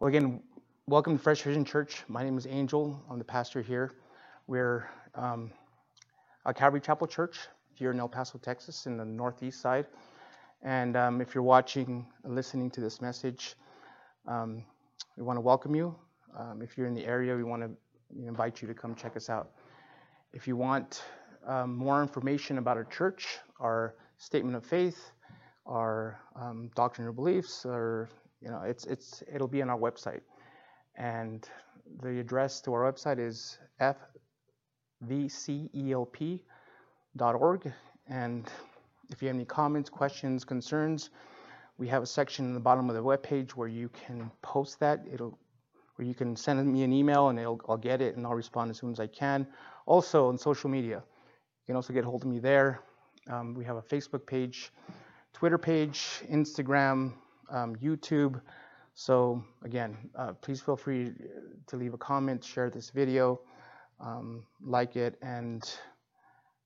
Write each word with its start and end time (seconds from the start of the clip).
Well, 0.00 0.06
again, 0.06 0.40
welcome 0.86 1.16
to 1.16 1.20
Fresh 1.20 1.42
Vision 1.42 1.64
Church. 1.64 2.04
My 2.06 2.22
name 2.22 2.38
is 2.38 2.46
Angel. 2.46 3.02
I'm 3.10 3.18
the 3.18 3.24
pastor 3.24 3.62
here. 3.62 3.90
We're 4.46 4.88
um, 5.16 5.50
a 6.46 6.54
Calvary 6.54 6.80
Chapel 6.80 7.08
Church 7.08 7.48
here 7.74 7.90
in 7.90 7.98
El 7.98 8.08
Paso, 8.08 8.38
Texas, 8.38 8.86
in 8.86 8.96
the 8.96 9.04
northeast 9.04 9.60
side. 9.60 9.86
And 10.62 10.96
um, 10.96 11.20
if 11.20 11.34
you're 11.34 11.42
watching 11.42 12.06
listening 12.24 12.70
to 12.70 12.80
this 12.80 13.00
message, 13.00 13.56
um, 14.28 14.62
we 15.16 15.24
want 15.24 15.36
to 15.36 15.40
welcome 15.40 15.74
you. 15.74 15.96
Um, 16.38 16.62
if 16.62 16.78
you're 16.78 16.86
in 16.86 16.94
the 16.94 17.04
area, 17.04 17.34
we 17.34 17.42
want 17.42 17.62
to 17.62 17.70
invite 18.24 18.62
you 18.62 18.68
to 18.68 18.74
come 18.74 18.94
check 18.94 19.16
us 19.16 19.28
out. 19.28 19.50
If 20.32 20.46
you 20.46 20.54
want 20.54 21.02
um, 21.44 21.74
more 21.74 22.02
information 22.02 22.58
about 22.58 22.76
our 22.76 22.84
church, 22.84 23.38
our 23.58 23.96
statement 24.16 24.54
of 24.54 24.64
faith, 24.64 25.10
our 25.66 26.20
um, 26.40 26.70
doctrinal 26.76 27.12
beliefs, 27.12 27.66
or 27.66 28.08
you 28.40 28.50
know, 28.50 28.62
it's 28.62 28.84
it's 28.84 29.22
it'll 29.32 29.48
be 29.48 29.62
on 29.62 29.70
our 29.70 29.78
website, 29.78 30.20
and 30.96 31.48
the 32.02 32.20
address 32.20 32.60
to 32.62 32.72
our 32.74 32.92
website 32.92 33.18
is 33.18 33.58
fvcelp.org. 35.02 36.42
And 38.10 38.50
if 39.10 39.22
you 39.22 39.28
have 39.28 39.36
any 39.36 39.44
comments, 39.44 39.90
questions, 39.90 40.44
concerns, 40.44 41.10
we 41.78 41.88
have 41.88 42.02
a 42.02 42.06
section 42.06 42.46
in 42.46 42.54
the 42.54 42.60
bottom 42.60 42.88
of 42.88 42.96
the 42.96 43.02
webpage 43.02 43.52
where 43.52 43.68
you 43.68 43.88
can 43.88 44.30
post 44.42 44.80
that. 44.80 45.04
It'll 45.12 45.38
where 45.96 46.06
you 46.06 46.14
can 46.14 46.36
send 46.36 46.64
me 46.72 46.84
an 46.84 46.92
email 46.92 47.28
and 47.28 47.40
I'll 47.40 47.76
get 47.76 48.00
it 48.00 48.16
and 48.16 48.24
I'll 48.24 48.34
respond 48.34 48.70
as 48.70 48.78
soon 48.78 48.92
as 48.92 49.00
I 49.00 49.08
can. 49.08 49.48
Also 49.84 50.28
on 50.28 50.38
social 50.38 50.70
media, 50.70 50.98
you 50.98 51.66
can 51.66 51.74
also 51.76 51.92
get 51.92 52.04
hold 52.04 52.22
of 52.22 52.28
me 52.28 52.38
there. 52.38 52.80
Um, 53.28 53.52
we 53.54 53.64
have 53.64 53.76
a 53.76 53.82
Facebook 53.82 54.24
page, 54.24 54.70
Twitter 55.32 55.58
page, 55.58 56.22
Instagram, 56.30 57.14
um, 57.50 57.76
YouTube. 57.76 58.40
So 58.94 59.44
again, 59.62 59.96
uh, 60.16 60.32
please 60.32 60.60
feel 60.60 60.76
free 60.76 61.12
to 61.68 61.76
leave 61.76 61.94
a 61.94 61.98
comment, 61.98 62.42
share 62.42 62.68
this 62.68 62.90
video, 62.90 63.40
um, 64.00 64.44
like 64.60 64.96
it, 64.96 65.16
and 65.22 65.62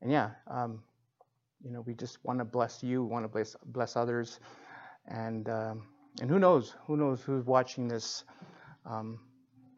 and 0.00 0.10
yeah, 0.10 0.30
um, 0.50 0.82
you 1.62 1.70
know, 1.70 1.82
we 1.82 1.94
just 1.94 2.18
want 2.24 2.38
to 2.38 2.44
bless 2.44 2.82
you, 2.82 3.04
want 3.04 3.24
to 3.24 3.28
bless 3.28 3.54
bless 3.66 3.96
others, 3.96 4.40
and 5.08 5.48
um, 5.48 5.82
and 6.20 6.30
who 6.30 6.38
knows, 6.38 6.74
who 6.86 6.96
knows 6.96 7.22
who's 7.22 7.44
watching 7.44 7.86
this 7.86 8.24
um, 8.86 9.20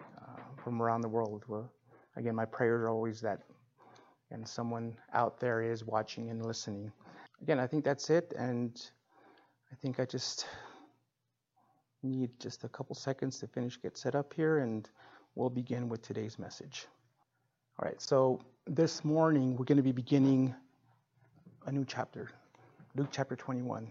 uh, 0.01 0.41
from 0.63 0.81
around 0.81 1.03
the 1.03 1.09
world. 1.09 1.45
Well, 1.49 1.71
again, 2.17 2.35
my 2.35 2.45
prayers 2.45 2.83
are 2.83 2.89
always 2.89 3.21
that, 3.21 3.41
and 4.31 4.47
someone 4.47 4.97
out 5.13 5.41
there 5.41 5.61
is 5.63 5.85
watching 5.85 6.31
and 6.31 6.45
listening. 6.45 6.93
Again, 7.43 7.59
I 7.59 7.67
think 7.67 7.85
that's 7.85 8.11
it, 8.11 8.33
and 8.39 8.81
I 9.73 9.75
think 9.83 10.01
I 10.01 10.05
just 10.05 10.47
need 12.05 12.31
just 12.39 12.65
a 12.65 12.69
couple 12.69 12.95
seconds 12.95 13.39
to 13.41 13.47
finish 13.47 13.81
get 13.81 13.97
set 13.97 14.15
up 14.15 14.33
here, 14.35 14.59
and 14.59 14.89
we'll 15.35 15.51
begin 15.51 15.89
with 15.89 16.03
today's 16.03 16.39
message. 16.39 16.87
All 17.79 17.89
right, 17.89 18.01
so 18.01 18.41
this 18.67 19.05
morning 19.05 19.57
we're 19.57 19.65
going 19.65 19.77
to 19.77 19.83
be 19.83 19.93
beginning 19.93 20.55
a 21.67 21.73
new 21.73 21.85
chapter, 21.85 22.31
Luke 22.95 23.09
chapter 23.11 23.35
21. 23.35 23.91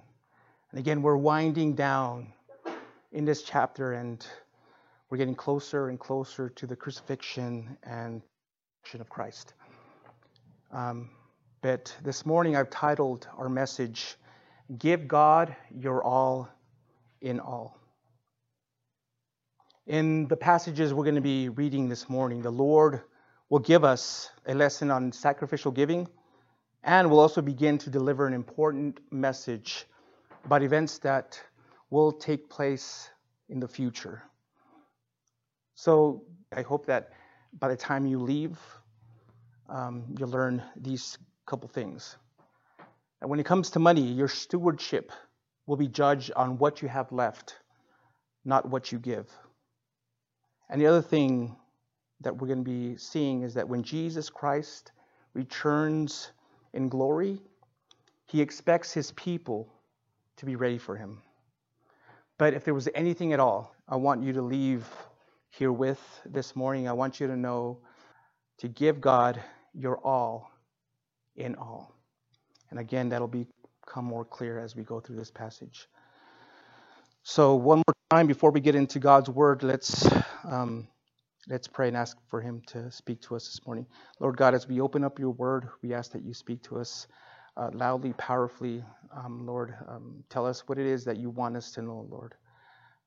And 0.71 0.79
again, 0.79 1.01
we're 1.01 1.17
winding 1.17 1.73
down 1.75 2.31
in 3.11 3.25
this 3.25 3.43
chapter 3.43 3.93
and 3.93 4.25
we're 5.09 5.17
getting 5.17 5.35
closer 5.35 5.89
and 5.89 5.99
closer 5.99 6.49
to 6.49 6.65
the 6.65 6.75
crucifixion 6.75 7.77
and 7.83 8.21
passion 8.83 9.01
of 9.01 9.09
Christ. 9.09 9.53
Um, 10.71 11.09
but 11.61 11.95
this 12.03 12.25
morning 12.25 12.55
I've 12.55 12.69
titled 12.69 13.27
our 13.37 13.49
message, 13.49 14.15
Give 14.77 15.07
God 15.07 15.55
Your 15.75 16.03
All 16.03 16.49
in 17.21 17.39
All. 17.39 17.82
In 19.87 20.29
the 20.29 20.37
passages 20.37 20.93
we're 20.93 21.03
going 21.03 21.15
to 21.15 21.21
be 21.21 21.49
reading 21.49 21.89
this 21.89 22.07
morning, 22.07 22.41
the 22.41 22.49
Lord 22.49 23.01
will 23.49 23.59
give 23.59 23.83
us 23.83 24.29
a 24.47 24.53
lesson 24.53 24.89
on 24.89 25.11
sacrificial 25.11 25.73
giving 25.73 26.07
and 26.85 27.09
will 27.09 27.19
also 27.19 27.41
begin 27.41 27.77
to 27.79 27.89
deliver 27.89 28.25
an 28.25 28.33
important 28.33 29.01
message 29.11 29.85
about 30.45 30.63
events 30.63 30.99
that 30.99 31.37
will 31.89 32.13
take 32.13 32.49
place 32.49 33.09
in 33.49 33.59
the 33.59 33.67
future. 33.67 34.23
So 35.75 36.23
I 36.55 36.61
hope 36.61 36.85
that 36.85 37.11
by 37.59 37.67
the 37.67 37.75
time 37.75 38.05
you 38.05 38.19
leave, 38.19 38.57
um, 39.67 40.05
you'll 40.17 40.29
learn 40.29 40.63
these 40.77 41.17
couple 41.45 41.67
things. 41.67 42.15
And 43.19 43.29
when 43.29 43.41
it 43.41 43.45
comes 43.45 43.69
to 43.71 43.79
money, 43.79 44.03
your 44.13 44.29
stewardship 44.29 45.11
will 45.65 45.75
be 45.75 45.89
judged 45.89 46.31
on 46.37 46.57
what 46.57 46.81
you 46.81 46.87
have 46.87 47.11
left, 47.11 47.57
not 48.45 48.69
what 48.69 48.89
you 48.89 48.97
give. 48.97 49.29
And 50.69 50.81
the 50.81 50.87
other 50.87 51.01
thing 51.01 51.55
that 52.21 52.37
we're 52.37 52.47
going 52.47 52.63
to 52.63 52.69
be 52.69 52.97
seeing 52.97 53.43
is 53.43 53.53
that 53.55 53.67
when 53.67 53.83
Jesus 53.83 54.29
Christ 54.29 54.91
returns 55.33 56.31
in 56.73 56.89
glory, 56.89 57.39
he 58.25 58.41
expects 58.41 58.91
his 58.91 59.11
people 59.11 59.67
to 60.37 60.45
be 60.45 60.55
ready 60.55 60.77
for 60.77 60.95
him. 60.95 61.21
But 62.37 62.53
if 62.53 62.63
there 62.63 62.73
was 62.73 62.89
anything 62.95 63.33
at 63.33 63.39
all, 63.39 63.75
I 63.87 63.95
want 63.95 64.23
you 64.23 64.33
to 64.33 64.41
leave 64.41 64.87
here 65.49 65.71
with 65.71 66.01
this 66.25 66.55
morning. 66.55 66.87
I 66.87 66.93
want 66.93 67.19
you 67.19 67.27
to 67.27 67.37
know 67.37 67.79
to 68.57 68.67
give 68.67 68.99
God 68.99 69.41
your 69.73 69.97
all 69.97 70.49
in 71.35 71.55
all. 71.55 71.95
And 72.69 72.79
again, 72.79 73.09
that'll 73.09 73.27
become 73.27 74.05
more 74.05 74.25
clear 74.25 74.59
as 74.59 74.75
we 74.75 74.83
go 74.83 74.99
through 74.99 75.17
this 75.17 75.29
passage. 75.29 75.87
So, 77.21 77.55
one 77.55 77.77
more 77.77 77.95
time 78.09 78.27
before 78.27 78.51
we 78.51 78.59
get 78.59 78.75
into 78.75 78.99
God's 78.99 79.29
word, 79.29 79.63
let's 79.63 80.07
um, 80.45 80.87
let's 81.47 81.67
pray 81.67 81.87
and 81.87 81.97
ask 81.97 82.17
for 82.29 82.41
Him 82.41 82.61
to 82.67 82.91
speak 82.91 83.21
to 83.23 83.35
us 83.35 83.45
this 83.47 83.65
morning. 83.65 83.85
Lord 84.19 84.37
God, 84.37 84.53
as 84.53 84.67
we 84.67 84.81
open 84.81 85.03
up 85.03 85.19
Your 85.19 85.31
word, 85.31 85.69
we 85.81 85.93
ask 85.93 86.11
that 86.13 86.23
You 86.23 86.33
speak 86.33 86.61
to 86.63 86.79
us 86.79 87.07
uh, 87.57 87.69
loudly, 87.73 88.13
powerfully. 88.13 88.83
Um, 89.15 89.45
Lord, 89.45 89.75
um, 89.87 90.23
tell 90.29 90.45
us 90.45 90.67
what 90.67 90.77
it 90.77 90.85
is 90.85 91.05
that 91.05 91.17
You 91.17 91.29
want 91.29 91.57
us 91.57 91.71
to 91.73 91.81
know, 91.81 92.07
Lord. 92.09 92.35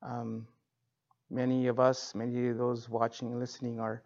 Um, 0.02 0.46
many 1.30 1.66
of 1.68 1.80
us, 1.80 2.14
many 2.14 2.48
of 2.48 2.58
those 2.58 2.88
watching 2.88 3.28
and 3.28 3.40
listening, 3.40 3.80
are 3.80 4.02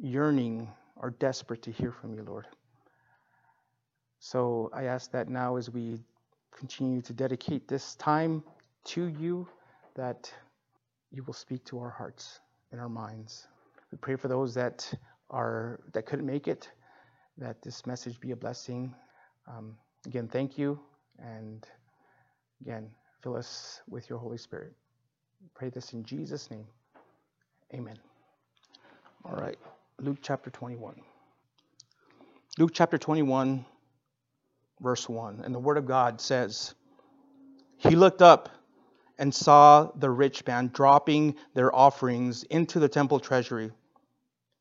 yearning, 0.00 0.68
are 0.98 1.10
desperate 1.10 1.62
to 1.62 1.72
hear 1.72 1.92
from 1.92 2.14
You, 2.14 2.24
Lord. 2.24 2.46
So 4.20 4.70
I 4.74 4.84
ask 4.84 5.12
that 5.12 5.28
now 5.28 5.56
as 5.56 5.70
we 5.70 6.00
continue 6.56 7.00
to 7.02 7.12
dedicate 7.12 7.68
this 7.68 7.94
time 7.96 8.42
to 8.86 9.06
you, 9.06 9.48
that 9.94 10.32
you 11.10 11.22
will 11.24 11.34
speak 11.34 11.64
to 11.66 11.78
our 11.78 11.90
hearts 11.90 12.40
and 12.72 12.80
our 12.80 12.88
minds. 12.88 13.46
We 13.90 13.98
pray 13.98 14.16
for 14.16 14.28
those 14.28 14.54
that 14.54 14.92
are 15.30 15.80
that 15.92 16.06
couldn't 16.06 16.26
make 16.26 16.48
it, 16.48 16.70
that 17.38 17.62
this 17.62 17.86
message 17.86 18.20
be 18.20 18.32
a 18.32 18.36
blessing. 18.36 18.94
Um, 19.46 19.76
again, 20.06 20.28
thank 20.28 20.58
you, 20.58 20.78
and 21.18 21.66
again, 22.60 22.90
fill 23.22 23.36
us 23.36 23.80
with 23.88 24.08
your 24.10 24.18
Holy 24.18 24.38
Spirit. 24.38 24.72
We 25.40 25.48
pray 25.54 25.70
this 25.70 25.92
in 25.92 26.04
Jesus' 26.04 26.50
name. 26.50 26.66
Amen. 27.74 27.98
All 29.24 29.34
right, 29.34 29.58
Luke 30.00 30.18
chapter 30.22 30.50
21. 30.50 30.94
Luke 32.58 32.72
chapter 32.74 32.98
21, 32.98 33.64
verse 34.80 35.08
1. 35.08 35.42
And 35.44 35.54
the 35.54 35.60
Word 35.60 35.76
of 35.76 35.86
God 35.86 36.20
says, 36.20 36.74
He 37.76 37.94
looked 37.94 38.20
up 38.20 38.48
and 39.18 39.34
saw 39.34 39.90
the 39.96 40.10
rich 40.10 40.46
man 40.46 40.70
dropping 40.72 41.34
their 41.54 41.74
offerings 41.74 42.44
into 42.44 42.78
the 42.78 42.88
temple 42.88 43.20
treasury. 43.20 43.72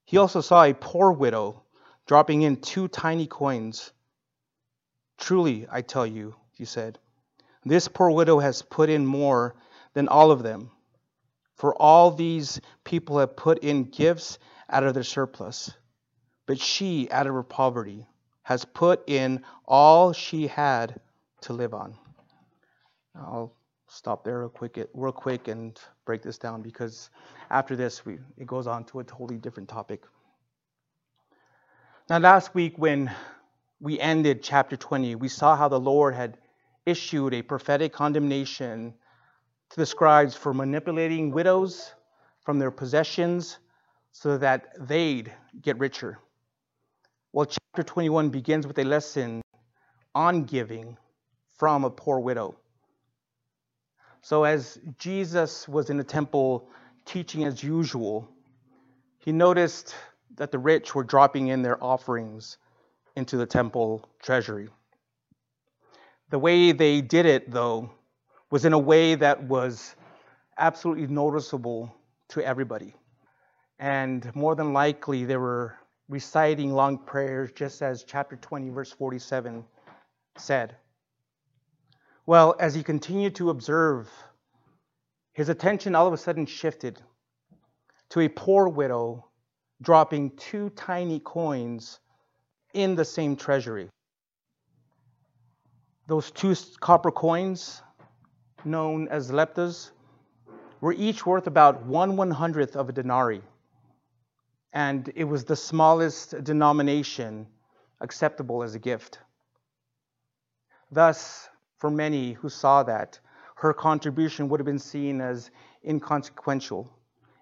He 0.05 0.17
also 0.17 0.41
saw 0.41 0.63
a 0.63 0.73
poor 0.73 1.11
widow 1.11 1.63
dropping 2.07 2.41
in 2.41 2.57
two 2.57 2.87
tiny 2.87 3.27
coins. 3.27 3.91
Truly, 5.17 5.67
I 5.69 5.81
tell 5.81 6.07
you, 6.07 6.35
he 6.53 6.65
said, 6.65 6.97
this 7.65 7.87
poor 7.87 8.09
widow 8.09 8.39
has 8.39 8.61
put 8.61 8.89
in 8.89 9.05
more 9.05 9.55
than 9.93 10.07
all 10.07 10.31
of 10.31 10.41
them. 10.43 10.71
For 11.55 11.75
all 11.75 12.11
these 12.11 12.61
people 12.83 13.19
have 13.19 13.35
put 13.35 13.59
in 13.59 13.85
gifts 13.85 14.39
out 14.69 14.83
of 14.83 14.93
their 14.93 15.03
surplus, 15.03 15.71
but 16.45 16.59
she, 16.59 17.09
out 17.11 17.27
of 17.27 17.33
her 17.33 17.43
poverty, 17.43 18.07
has 18.43 18.63
put 18.63 19.03
in 19.09 19.43
all 19.65 20.13
she 20.13 20.47
had 20.47 21.01
to 21.41 21.53
live 21.53 21.73
on. 21.73 21.95
I'll 23.15 23.56
stop 23.87 24.23
there 24.23 24.39
real 24.39 24.49
quick, 24.49 24.77
real 24.93 25.11
quick 25.11 25.47
and 25.47 25.79
break 26.05 26.21
this 26.21 26.37
down 26.37 26.61
because 26.61 27.09
after 27.49 27.75
this 27.75 28.05
we, 28.05 28.19
it 28.37 28.47
goes 28.47 28.67
on 28.67 28.83
to 28.85 28.99
a 28.99 29.03
totally 29.03 29.37
different 29.37 29.69
topic. 29.69 30.03
Now, 32.09 32.19
last 32.19 32.55
week 32.55 32.73
when 32.77 33.11
we 33.79 33.99
ended 33.99 34.41
chapter 34.41 34.77
20, 34.77 35.15
we 35.15 35.27
saw 35.27 35.55
how 35.55 35.67
the 35.67 35.79
Lord 35.79 36.15
had 36.15 36.37
issued 36.85 37.33
a 37.33 37.41
prophetic 37.41 37.93
condemnation 37.93 38.93
to 39.69 39.77
the 39.77 39.85
scribes 39.85 40.35
for 40.35 40.53
manipulating 40.53 41.31
widows 41.31 41.93
from 42.41 42.59
their 42.59 42.71
possessions 42.71 43.59
so 44.13 44.37
that 44.37 44.73
they'd 44.87 45.31
get 45.61 45.77
richer. 45.79 46.17
Well, 47.33 47.45
chapter 47.45 47.83
21 47.83 48.29
begins 48.29 48.65
with 48.65 48.79
a 48.79 48.85
lesson 48.85 49.41
on 50.15 50.45
giving 50.45 50.97
from 51.57 51.83
a 51.83 51.89
poor 51.89 52.19
widow. 52.19 52.55
So, 54.21 54.43
as 54.43 54.79
Jesus 54.97 55.67
was 55.67 55.89
in 55.89 55.97
the 55.97 56.03
temple 56.03 56.69
teaching 57.05 57.43
as 57.45 57.63
usual, 57.63 58.27
he 59.19 59.31
noticed 59.31 59.95
that 60.35 60.51
the 60.51 60.59
rich 60.59 60.95
were 60.95 61.03
dropping 61.03 61.47
in 61.47 61.61
their 61.61 61.81
offerings 61.83 62.57
into 63.15 63.37
the 63.37 63.45
temple 63.45 64.07
treasury. 64.21 64.69
The 66.29 66.39
way 66.39 66.71
they 66.71 67.01
did 67.01 67.25
it, 67.25 67.51
though, 67.51 67.89
was 68.51 68.65
in 68.65 68.73
a 68.73 68.79
way 68.79 69.15
that 69.15 69.43
was 69.43 69.95
absolutely 70.57 71.07
noticeable 71.07 71.93
to 72.29 72.43
everybody. 72.43 72.93
And 73.79 74.33
more 74.35 74.55
than 74.55 74.73
likely, 74.73 75.25
they 75.25 75.37
were 75.37 75.75
reciting 76.09 76.73
long 76.73 76.97
prayers, 76.97 77.51
just 77.51 77.81
as 77.81 78.03
chapter 78.03 78.35
20, 78.35 78.69
verse 78.69 78.91
47 78.91 79.63
said. 80.37 80.75
Well, 82.27 82.55
as 82.59 82.75
he 82.75 82.83
continued 82.83 83.35
to 83.35 83.49
observe, 83.49 84.11
his 85.33 85.49
attention 85.49 85.95
all 85.95 86.05
of 86.05 86.13
a 86.13 86.17
sudden 86.17 86.45
shifted 86.45 87.01
to 88.09 88.19
a 88.19 88.27
poor 88.27 88.67
widow 88.67 89.25
dropping 89.81 90.35
two 90.35 90.69
tiny 90.71 91.19
coins 91.19 91.99
in 92.73 92.95
the 92.95 93.05
same 93.05 93.35
treasury. 93.37 93.89
Those 96.07 96.29
two 96.29 96.53
copper 96.81 97.11
coins, 97.11 97.81
known 98.65 99.07
as 99.07 99.31
leptas, 99.31 99.91
were 100.81 100.93
each 100.93 101.25
worth 101.25 101.47
about 101.47 101.85
one 101.85 102.17
one 102.17 102.31
hundredth 102.31 102.75
of 102.75 102.89
a 102.89 102.91
denarii 102.91 103.41
and 104.73 105.11
it 105.15 105.23
was 105.23 105.45
the 105.45 105.55
smallest 105.55 106.43
denomination 106.43 107.47
acceptable 108.01 108.63
as 108.63 108.75
a 108.75 108.79
gift. 108.79 109.17
Thus, 110.91 111.49
for 111.79 111.89
many 111.89 112.33
who 112.33 112.49
saw 112.49 112.83
that, 112.83 113.19
her 113.55 113.73
contribution 113.73 114.49
would 114.49 114.59
have 114.59 114.65
been 114.65 114.79
seen 114.79 115.21
as 115.21 115.51
inconsequential 115.83 116.91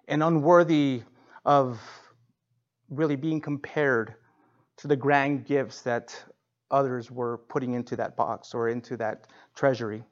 and 0.08 0.22
unworthy 0.22 1.02
of 1.44 1.80
really 2.88 3.16
being 3.16 3.40
compared 3.40 4.14
to 4.78 4.88
the 4.88 4.96
grand 4.96 5.44
gifts 5.44 5.82
that 5.82 6.24
others 6.70 7.10
were 7.10 7.38
putting 7.48 7.74
into 7.74 7.96
that 7.96 8.16
box 8.16 8.54
or 8.54 8.68
into 8.68 8.96
that 8.96 9.26
treasury. 9.54 10.04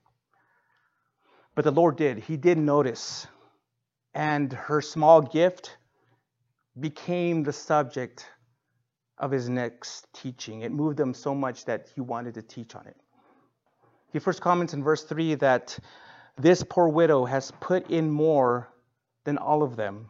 But 1.54 1.64
the 1.64 1.70
Lord 1.70 1.96
did. 1.96 2.18
He 2.18 2.36
did 2.36 2.58
notice. 2.58 3.26
And 4.14 4.52
her 4.52 4.80
small 4.80 5.22
gift 5.22 5.76
became 6.78 7.42
the 7.42 7.52
subject 7.52 8.26
of 9.18 9.30
his 9.30 9.48
next 9.48 10.12
teaching. 10.12 10.62
It 10.62 10.72
moved 10.72 10.98
him 10.98 11.14
so 11.14 11.34
much 11.34 11.64
that 11.66 11.88
he 11.94 12.00
wanted 12.00 12.34
to 12.34 12.42
teach 12.42 12.74
on 12.74 12.86
it. 12.86 12.96
He 14.14 14.20
first 14.20 14.40
comments 14.40 14.74
in 14.74 14.84
verse 14.84 15.02
3 15.02 15.34
that 15.34 15.76
this 16.38 16.62
poor 16.62 16.86
widow 16.86 17.24
has 17.24 17.50
put 17.58 17.90
in 17.90 18.08
more 18.08 18.68
than 19.24 19.38
all 19.38 19.64
of 19.64 19.74
them. 19.74 20.08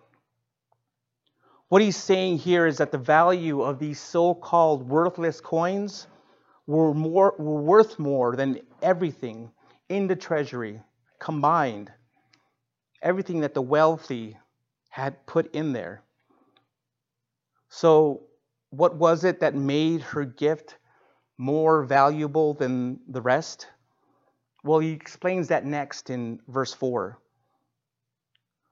What 1.69 1.81
he's 1.81 1.97
saying 1.97 2.37
here 2.37 2.67
is 2.67 2.77
that 2.77 2.93
the 2.93 2.99
value 2.99 3.62
of 3.62 3.79
these 3.79 3.99
so 3.99 4.35
called 4.35 4.87
worthless 4.87 5.41
coins 5.41 6.06
were, 6.67 6.93
more, 6.93 7.35
were 7.39 7.62
worth 7.62 7.99
more 7.99 8.37
than 8.37 8.61
everything 8.83 9.51
in 9.89 10.06
the 10.06 10.17
treasury 10.17 10.83
combined. 11.19 11.91
Everything 13.01 13.41
that 13.41 13.55
the 13.55 13.62
wealthy 13.62 14.37
had 14.91 15.25
put 15.25 15.55
in 15.55 15.73
there. 15.73 16.03
So, 17.71 18.25
what 18.69 18.97
was 18.97 19.25
it 19.25 19.41
that 19.41 19.55
made 19.55 20.03
her 20.03 20.27
gift 20.27 20.77
more 21.39 21.85
valuable 21.85 22.53
than 22.53 23.01
the 23.09 23.23
rest? 23.23 23.69
Well, 24.64 24.81
he 24.81 24.93
explains 24.93 25.49
that 25.49 25.64
next 25.64 26.11
in 26.11 26.40
verse 26.49 26.72
4. 26.75 27.19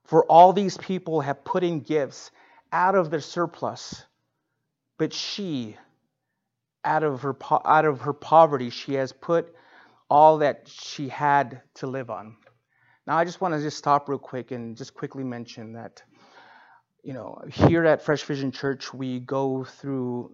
For 0.07 0.25
all 0.25 0.53
these 0.53 0.77
people 0.79 1.21
have 1.21 1.45
put 1.45 1.63
in 1.63 1.81
gifts 1.81 2.33
out 2.73 2.97
of 2.97 3.11
their 3.11 3.21
surplus, 3.21 4.05
but 4.99 5.13
she, 5.13 5.77
out 6.85 7.05
of 7.05 7.23
her, 7.23 7.37
out 7.65 7.85
of 7.85 8.01
her 8.01 8.13
poverty, 8.13 8.71
she 8.71 8.95
has 8.95 9.13
put 9.13 9.55
all 10.11 10.39
that 10.39 10.67
she 10.67 11.09
had 11.09 11.63
to 11.75 11.87
live 11.87 12.11
on. 12.11 12.37
Now, 13.07 13.17
I 13.17 13.25
just 13.25 13.41
want 13.41 13.55
to 13.55 13.61
just 13.61 13.79
stop 13.79 14.09
real 14.09 14.19
quick 14.19 14.51
and 14.51 14.77
just 14.77 14.95
quickly 14.95 15.25
mention 15.25 15.75
that 15.75 16.03
you 17.03 17.13
know, 17.13 17.41
here 17.53 17.85
at 17.85 18.03
Fresh 18.03 18.23
Vision 18.23 18.53
Church, 18.53 18.95
we 18.95 19.19
go 19.19 19.65
through 19.65 20.31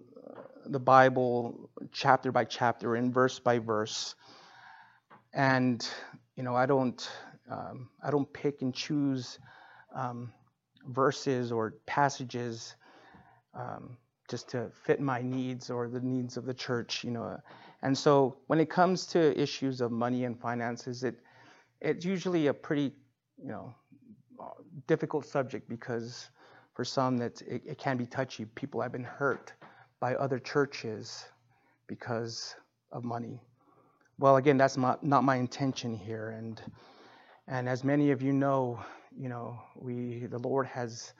the 0.65 0.79
Bible 0.79 1.69
chapter 1.91 2.31
by 2.31 2.45
chapter 2.45 2.95
and 2.95 3.11
verse 3.13 3.39
by 3.39 3.57
verse. 3.57 4.15
And, 5.33 5.87
you 6.35 6.43
know, 6.43 6.55
I 6.55 6.65
don't, 6.65 7.09
um, 7.49 7.89
I 8.03 8.11
don't 8.11 8.31
pick 8.33 8.61
and 8.61 8.73
choose 8.73 9.39
um, 9.95 10.31
verses 10.87 11.51
or 11.51 11.75
passages 11.85 12.75
um, 13.53 13.97
just 14.29 14.49
to 14.49 14.69
fit 14.83 14.99
my 14.99 15.21
needs 15.21 15.69
or 15.69 15.87
the 15.87 16.01
needs 16.01 16.37
of 16.37 16.45
the 16.45 16.53
church, 16.53 17.03
you 17.03 17.11
know. 17.11 17.39
And 17.81 17.97
so 17.97 18.37
when 18.47 18.59
it 18.59 18.69
comes 18.69 19.05
to 19.07 19.39
issues 19.39 19.81
of 19.81 19.91
money 19.91 20.25
and 20.25 20.39
finances, 20.39 21.03
it, 21.03 21.15
it's 21.81 22.05
usually 22.05 22.47
a 22.47 22.53
pretty, 22.53 22.93
you 23.37 23.47
know, 23.47 23.73
difficult 24.87 25.25
subject 25.25 25.67
because 25.69 26.29
for 26.73 26.85
some, 26.85 27.17
that 27.17 27.41
it, 27.41 27.61
it 27.65 27.77
can 27.77 27.97
be 27.97 28.05
touchy. 28.05 28.45
People 28.45 28.81
have 28.81 28.91
been 28.91 29.03
hurt 29.03 29.53
by 29.99 30.15
other 30.15 30.39
churches 30.39 31.25
because 31.87 32.55
of 32.91 33.03
money. 33.03 33.41
Well, 34.19 34.35
again, 34.35 34.57
that's 34.57 34.75
not, 34.75 35.01
not 35.01 35.23
my 35.23 35.37
intention 35.37 35.95
here. 35.95 36.31
And 36.31 36.61
and 37.47 37.69
as 37.69 37.83
many 37.85 38.11
of 38.11 38.21
you 38.21 38.33
know, 38.33 38.79
you 39.17 39.29
know, 39.29 39.59
we 39.75 40.25
the 40.27 40.39
Lord 40.39 40.67
has 40.67 41.13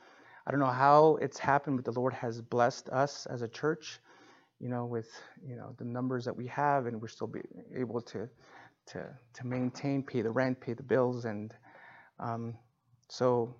I 0.46 0.51
don't 0.51 0.60
know 0.60 0.66
how 0.68 1.18
it's 1.22 1.40
happened, 1.40 1.78
but 1.78 1.86
the 1.86 1.98
Lord 1.98 2.13
has 2.13 2.42
blessed 2.42 2.90
us 2.90 3.25
as 3.28 3.42
a 3.42 3.48
church, 3.48 4.00
you 4.60 4.68
know, 4.68 4.86
with 4.86 5.10
you 5.42 5.56
know 5.56 5.74
the 5.78 5.86
numbers 5.86 6.25
that 6.25 6.36
we 6.36 6.48
have, 6.48 6.88
and 6.88 7.01
we're 7.01 7.07
still 7.07 7.28
be 7.28 7.42
able 7.74 8.01
to 8.01 8.30
to 8.88 9.06
to 9.34 9.48
maintain, 9.48 10.04
pay 10.04 10.22
the 10.22 10.31
rent, 10.31 10.60
pay 10.60 10.74
the 10.74 10.84
bills, 10.84 11.24
and 11.24 11.54
um, 12.19 12.54
so 13.07 13.56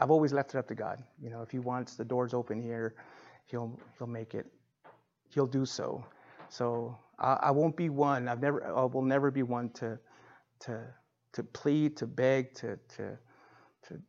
I've 0.00 0.10
always 0.10 0.32
left 0.32 0.54
it 0.54 0.58
up 0.58 0.66
to 0.68 0.74
God. 0.74 1.00
You 1.22 1.30
know, 1.30 1.42
if 1.42 1.50
He 1.50 1.60
wants 1.60 1.94
the 1.94 2.04
doors 2.04 2.34
open 2.34 2.60
here, 2.60 2.96
He'll 3.46 3.78
He'll 3.98 4.08
make 4.08 4.34
it. 4.34 4.46
He'll 5.30 5.46
do 5.46 5.64
so. 5.64 6.04
So 6.54 6.96
I, 7.18 7.32
I 7.42 7.50
won't 7.50 7.76
be 7.76 7.88
one. 7.88 8.28
I've 8.28 8.40
never. 8.40 8.64
I 8.64 8.84
will 8.84 9.02
never 9.02 9.32
be 9.32 9.42
one 9.42 9.70
to 9.70 9.98
to 10.60 10.86
to 11.32 11.42
plead, 11.42 11.96
to 11.96 12.06
beg, 12.06 12.54
to 12.54 12.78
to 12.96 13.18
to 13.88 14.00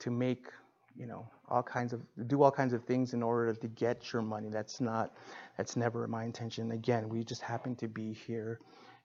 to 0.00 0.10
make 0.10 0.48
you 0.94 1.06
know 1.06 1.26
all 1.48 1.62
kinds 1.62 1.94
of 1.94 2.02
do 2.26 2.42
all 2.42 2.50
kinds 2.50 2.74
of 2.74 2.84
things 2.84 3.14
in 3.14 3.22
order 3.22 3.54
to 3.54 3.68
get 3.68 4.12
your 4.12 4.20
money. 4.20 4.50
That's 4.50 4.82
not. 4.82 5.14
That's 5.56 5.76
never 5.76 6.06
my 6.08 6.24
intention. 6.24 6.72
Again, 6.72 7.08
we 7.08 7.24
just 7.24 7.40
happen 7.40 7.74
to 7.76 7.88
be 7.88 8.12
here 8.12 8.60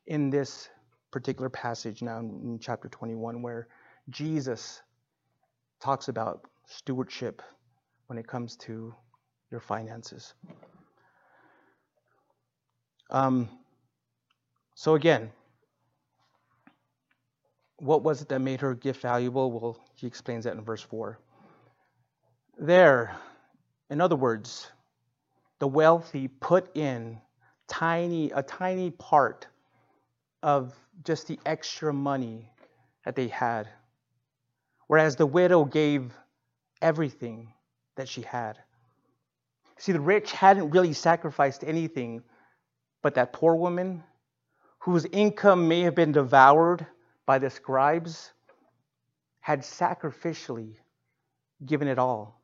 in 0.08 0.30
this 0.30 0.68
particular 1.10 1.50
passage 1.50 2.02
now 2.02 2.20
in 2.20 2.60
chapter 2.60 2.90
21 2.90 3.42
where 3.42 3.70
Jesus 4.10 4.82
talks 5.80 6.10
about 6.10 6.50
stewardship 6.66 7.42
when 8.08 8.20
it 8.20 8.28
comes 8.28 8.58
to 8.58 8.94
your 9.52 9.62
finances. 9.62 10.34
Um, 13.14 13.50
so, 14.76 14.96
again, 14.96 15.32
what 17.78 18.04
was 18.04 18.22
it 18.22 18.30
that 18.30 18.40
made 18.40 18.60
her 18.62 18.76
gift 18.76 19.02
valuable? 19.02 19.52
Well, 19.52 19.78
he 19.96 20.08
explains 20.08 20.44
that 20.46 20.56
in 20.56 20.62
verse 20.64 20.82
4. 20.82 21.20
There, 22.58 23.16
in 23.90 24.02
other 24.02 24.16
words, 24.16 24.70
the 25.60 25.68
wealthy 25.68 26.28
put 26.28 26.76
in 26.76 27.22
tiny 27.68 28.32
a 28.32 28.44
tiny 28.44 28.92
part 28.92 29.48
of 30.42 30.76
just 31.06 31.28
the 31.28 31.40
extra 31.46 31.94
money 31.94 32.50
that 33.06 33.16
they 33.16 33.30
had 33.30 33.70
whereas 34.88 35.16
the 35.16 35.26
widow 35.26 35.66
gave 35.66 36.14
everything 36.82 37.52
that 37.96 38.08
she 38.08 38.22
had. 38.22 38.60
See, 39.78 39.92
the 39.92 40.00
rich 40.00 40.32
hadn't 40.32 40.70
really 40.70 40.94
sacrificed 40.94 41.64
anything, 41.64 42.22
but 43.04 43.14
that 43.16 43.34
poor 43.34 43.56
woman, 43.56 44.04
whose 44.80 45.06
income 45.06 45.68
may 45.68 45.82
have 45.82 45.94
been 45.94 46.12
devoured 46.12 46.88
by 47.28 47.38
the 47.38 47.50
scribes, 47.50 48.32
had 49.42 49.60
sacrificially 49.60 50.78
given 51.66 51.88
it 51.88 52.00
all. 52.00 52.42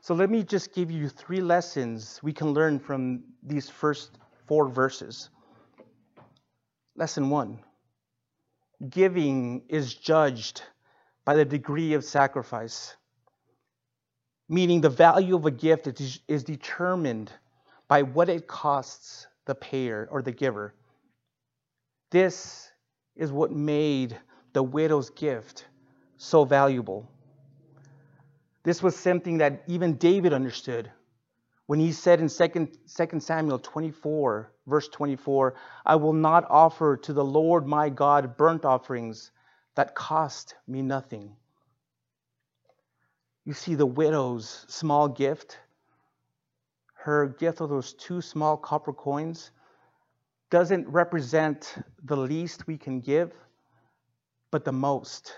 So 0.00 0.14
let 0.14 0.30
me 0.30 0.42
just 0.42 0.74
give 0.74 0.90
you 0.90 1.08
three 1.08 1.40
lessons 1.40 2.18
we 2.22 2.32
can 2.32 2.48
learn 2.48 2.80
from 2.80 3.22
these 3.42 3.70
first 3.70 4.18
four 4.46 4.68
verses. 4.68 5.30
Lesson 6.96 7.30
one 7.30 7.60
giving 8.90 9.62
is 9.68 9.94
judged 9.94 10.62
by 11.24 11.36
the 11.36 11.44
degree 11.44 11.92
of 11.94 12.02
sacrifice, 12.02 12.96
meaning 14.48 14.80
the 14.80 14.90
value 14.90 15.36
of 15.36 15.46
a 15.46 15.52
gift 15.52 15.86
is 16.26 16.42
determined 16.42 17.30
by 17.92 18.00
what 18.00 18.30
it 18.30 18.46
costs 18.46 19.26
the 19.44 19.54
payer 19.54 20.08
or 20.10 20.22
the 20.22 20.32
giver. 20.32 20.72
This 22.10 22.72
is 23.16 23.30
what 23.30 23.52
made 23.52 24.18
the 24.54 24.62
widow's 24.62 25.10
gift 25.10 25.66
so 26.16 26.46
valuable. 26.46 27.06
This 28.62 28.82
was 28.82 28.96
something 28.96 29.36
that 29.38 29.64
even 29.66 29.98
David 29.98 30.32
understood 30.32 30.90
when 31.66 31.80
he 31.80 31.92
said 31.92 32.18
in 32.20 32.30
2, 32.30 32.68
2 32.96 33.20
Samuel 33.20 33.58
24, 33.58 34.50
verse 34.66 34.88
24, 34.88 35.54
I 35.84 35.96
will 35.96 36.14
not 36.14 36.46
offer 36.48 36.96
to 36.96 37.12
the 37.12 37.22
Lord 37.22 37.66
my 37.66 37.90
God 37.90 38.38
burnt 38.38 38.64
offerings 38.64 39.32
that 39.74 39.94
cost 39.94 40.54
me 40.66 40.80
nothing. 40.80 41.36
You 43.44 43.52
see, 43.52 43.74
the 43.74 43.84
widow's 43.84 44.64
small 44.66 45.08
gift, 45.08 45.58
her 47.04 47.26
gift 47.26 47.60
of 47.60 47.68
those 47.68 47.94
two 47.94 48.20
small 48.20 48.56
copper 48.56 48.92
coins, 48.92 49.50
doesn't 50.50 50.86
represent 50.88 51.74
the 52.04 52.16
least 52.16 52.66
we 52.66 52.78
can 52.78 53.00
give, 53.00 53.32
but 54.52 54.64
the 54.64 54.72
most, 54.72 55.32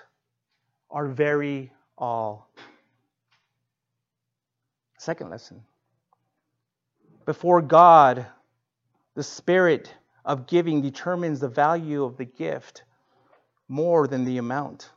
our 0.90 1.06
very 1.06 1.72
all. 1.96 2.50
Second 4.98 5.30
lesson. 5.30 5.62
Before 7.24 7.62
God, 7.62 8.26
the 9.14 9.22
spirit 9.22 9.94
of 10.24 10.46
giving 10.46 10.82
determines 10.82 11.40
the 11.40 11.48
value 11.48 12.04
of 12.04 12.18
the 12.18 12.26
gift 12.26 12.82
more 13.68 14.06
than 14.06 14.24
the 14.24 14.36
amount. 14.36 14.90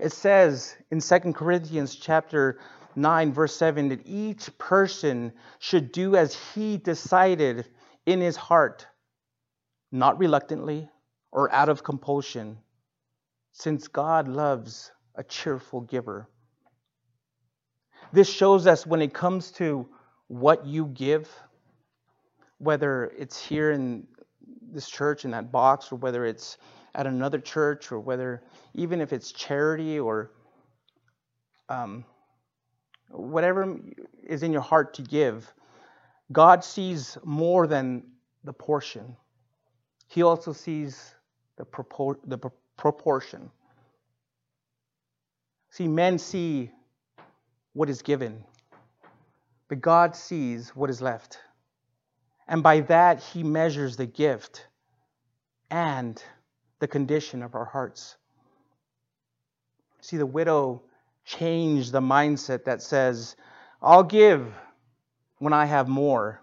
It 0.00 0.12
says 0.12 0.74
in 0.90 1.00
2 1.00 1.32
Corinthians 1.32 1.94
chapter 1.94 2.58
9 2.96 3.32
verse 3.32 3.56
7 3.56 3.88
that 3.88 4.06
each 4.06 4.56
person 4.58 5.32
should 5.58 5.92
do 5.92 6.16
as 6.16 6.36
he 6.54 6.76
decided 6.76 7.66
in 8.06 8.20
his 8.20 8.36
heart, 8.36 8.86
not 9.90 10.18
reluctantly 10.18 10.88
or 11.30 11.52
out 11.52 11.68
of 11.68 11.82
compulsion, 11.82 12.58
since 13.52 13.88
God 13.88 14.28
loves 14.28 14.90
a 15.14 15.22
cheerful 15.22 15.82
giver. 15.82 16.28
This 18.12 18.28
shows 18.28 18.66
us 18.66 18.86
when 18.86 19.00
it 19.00 19.14
comes 19.14 19.50
to 19.52 19.88
what 20.28 20.66
you 20.66 20.86
give, 20.86 21.30
whether 22.58 23.12
it's 23.18 23.44
here 23.44 23.72
in 23.72 24.06
this 24.72 24.88
church 24.88 25.24
in 25.24 25.30
that 25.32 25.52
box 25.52 25.92
or 25.92 25.96
whether 25.96 26.24
it's 26.24 26.58
at 26.94 27.06
another 27.06 27.38
church 27.38 27.92
or 27.92 28.00
whether 28.00 28.42
even 28.74 29.00
if 29.00 29.12
it's 29.12 29.32
charity 29.32 29.98
or 29.98 30.30
um, 31.68 32.04
whatever 33.12 33.78
is 34.24 34.42
in 34.42 34.52
your 34.52 34.62
heart 34.62 34.94
to 34.94 35.02
give, 35.02 35.52
God 36.32 36.64
sees 36.64 37.18
more 37.24 37.66
than 37.66 38.04
the 38.44 38.52
portion. 38.52 39.16
He 40.08 40.22
also 40.22 40.52
sees 40.52 41.14
the, 41.56 41.64
propor- 41.64 42.18
the 42.26 42.38
proportion. 42.76 43.50
See, 45.70 45.88
men 45.88 46.18
see 46.18 46.70
what 47.72 47.88
is 47.88 48.02
given, 48.02 48.44
but 49.68 49.80
God 49.80 50.14
sees 50.14 50.70
what 50.70 50.90
is 50.90 51.00
left. 51.00 51.38
And 52.48 52.62
by 52.62 52.80
that, 52.80 53.22
He 53.22 53.42
measures 53.42 53.96
the 53.96 54.06
gift 54.06 54.66
and 55.70 56.22
the 56.80 56.88
condition 56.88 57.42
of 57.42 57.54
our 57.54 57.64
hearts. 57.64 58.16
See, 60.00 60.16
the 60.16 60.26
widow 60.26 60.82
changed 61.24 61.92
the 61.92 62.00
mindset 62.00 62.64
that 62.64 62.82
says, 62.82 63.36
I'll 63.80 64.02
give 64.02 64.46
when 65.38 65.52
I 65.52 65.64
have 65.64 65.88
more. 65.88 66.40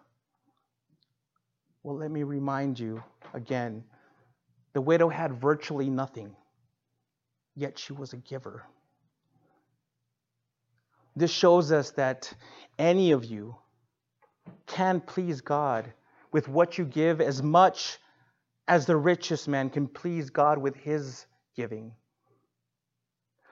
Well, 1.84 1.98
let 1.98 2.12
me 2.12 2.24
remind 2.24 2.80
you 2.80 3.04
again 3.34 3.84
the 4.74 4.82
widow 4.82 5.10
had 5.10 5.42
virtually 5.42 5.90
nothing, 5.90 6.36
yet 7.56 7.80
she 7.80 7.94
was 7.94 8.14
a 8.14 8.18
giver. 8.18 8.66
This 11.16 11.32
shows 11.32 11.72
us 11.72 11.92
that 11.92 12.34
any 12.78 13.12
of 13.12 13.26
you 13.26 13.56
can 14.68 15.02
please 15.02 15.42
God 15.42 15.92
with 16.32 16.48
what 16.48 16.78
you 16.78 16.86
give 16.86 17.22
as 17.22 17.42
much 17.42 17.98
as 18.68 18.86
the 18.86 18.96
richest 18.96 19.48
man 19.48 19.70
can 19.70 19.88
please 19.88 20.30
God 20.30 20.60
with 20.60 20.76
his 20.76 21.26
giving. 21.56 21.92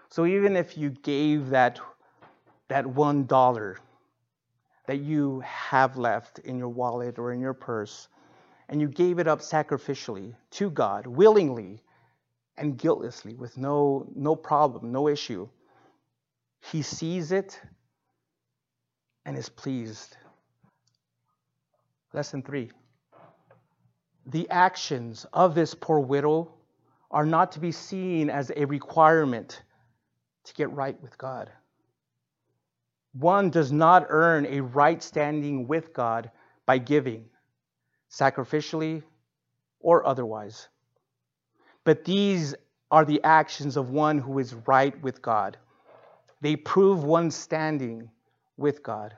So 0.10 0.26
even 0.26 0.56
if 0.56 0.78
you 0.78 0.90
gave 0.90 1.50
that, 1.50 1.80
that 2.70 2.86
one 2.86 3.26
dollar 3.26 3.78
that 4.88 4.98
you 4.98 5.42
have 5.42 5.98
left 5.98 6.40
in 6.40 6.58
your 6.58 6.70
wallet 6.70 7.20
or 7.20 7.34
in 7.34 7.42
your 7.42 7.54
purse, 7.54 8.08
and 8.70 8.80
you 8.82 8.88
gave 8.88 9.20
it 9.20 9.28
up 9.28 9.40
sacrificially 9.40 10.34
to 10.52 10.70
God, 10.70 11.08
willingly 11.08 11.82
and 12.58 12.78
guiltlessly, 12.78 13.34
with 13.36 13.58
no, 13.58 14.08
no 14.16 14.36
problem, 14.36 14.92
no 14.92 15.08
issue, 15.08 15.48
He 16.72 16.82
sees 16.82 17.32
it 17.32 17.60
and 19.26 19.38
is 19.38 19.50
pleased. 19.50 20.18
Lesson 22.14 22.42
three 22.42 22.72
the 24.26 24.50
actions 24.50 25.26
of 25.32 25.56
this 25.56 25.74
poor 25.74 26.00
widow 26.00 26.52
are 27.12 27.26
not 27.26 27.54
to 27.54 27.60
be 27.60 27.72
seen 27.72 28.30
as 28.30 28.52
a 28.56 28.66
requirement 28.66 29.62
to 30.48 30.54
get 30.54 30.72
right 30.72 31.00
with 31.02 31.18
God. 31.18 31.52
One 33.14 33.50
does 33.50 33.72
not 33.72 34.06
earn 34.10 34.46
a 34.46 34.62
right 34.62 35.02
standing 35.02 35.68
with 35.68 35.94
God 35.94 36.32
by 36.66 36.78
giving, 36.78 37.26
sacrificially 38.12 39.04
or 39.80 40.06
otherwise. 40.06 40.68
But 41.84 42.06
these 42.06 42.54
are 42.92 43.06
the 43.06 43.24
actions 43.24 43.78
of 43.78 43.90
one 43.90 44.20
who 44.20 44.40
is 44.40 44.54
right 44.54 45.00
with 45.02 45.22
God. 45.22 45.58
They 46.42 46.56
prove 46.56 47.04
one's 47.04 47.36
standing 47.36 48.10
with 48.58 48.84
God. 48.84 49.16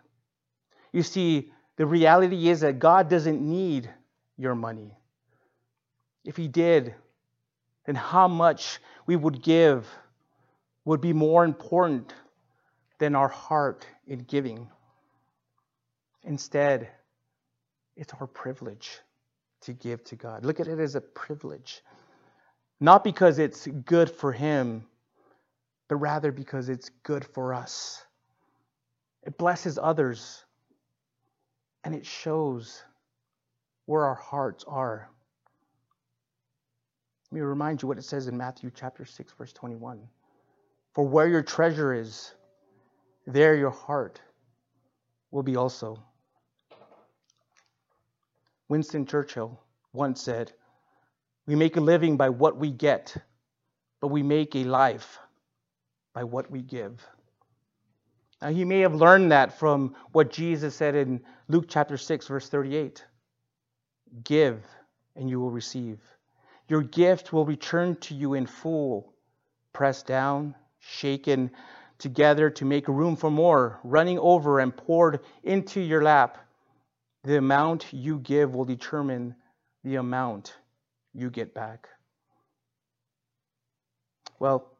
You 0.91 1.03
see, 1.03 1.51
the 1.75 1.85
reality 1.85 2.49
is 2.49 2.61
that 2.61 2.79
God 2.79 3.09
doesn't 3.09 3.41
need 3.41 3.89
your 4.37 4.55
money. 4.55 4.95
If 6.25 6.37
He 6.37 6.47
did, 6.47 6.95
then 7.85 7.95
how 7.95 8.27
much 8.27 8.79
we 9.05 9.15
would 9.15 9.41
give 9.41 9.87
would 10.89 11.01
be 11.01 11.13
more 11.13 11.45
important 11.45 12.15
than 12.97 13.15
our 13.15 13.27
heart 13.27 13.85
in 14.07 14.17
giving. 14.21 14.67
Instead, 16.23 16.89
it's 17.95 18.11
our 18.19 18.25
privilege 18.25 18.97
to 19.61 19.73
give 19.73 20.03
to 20.05 20.15
God. 20.15 20.43
Look 20.43 20.59
at 20.59 20.67
it 20.67 20.79
as 20.79 20.95
a 20.95 21.01
privilege. 21.01 21.83
Not 22.79 23.03
because 23.03 23.37
it's 23.37 23.67
good 23.67 24.09
for 24.09 24.31
Him, 24.31 24.83
but 25.89 25.97
rather 25.97 26.31
because 26.31 26.69
it's 26.69 26.89
good 27.03 27.23
for 27.23 27.53
us. 27.53 28.03
It 29.21 29.37
blesses 29.37 29.77
others, 29.79 30.43
and 31.83 31.93
it 31.93 32.03
shows 32.03 32.81
where 33.85 34.05
our 34.05 34.15
hearts 34.15 34.65
are. 34.67 35.07
Let 37.29 37.35
me 37.35 37.41
remind 37.41 37.83
you 37.83 37.87
what 37.87 37.99
it 37.99 38.05
says 38.05 38.25
in 38.25 38.35
Matthew 38.35 38.71
chapter 38.73 39.05
6 39.05 39.33
verse 39.37 39.53
21. 39.53 39.99
For 40.99 41.07
where 41.07 41.29
your 41.29 41.43
treasure 41.43 41.93
is, 41.93 42.33
there 43.25 43.55
your 43.55 43.69
heart 43.69 44.19
will 45.31 45.43
be 45.43 45.55
also. 45.55 45.97
Winston 48.67 49.05
Churchill 49.05 49.57
once 49.93 50.21
said, 50.21 50.51
We 51.47 51.55
make 51.55 51.77
a 51.77 51.79
living 51.79 52.17
by 52.17 52.27
what 52.27 52.57
we 52.57 52.69
get, 52.69 53.15
but 54.01 54.09
we 54.09 54.23
make 54.23 54.57
a 54.57 54.65
life 54.65 55.19
by 56.11 56.25
what 56.25 56.51
we 56.51 56.61
give. 56.61 57.01
Now, 58.41 58.49
you 58.49 58.65
may 58.65 58.81
have 58.81 58.93
learned 58.93 59.31
that 59.31 59.57
from 59.57 59.95
what 60.11 60.29
Jesus 60.29 60.75
said 60.75 60.95
in 60.95 61.21
Luke 61.47 61.67
chapter 61.69 61.95
6, 61.95 62.27
verse 62.27 62.49
38 62.49 63.05
Give, 64.25 64.61
and 65.15 65.29
you 65.29 65.39
will 65.39 65.49
receive. 65.49 66.01
Your 66.67 66.81
gift 66.81 67.31
will 67.31 67.45
return 67.45 67.95
to 68.01 68.13
you 68.13 68.33
in 68.33 68.45
full, 68.45 69.13
pressed 69.71 70.05
down, 70.05 70.55
shaken 70.89 71.51
together 71.97 72.49
to 72.49 72.65
make 72.65 72.87
room 72.87 73.15
for 73.15 73.29
more, 73.29 73.79
running 73.83 74.19
over 74.19 74.59
and 74.59 74.75
poured 74.75 75.19
into 75.43 75.81
your 75.81 76.01
lap. 76.03 76.37
The 77.23 77.37
amount 77.37 77.91
you 77.91 78.19
give 78.19 78.55
will 78.55 78.65
determine 78.65 79.35
the 79.83 79.95
amount 79.95 80.55
you 81.13 81.29
get 81.29 81.53
back. 81.53 81.89
Well, 84.39 84.71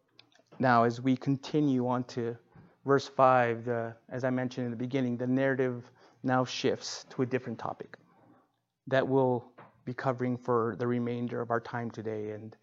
now 0.58 0.84
as 0.84 1.02
we 1.02 1.18
continue 1.18 1.88
on 1.88 2.06
to 2.06 2.38
verse 2.86 3.08
5, 3.08 3.66
the, 3.66 3.96
as 4.10 4.24
I 4.24 4.30
mentioned 4.30 4.66
in 4.66 4.72
the 4.72 4.78
beginning, 4.78 5.18
the 5.18 5.28
narrative 5.28 5.84
now 6.24 6.46
shifts 6.46 7.06
to 7.12 7.22
a 7.22 7.26
different 7.26 7.60
topic 7.60 7.98
that 8.88 9.08
we'll 9.08 9.46
be 9.86 9.94
covering 9.94 10.38
for 10.38 10.76
the 10.80 10.88
remainder 10.88 11.42
of 11.42 11.52
our 11.52 11.60
time 11.60 11.92
today. 11.92 12.32
And 12.32 12.56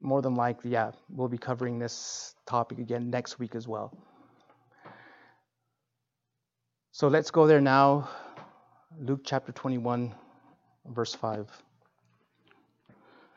more 0.00 0.22
than 0.22 0.34
likely, 0.34 0.70
yeah, 0.70 0.92
we'll 1.10 1.28
be 1.28 1.38
covering 1.38 1.78
this 1.78 2.34
topic 2.46 2.78
again 2.78 3.10
next 3.10 3.38
week 3.38 3.54
as 3.54 3.68
well. 3.68 3.96
So 6.92 7.08
let's 7.08 7.30
go 7.30 7.46
there 7.46 7.60
now. 7.60 8.08
Luke 8.98 9.20
chapter 9.24 9.52
21, 9.52 10.14
verse 10.86 11.14
5. 11.14 11.48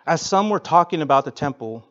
As 0.06 0.22
some 0.22 0.50
were 0.50 0.60
talking 0.60 1.02
about 1.02 1.26
the 1.26 1.32
temple, 1.32 1.88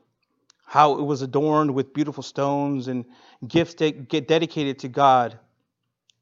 how 0.67 0.99
it 0.99 1.03
was 1.03 1.23
adorned 1.23 1.75
with 1.75 1.95
beautiful 1.95 2.23
stones 2.23 2.89
and 2.89 3.05
gifts 3.47 3.75
dedicated 3.75 4.81
to 4.81 4.89
God, 4.89 5.39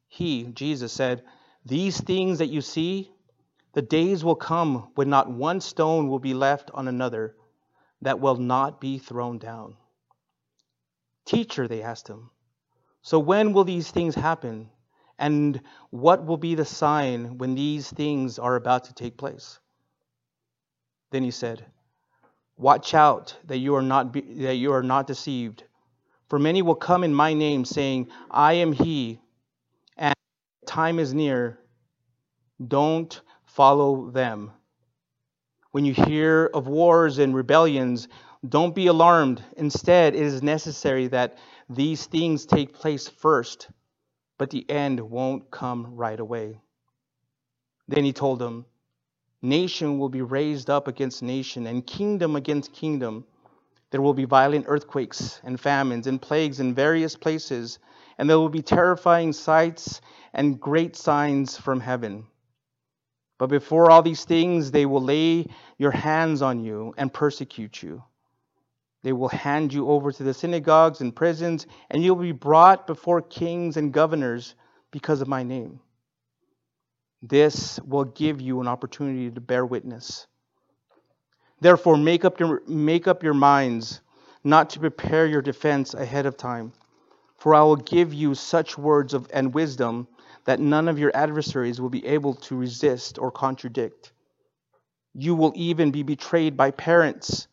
he, 0.08 0.44
Jesus, 0.44 0.92
said, 0.92 1.22
These 1.64 2.00
things 2.00 2.38
that 2.38 2.48
you 2.48 2.60
see, 2.60 3.10
the 3.72 3.82
days 3.82 4.24
will 4.24 4.34
come 4.34 4.90
when 4.96 5.08
not 5.08 5.30
one 5.30 5.60
stone 5.60 6.08
will 6.08 6.18
be 6.18 6.34
left 6.34 6.70
on 6.74 6.88
another 6.88 7.34
that 8.02 8.20
will 8.20 8.36
not 8.36 8.80
be 8.80 8.98
thrown 8.98 9.38
down. 9.38 9.76
Teacher, 11.26 11.68
they 11.68 11.82
asked 11.82 12.08
him, 12.08 12.30
so 13.02 13.18
when 13.18 13.52
will 13.52 13.64
these 13.64 13.90
things 13.90 14.14
happen? 14.14 14.70
And 15.18 15.60
what 15.90 16.24
will 16.24 16.36
be 16.36 16.54
the 16.54 16.64
sign 16.64 17.38
when 17.38 17.54
these 17.54 17.90
things 17.90 18.38
are 18.38 18.56
about 18.56 18.84
to 18.84 18.94
take 18.94 19.16
place? 19.16 19.58
Then 21.10 21.22
he 21.22 21.30
said, 21.30 21.64
Watch 22.56 22.94
out 22.94 23.36
that 23.46 23.58
you 23.58 23.74
are 23.74 23.82
not 23.82 24.12
be, 24.12 24.20
that 24.20 24.56
you 24.56 24.72
are 24.72 24.82
not 24.82 25.06
deceived. 25.06 25.64
For 26.28 26.38
many 26.38 26.62
will 26.62 26.74
come 26.74 27.04
in 27.04 27.14
my 27.14 27.32
name, 27.32 27.64
saying, 27.64 28.08
I 28.30 28.54
am 28.54 28.72
he, 28.72 29.18
and 29.96 30.14
time 30.66 30.98
is 30.98 31.14
near. 31.14 31.58
Don't 32.66 33.20
follow 33.44 34.10
them. 34.10 34.52
When 35.72 35.84
you 35.84 35.94
hear 35.94 36.50
of 36.52 36.66
wars 36.66 37.18
and 37.18 37.34
rebellions, 37.34 38.08
don't 38.48 38.74
be 38.74 38.88
alarmed. 38.88 39.42
Instead, 39.56 40.14
it 40.16 40.22
is 40.22 40.42
necessary 40.42 41.06
that 41.08 41.38
these 41.68 42.06
things 42.06 42.44
take 42.44 42.74
place 42.74 43.06
first, 43.06 43.68
but 44.36 44.50
the 44.50 44.68
end 44.68 44.98
won't 44.98 45.50
come 45.50 45.94
right 45.94 46.18
away. 46.18 46.60
Then 47.86 48.04
he 48.04 48.12
told 48.12 48.40
them, 48.40 48.66
Nation 49.42 49.98
will 49.98 50.08
be 50.08 50.22
raised 50.22 50.68
up 50.68 50.88
against 50.88 51.22
nation, 51.22 51.66
and 51.66 51.86
kingdom 51.86 52.36
against 52.36 52.72
kingdom. 52.72 53.24
There 53.90 54.02
will 54.02 54.14
be 54.14 54.24
violent 54.24 54.66
earthquakes 54.68 55.40
and 55.44 55.58
famines 55.58 56.06
and 56.06 56.20
plagues 56.20 56.60
in 56.60 56.74
various 56.74 57.16
places, 57.16 57.78
and 58.18 58.28
there 58.28 58.38
will 58.38 58.50
be 58.50 58.62
terrifying 58.62 59.32
sights 59.32 60.00
and 60.34 60.60
great 60.60 60.96
signs 60.96 61.56
from 61.56 61.80
heaven. 61.80 62.26
But 63.40 63.48
before 63.48 63.90
all 63.90 64.02
these 64.02 64.26
things, 64.26 64.70
they 64.70 64.84
will 64.84 65.00
lay 65.00 65.46
your 65.78 65.92
hands 65.92 66.42
on 66.42 66.62
you 66.62 66.92
and 66.98 67.10
persecute 67.10 67.82
you. 67.82 68.04
They 69.02 69.14
will 69.14 69.30
hand 69.30 69.72
you 69.72 69.88
over 69.88 70.12
to 70.12 70.22
the 70.22 70.34
synagogues 70.34 71.00
and 71.00 71.16
prisons, 71.16 71.66
and 71.88 72.04
you'll 72.04 72.16
be 72.16 72.32
brought 72.32 72.86
before 72.86 73.22
kings 73.22 73.78
and 73.78 73.94
governors 73.94 74.54
because 74.90 75.22
of 75.22 75.28
my 75.28 75.42
name. 75.42 75.80
This 77.22 77.80
will 77.80 78.04
give 78.04 78.42
you 78.42 78.60
an 78.60 78.68
opportunity 78.68 79.30
to 79.30 79.40
bear 79.40 79.64
witness. 79.64 80.26
Therefore, 81.62 81.96
make 81.96 82.26
up 82.26 82.40
your, 82.40 82.60
make 82.66 83.08
up 83.08 83.22
your 83.22 83.32
minds 83.32 84.02
not 84.44 84.68
to 84.70 84.80
prepare 84.80 85.24
your 85.24 85.40
defense 85.40 85.94
ahead 85.94 86.26
of 86.26 86.36
time, 86.36 86.74
for 87.38 87.54
I 87.54 87.62
will 87.62 87.76
give 87.76 88.12
you 88.12 88.34
such 88.34 88.76
words 88.76 89.14
of, 89.14 89.30
and 89.32 89.54
wisdom 89.54 90.08
that 90.46 90.60
none 90.60 90.88
of 90.88 90.98
your 90.98 91.12
adversaries 91.14 91.80
will 91.80 91.90
be 91.90 92.06
able 92.06 92.34
to 92.34 92.56
resist 92.56 93.18
or 93.18 93.30
contradict. 93.30 94.12
You 95.14 95.34
will 95.34 95.52
even 95.56 95.90
be 95.90 96.02
betrayed 96.02 96.56
by 96.56 96.70
parents, 96.72 97.48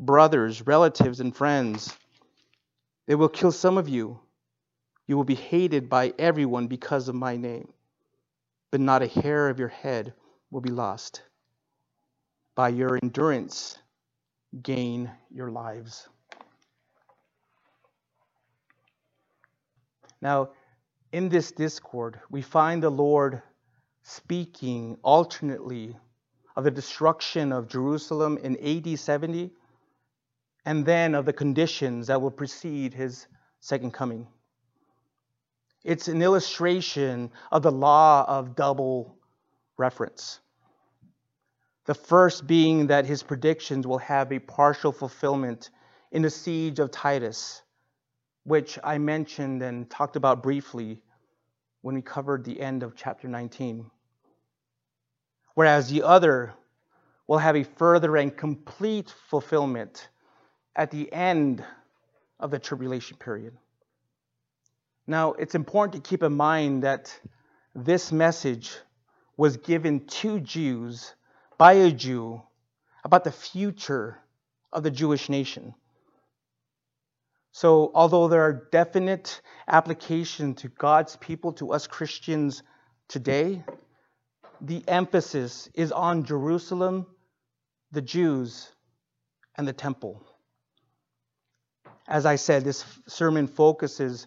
brothers, 0.00 0.66
relatives, 0.66 1.20
and 1.20 1.34
friends. 1.36 1.96
They 3.06 3.14
will 3.14 3.28
kill 3.28 3.52
some 3.52 3.78
of 3.78 3.88
you. 3.88 4.20
You 5.06 5.16
will 5.16 5.24
be 5.24 5.34
hated 5.36 5.90
by 5.90 6.14
everyone 6.18 6.68
because 6.68 7.08
of 7.08 7.14
my 7.14 7.36
name 7.36 7.68
but 8.70 8.80
not 8.80 9.02
a 9.02 9.06
hair 9.06 9.50
of 9.50 9.60
your 9.60 9.68
head 9.68 10.14
will 10.50 10.60
be 10.60 10.70
lost. 10.70 11.22
By 12.56 12.70
your 12.70 12.98
endurance, 13.02 13.78
gain 14.62 15.10
your 15.30 15.50
lives. 15.50 16.08
Now, 20.20 20.50
in 21.14 21.28
this 21.28 21.52
discord, 21.52 22.18
we 22.28 22.42
find 22.42 22.82
the 22.82 22.90
Lord 22.90 23.40
speaking 24.02 24.98
alternately 25.04 25.96
of 26.56 26.64
the 26.64 26.72
destruction 26.72 27.52
of 27.52 27.68
Jerusalem 27.68 28.36
in 28.38 28.56
AD 28.56 28.98
70 28.98 29.52
and 30.64 30.84
then 30.84 31.14
of 31.14 31.24
the 31.24 31.32
conditions 31.32 32.08
that 32.08 32.20
will 32.20 32.32
precede 32.32 32.94
his 32.94 33.28
second 33.60 33.92
coming. 33.92 34.26
It's 35.84 36.08
an 36.08 36.20
illustration 36.20 37.30
of 37.52 37.62
the 37.62 37.70
law 37.70 38.24
of 38.26 38.56
double 38.56 39.16
reference. 39.76 40.40
The 41.84 41.94
first 41.94 42.44
being 42.44 42.88
that 42.88 43.06
his 43.06 43.22
predictions 43.22 43.86
will 43.86 43.98
have 43.98 44.32
a 44.32 44.40
partial 44.40 44.90
fulfillment 44.90 45.70
in 46.10 46.22
the 46.22 46.30
siege 46.30 46.80
of 46.80 46.90
Titus, 46.90 47.62
which 48.44 48.78
I 48.84 48.98
mentioned 48.98 49.62
and 49.62 49.88
talked 49.90 50.16
about 50.16 50.42
briefly 50.42 51.00
when 51.80 51.94
we 51.94 52.02
covered 52.02 52.44
the 52.44 52.60
end 52.60 52.82
of 52.82 52.94
chapter 52.94 53.28
19. 53.28 53.90
Whereas 55.54 55.88
the 55.88 56.02
other 56.02 56.54
will 57.26 57.38
have 57.38 57.56
a 57.56 57.64
further 57.64 58.16
and 58.16 58.36
complete 58.36 59.12
fulfillment 59.28 60.08
at 60.76 60.90
the 60.90 61.10
end 61.12 61.64
of 62.38 62.50
the 62.50 62.58
tribulation 62.58 63.16
period. 63.16 63.56
Now, 65.06 65.32
it's 65.32 65.54
important 65.54 66.02
to 66.02 66.08
keep 66.08 66.22
in 66.22 66.34
mind 66.34 66.82
that 66.82 67.18
this 67.74 68.12
message 68.12 68.72
was 69.36 69.56
given 69.56 70.06
to 70.06 70.40
Jews 70.40 71.14
by 71.58 71.74
a 71.74 71.90
Jew 71.90 72.42
about 73.04 73.24
the 73.24 73.32
future 73.32 74.18
of 74.72 74.82
the 74.82 74.90
Jewish 74.90 75.28
nation. 75.28 75.74
So, 77.56 77.92
although 77.94 78.26
there 78.26 78.42
are 78.42 78.68
definite 78.72 79.40
applications 79.68 80.62
to 80.62 80.68
God's 80.68 81.14
people, 81.14 81.52
to 81.52 81.72
us 81.72 81.86
Christians 81.86 82.64
today, 83.06 83.62
the 84.60 84.82
emphasis 84.88 85.68
is 85.72 85.92
on 85.92 86.24
Jerusalem, 86.24 87.06
the 87.92 88.02
Jews, 88.02 88.72
and 89.54 89.68
the 89.68 89.72
temple. 89.72 90.20
As 92.08 92.26
I 92.26 92.34
said, 92.34 92.64
this 92.64 92.84
sermon 93.06 93.46
focuses 93.46 94.26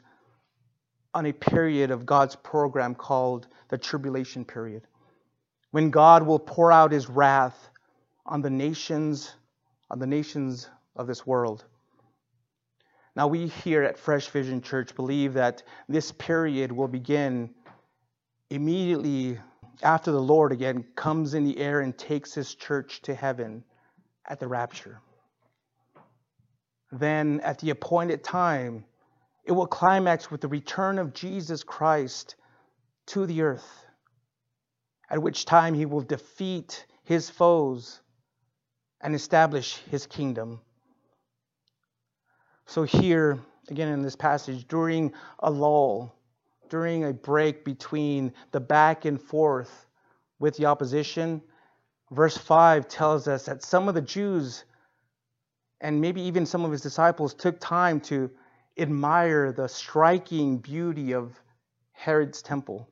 on 1.13 1.25
a 1.25 1.33
period 1.33 1.91
of 1.91 2.05
God's 2.05 2.37
program 2.37 2.95
called 2.95 3.49
the 3.67 3.77
tribulation 3.77 4.45
period, 4.45 4.87
when 5.71 5.89
God 5.89 6.23
will 6.23 6.39
pour 6.39 6.71
out 6.71 6.93
his 6.93 7.09
wrath 7.09 7.57
on 8.25 8.41
the 8.41 8.49
nations, 8.49 9.33
on 9.91 9.99
the 9.99 10.07
nations 10.07 10.69
of 10.95 11.07
this 11.07 11.27
world. 11.27 11.65
Now, 13.17 13.25
we 13.25 13.47
here 13.47 13.81
at 13.81 13.97
Fresh 13.97 14.27
Vision 14.27 14.61
Church 14.61 14.93
believe 14.93 15.33
that 15.33 15.63
this 15.89 16.11
period 16.11 16.71
will 16.71 16.87
begin 16.87 17.49
immediately 18.51 19.39
after 19.81 20.11
the 20.11 20.21
Lord 20.21 20.51
again 20.51 20.85
comes 20.95 21.33
in 21.33 21.43
the 21.43 21.57
air 21.57 21.79
and 21.79 21.97
takes 21.97 22.35
his 22.35 22.53
church 22.53 23.01
to 23.01 23.15
heaven 23.15 23.63
at 24.27 24.39
the 24.39 24.47
rapture. 24.47 25.01
Then, 26.91 27.39
at 27.39 27.57
the 27.57 27.71
appointed 27.71 28.23
time, 28.23 28.85
it 29.45 29.51
will 29.51 29.65
climax 29.65 30.29
with 30.29 30.41
the 30.41 30.47
return 30.47 30.99
of 30.99 31.15
Jesus 31.15 31.63
Christ 31.63 32.35
to 33.07 33.25
the 33.25 33.41
earth, 33.41 33.83
at 35.09 35.23
which 35.23 35.45
time 35.45 35.73
he 35.73 35.87
will 35.87 36.01
defeat 36.01 36.85
his 37.03 37.31
foes 37.31 37.99
and 39.01 39.15
establish 39.15 39.77
his 39.89 40.05
kingdom. 40.05 40.61
So, 42.67 42.83
here, 42.83 43.39
again 43.69 43.87
in 43.87 44.01
this 44.01 44.15
passage, 44.15 44.67
during 44.67 45.13
a 45.39 45.49
lull, 45.49 46.13
during 46.69 47.05
a 47.05 47.13
break 47.13 47.63
between 47.63 48.33
the 48.51 48.59
back 48.59 49.05
and 49.05 49.21
forth 49.21 49.87
with 50.39 50.57
the 50.57 50.65
opposition, 50.65 51.41
verse 52.11 52.37
5 52.37 52.87
tells 52.87 53.27
us 53.27 53.45
that 53.45 53.63
some 53.63 53.87
of 53.87 53.95
the 53.95 54.01
Jews 54.01 54.65
and 55.81 56.01
maybe 56.01 56.21
even 56.21 56.45
some 56.45 56.65
of 56.65 56.71
his 56.71 56.81
disciples 56.81 57.33
took 57.33 57.59
time 57.59 58.01
to 58.01 58.29
admire 58.77 59.51
the 59.51 59.67
striking 59.67 60.57
beauty 60.57 61.13
of 61.13 61.39
Herod's 61.93 62.41
temple. 62.41 62.89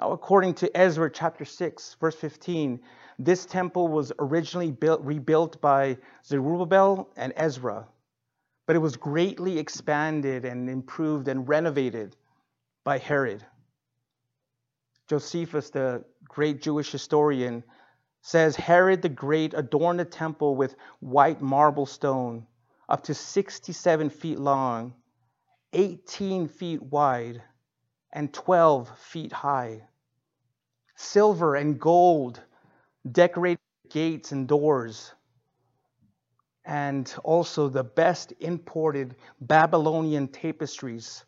Now, 0.00 0.12
according 0.12 0.54
to 0.54 0.76
Ezra 0.76 1.10
chapter 1.10 1.44
6, 1.44 1.96
verse 2.00 2.14
15, 2.16 2.80
this 3.18 3.46
temple 3.46 3.88
was 3.88 4.12
originally 4.18 4.70
built, 4.70 5.00
rebuilt 5.02 5.60
by 5.60 5.96
Zerubbabel 6.24 7.08
and 7.16 7.32
Ezra, 7.36 7.86
but 8.68 8.76
it 8.76 8.80
was 8.80 8.98
greatly 8.98 9.58
expanded 9.58 10.44
and 10.44 10.68
improved 10.68 11.26
and 11.26 11.48
renovated 11.48 12.14
by 12.84 12.98
Herod. 12.98 13.42
Josephus, 15.08 15.70
the 15.70 16.04
great 16.24 16.60
Jewish 16.60 16.92
historian, 16.92 17.64
says 18.20 18.56
Herod 18.56 19.00
the 19.00 19.08
Great 19.08 19.54
adorned 19.54 20.00
the 20.00 20.04
temple 20.04 20.54
with 20.54 20.76
white 21.00 21.40
marble 21.40 21.86
stone 21.86 22.46
up 22.90 23.04
to 23.04 23.14
67 23.14 24.10
feet 24.10 24.38
long, 24.38 24.92
18 25.72 26.46
feet 26.46 26.82
wide, 26.82 27.42
and 28.12 28.34
12 28.34 28.98
feet 28.98 29.32
high. 29.32 29.80
Silver 30.94 31.54
and 31.54 31.80
gold 31.80 32.42
decorated 33.10 33.60
gates 33.88 34.32
and 34.32 34.46
doors, 34.46 35.14
and 36.64 37.14
also 37.24 37.68
the 37.68 37.84
best 37.84 38.32
imported 38.40 39.16
Babylonian 39.40 40.28
tapestries 40.28 41.24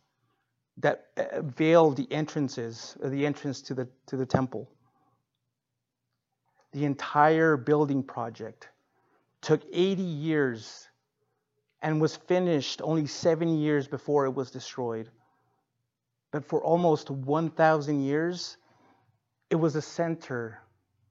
that 0.78 1.06
uh, 1.16 1.42
veiled 1.42 1.96
the 1.96 2.10
entrances, 2.10 2.96
uh, 3.02 3.08
the 3.08 3.26
entrance 3.26 3.62
to 3.62 3.74
the, 3.74 3.88
to 4.06 4.16
the 4.16 4.26
temple. 4.26 4.68
The 6.72 6.84
entire 6.84 7.56
building 7.56 8.02
project 8.02 8.68
took 9.40 9.62
80 9.72 10.02
years 10.02 10.88
and 11.82 12.00
was 12.00 12.16
finished 12.16 12.80
only 12.82 13.06
seven 13.06 13.58
years 13.58 13.88
before 13.88 14.26
it 14.26 14.30
was 14.30 14.50
destroyed. 14.50 15.08
But 16.30 16.44
for 16.44 16.62
almost 16.62 17.10
1,000 17.10 18.02
years, 18.02 18.56
it 19.48 19.56
was 19.56 19.74
a 19.76 19.82
center 19.82 20.60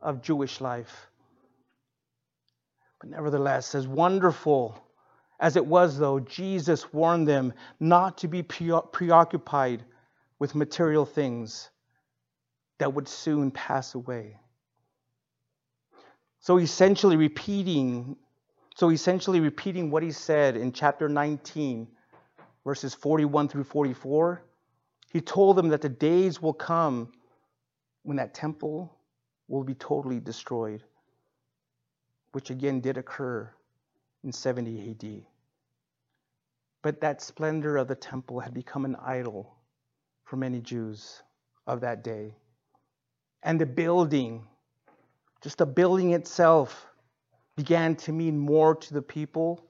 of 0.01 0.21
Jewish 0.21 0.62
life. 0.62 1.09
But 2.99 3.09
nevertheless, 3.09 3.75
as 3.75 3.88
wonderful 3.88 4.77
as 5.39 5.55
it 5.55 5.65
was, 5.65 5.97
though, 5.97 6.19
Jesus 6.19 6.91
warned 6.91 7.27
them 7.27 7.53
not 7.79 8.17
to 8.19 8.27
be 8.27 8.43
preoccupied 8.43 9.85
with 10.38 10.55
material 10.55 11.05
things 11.05 11.69
that 12.77 12.93
would 12.93 13.07
soon 13.07 13.51
pass 13.51 13.95
away. 13.95 14.38
So 16.39 16.57
essentially 16.57 17.17
repeating 17.17 18.17
so 18.75 18.91
essentially 18.91 19.41
repeating 19.41 19.91
what 19.91 20.03
he 20.03 20.12
said 20.13 20.55
in 20.55 20.71
chapter 20.71 21.09
19 21.09 21.85
verses 22.63 22.93
41 22.93 23.49
through 23.49 23.65
44 23.65 24.41
he 25.12 25.19
told 25.19 25.57
them 25.57 25.67
that 25.69 25.81
the 25.81 25.89
days 25.89 26.41
will 26.41 26.53
come 26.53 27.12
when 28.03 28.15
that 28.17 28.33
temple 28.33 28.95
will 29.49 29.65
be 29.65 29.73
totally 29.73 30.21
destroyed 30.21 30.81
which 32.32 32.50
again 32.50 32.80
did 32.80 32.98
occur 32.98 33.50
in 34.24 34.32
70 34.32 34.92
AD. 34.92 35.26
But 36.82 37.02
that 37.02 37.22
splendor 37.22 37.78
of 37.78 37.88
the 37.88 37.96
temple 37.96 38.39
had 38.39 38.54
become 38.54 38.86
an 38.86 38.96
idol 38.96 39.56
for 40.24 40.38
many 40.38 40.62
Jews 40.62 41.22
of 41.68 41.82
that 41.82 42.04
day. 42.04 42.36
And 43.44 43.60
the 43.60 43.65
building, 43.65 44.46
just 45.42 45.58
the 45.58 45.65
building 45.65 46.12
itself, 46.12 46.86
began 47.56 47.96
to 47.96 48.12
mean 48.12 48.38
more 48.38 48.76
to 48.76 48.94
the 48.94 49.02
people 49.02 49.65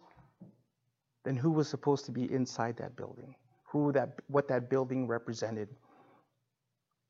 than 1.24 1.36
who 1.36 1.52
was 1.52 1.68
supposed 1.68 2.06
to 2.06 2.12
be 2.12 2.32
inside 2.32 2.78
that 2.78 2.96
building, 2.96 3.36
who 3.64 3.92
that, 3.92 4.20
what 4.28 4.48
that 4.48 4.70
building 4.70 5.08
represented, 5.08 5.70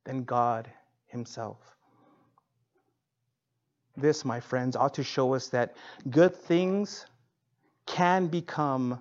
than 0.05 0.23
God 0.23 0.69
Himself. 1.07 1.57
This, 3.99 4.23
my 4.23 4.39
friends, 4.39 4.75
ought 4.75 4.93
to 4.95 5.03
show 5.03 5.33
us 5.33 5.47
that 5.49 5.75
good 6.09 6.35
things 6.35 7.05
can 7.85 8.27
become 8.27 8.99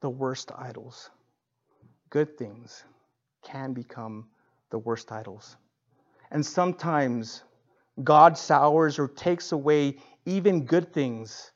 the 0.00 0.10
worst 0.10 0.50
idols. 0.56 1.10
Good 2.10 2.36
things 2.36 2.84
can 3.42 3.72
become 3.72 4.26
the 4.70 4.78
worst 4.78 5.10
idols. 5.12 5.56
And 6.30 6.44
sometimes 6.44 7.42
God 8.02 8.36
sours 8.36 8.98
or 8.98 9.08
takes 9.08 9.52
away 9.52 9.98
even 10.24 10.64
good 10.64 10.92
things 10.92 11.52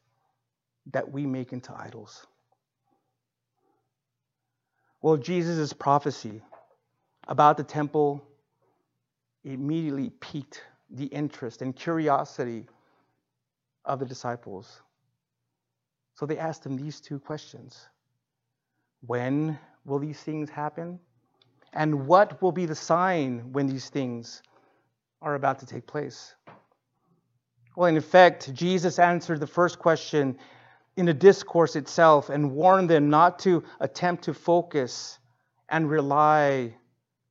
that 0.92 1.11
we 1.11 1.27
make 1.27 1.53
into 1.53 1.75
idols. 1.75 2.27
Well, 5.03 5.16
Jesus' 5.16 5.73
prophecy 5.73 6.42
about 7.29 7.57
the 7.57 7.64
temple 7.64 8.23
immediately 9.45 10.11
piqued 10.11 10.62
the 10.90 11.07
interest 11.07 11.62
and 11.62 11.75
curiosity 11.75 12.66
of 13.85 13.99
the 13.99 14.07
disciples. 14.07 14.83
So 16.14 16.27
they 16.27 16.38
asked 16.38 16.64
him 16.64 16.77
these 16.77 17.01
two 17.01 17.18
questions 17.18 17.88
When 19.07 19.59
will 19.85 19.99
these 19.99 20.20
things 20.20 20.51
happen? 20.51 20.99
And 21.72 22.07
what 22.07 22.40
will 22.40 22.53
be 22.53 22.66
the 22.66 22.75
sign 22.75 23.53
when 23.53 23.66
these 23.66 23.90
things 23.90 24.42
are 25.20 25.35
about 25.35 25.59
to 25.59 25.66
take 25.66 25.87
place? 25.87 26.35
Well, 27.77 27.88
in 27.88 27.99
effect, 27.99 28.53
Jesus 28.55 28.99
answered 28.99 29.40
the 29.40 29.46
first 29.46 29.79
question 29.79 30.38
in 30.96 31.05
the 31.05 31.12
discourse 31.12 31.77
itself 31.77 32.31
and 32.31 32.53
warned 32.53 32.88
them 32.88 33.11
not 33.11 33.40
to 33.40 33.62
attempt 33.81 34.25
to 34.25 34.33
focus 34.33 35.18
and 35.68 35.90
rely 35.90 36.75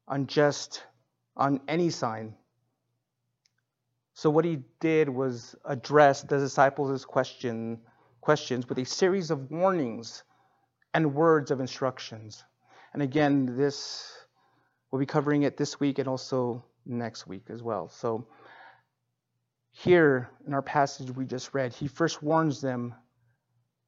on 0.07 0.27
just 0.27 0.83
on 1.35 1.61
any 1.67 1.89
sign 1.89 2.35
so 4.17 4.29
what 4.29 4.45
he 4.45 4.59
did 4.79 5.09
was 5.09 5.57
address 5.65 6.21
the 6.21 6.39
disciples' 6.39 7.03
question, 7.03 7.81
questions 8.21 8.67
with 8.69 8.79
a 8.79 8.85
series 8.85 9.29
of 9.29 9.51
warnings 9.51 10.23
and 10.93 11.13
words 11.13 11.51
of 11.51 11.59
instructions. 11.59 12.45
And 12.93 13.03
again, 13.03 13.57
this 13.57 14.09
we'll 14.89 15.01
be 15.01 15.05
covering 15.05 15.43
it 15.43 15.57
this 15.57 15.81
week 15.81 15.99
and 15.99 16.07
also 16.07 16.63
next 16.85 17.27
week 17.27 17.43
as 17.49 17.61
well. 17.61 17.89
So 17.89 18.25
here 19.71 20.29
in 20.47 20.53
our 20.53 20.61
passage 20.61 21.11
we 21.11 21.25
just 21.25 21.53
read, 21.53 21.73
he 21.73 21.89
first 21.89 22.23
warns 22.23 22.61
them 22.61 22.95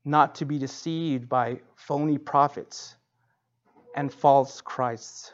not 0.03 0.35
to 0.35 0.45
be 0.45 0.59
deceived 0.59 1.29
by 1.29 1.61
phony 1.77 2.17
prophets 2.17 2.97
and 3.95 4.13
false 4.13 4.59
Christs. 4.59 5.31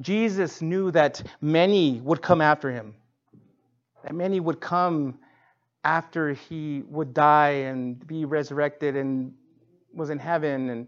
Jesus 0.00 0.62
knew 0.62 0.90
that 0.92 1.22
many 1.42 2.00
would 2.00 2.22
come 2.22 2.40
after 2.40 2.70
him 2.70 2.94
that 4.06 4.14
many 4.14 4.38
would 4.38 4.60
come 4.60 5.18
after 5.82 6.32
he 6.32 6.84
would 6.86 7.12
die 7.12 7.66
and 7.66 8.06
be 8.06 8.24
resurrected 8.24 8.94
and 8.94 9.34
was 9.92 10.10
in 10.10 10.18
heaven 10.18 10.70
and, 10.70 10.86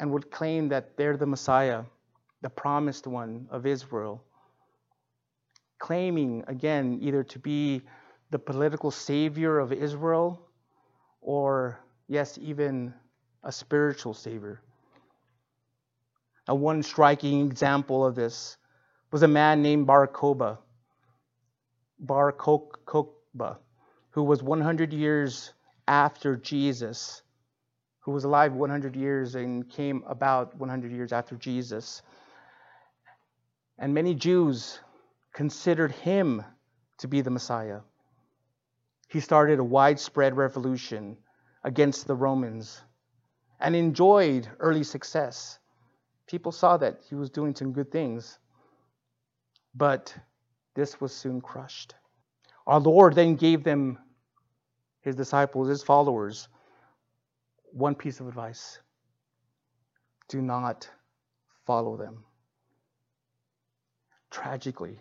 and 0.00 0.10
would 0.10 0.28
claim 0.28 0.68
that 0.68 0.96
they're 0.96 1.16
the 1.16 1.26
Messiah, 1.26 1.84
the 2.42 2.50
promised 2.50 3.06
one 3.06 3.46
of 3.48 3.64
Israel. 3.64 4.24
Claiming, 5.78 6.42
again, 6.48 6.98
either 7.00 7.22
to 7.22 7.38
be 7.38 7.80
the 8.32 8.38
political 8.40 8.90
savior 8.90 9.60
of 9.60 9.72
Israel 9.72 10.48
or, 11.20 11.78
yes, 12.08 12.38
even 12.42 12.92
a 13.44 13.52
spiritual 13.52 14.14
savior. 14.14 14.60
Now, 16.48 16.56
one 16.56 16.82
striking 16.82 17.46
example 17.46 18.04
of 18.04 18.16
this 18.16 18.56
was 19.12 19.22
a 19.22 19.28
man 19.28 19.62
named 19.62 19.86
Bar 19.86 20.08
Kokhba 20.08 20.58
Bar 21.98 22.32
Kokhba, 22.32 23.58
who 24.10 24.22
was 24.22 24.42
100 24.42 24.92
years 24.92 25.52
after 25.88 26.36
Jesus, 26.36 27.22
who 28.00 28.12
was 28.12 28.24
alive 28.24 28.52
100 28.52 28.96
years 28.96 29.34
and 29.34 29.68
came 29.68 30.04
about 30.06 30.56
100 30.56 30.92
years 30.92 31.12
after 31.12 31.36
Jesus. 31.36 32.02
And 33.78 33.92
many 33.94 34.14
Jews 34.14 34.78
considered 35.32 35.92
him 35.92 36.44
to 36.98 37.08
be 37.08 37.20
the 37.20 37.30
Messiah. 37.30 37.80
He 39.08 39.20
started 39.20 39.58
a 39.58 39.64
widespread 39.64 40.36
revolution 40.36 41.16
against 41.64 42.06
the 42.06 42.14
Romans 42.14 42.80
and 43.60 43.74
enjoyed 43.74 44.48
early 44.60 44.82
success. 44.82 45.58
People 46.26 46.52
saw 46.52 46.76
that 46.76 47.00
he 47.08 47.14
was 47.14 47.30
doing 47.30 47.54
some 47.54 47.72
good 47.72 47.90
things. 47.90 48.38
But 49.74 50.14
this 50.76 51.00
was 51.00 51.12
soon 51.12 51.40
crushed. 51.40 51.94
Our 52.66 52.78
Lord 52.78 53.14
then 53.14 53.34
gave 53.34 53.64
them, 53.64 53.98
his 55.00 55.16
disciples, 55.16 55.68
his 55.68 55.82
followers, 55.82 56.48
one 57.72 57.94
piece 57.94 58.20
of 58.20 58.28
advice 58.28 58.78
do 60.28 60.42
not 60.42 60.88
follow 61.64 61.96
them. 61.96 62.24
Tragically, 64.30 65.00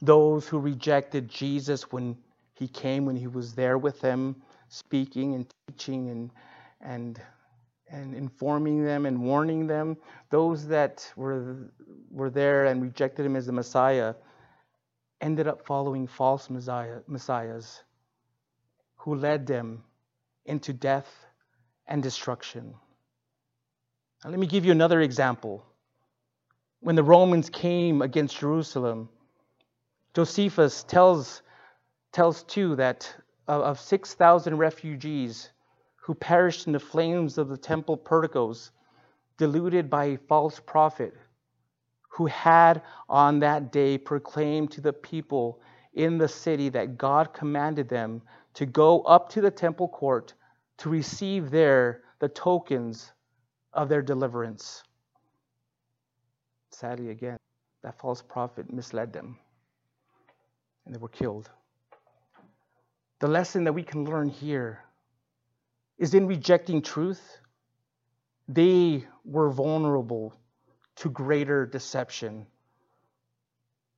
those 0.00 0.48
who 0.48 0.58
rejected 0.58 1.28
Jesus 1.28 1.92
when 1.92 2.16
he 2.54 2.66
came, 2.66 3.06
when 3.06 3.16
he 3.16 3.28
was 3.28 3.54
there 3.54 3.78
with 3.78 4.00
them, 4.00 4.36
speaking 4.68 5.34
and 5.34 5.46
teaching 5.68 6.08
and, 6.10 6.30
and, 6.80 7.20
and 7.90 8.14
informing 8.14 8.84
them 8.84 9.06
and 9.06 9.20
warning 9.20 9.66
them, 9.66 9.96
those 10.30 10.66
that 10.66 11.10
were, 11.14 11.70
were 12.10 12.30
there 12.30 12.66
and 12.66 12.82
rejected 12.82 13.24
him 13.24 13.36
as 13.36 13.46
the 13.46 13.52
Messiah, 13.52 14.14
ended 15.20 15.46
up 15.46 15.66
following 15.66 16.06
false 16.06 16.48
messiah, 16.50 17.00
messiahs 17.06 17.82
who 18.96 19.14
led 19.14 19.46
them 19.46 19.82
into 20.44 20.72
death 20.72 21.26
and 21.86 22.02
destruction. 22.02 22.74
Now, 24.24 24.30
let 24.30 24.38
me 24.38 24.46
give 24.46 24.64
you 24.64 24.72
another 24.72 25.00
example. 25.00 25.64
When 26.80 26.96
the 26.96 27.02
Romans 27.02 27.50
came 27.50 28.02
against 28.02 28.38
Jerusalem, 28.38 29.08
Josephus 30.14 30.84
tells, 30.84 31.42
tells 32.12 32.42
too 32.44 32.76
that 32.76 33.12
of 33.46 33.80
6,000 33.80 34.56
refugees 34.56 35.50
who 35.96 36.14
perished 36.14 36.66
in 36.66 36.72
the 36.72 36.80
flames 36.80 37.38
of 37.38 37.48
the 37.48 37.56
temple 37.56 37.96
porticos, 37.96 38.70
deluded 39.36 39.88
by 39.88 40.04
a 40.06 40.16
false 40.16 40.60
prophet 40.60 41.14
who 42.18 42.26
had 42.26 42.82
on 43.08 43.38
that 43.38 43.70
day 43.70 43.96
proclaimed 43.96 44.72
to 44.72 44.80
the 44.80 44.92
people 44.92 45.60
in 45.94 46.18
the 46.18 46.26
city 46.26 46.68
that 46.68 46.98
God 46.98 47.32
commanded 47.32 47.88
them 47.88 48.20
to 48.54 48.66
go 48.66 49.02
up 49.02 49.28
to 49.28 49.40
the 49.40 49.52
temple 49.52 49.86
court 49.86 50.34
to 50.78 50.88
receive 50.88 51.52
there 51.52 52.02
the 52.18 52.28
tokens 52.28 53.12
of 53.72 53.88
their 53.88 54.02
deliverance. 54.02 54.82
Sadly, 56.70 57.10
again, 57.10 57.36
that 57.84 57.96
false 57.96 58.20
prophet 58.20 58.72
misled 58.72 59.12
them 59.12 59.38
and 60.86 60.92
they 60.92 60.98
were 60.98 61.08
killed. 61.08 61.48
The 63.20 63.28
lesson 63.28 63.62
that 63.62 63.72
we 63.72 63.84
can 63.84 64.06
learn 64.06 64.28
here 64.28 64.80
is 65.98 66.14
in 66.14 66.26
rejecting 66.26 66.82
truth, 66.82 67.38
they 68.48 69.06
were 69.24 69.50
vulnerable 69.50 70.34
to 70.98 71.10
greater 71.10 71.64
deception. 71.64 72.46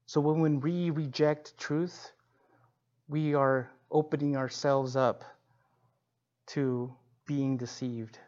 So 0.06 0.20
when 0.20 0.60
we 0.60 0.90
reject 0.90 1.56
truth, 1.56 2.12
we 3.08 3.34
are 3.34 3.70
opening 3.90 4.36
ourselves 4.36 4.96
up 4.96 5.24
to 6.48 6.94
being 7.26 7.56
deceived. 7.56 8.18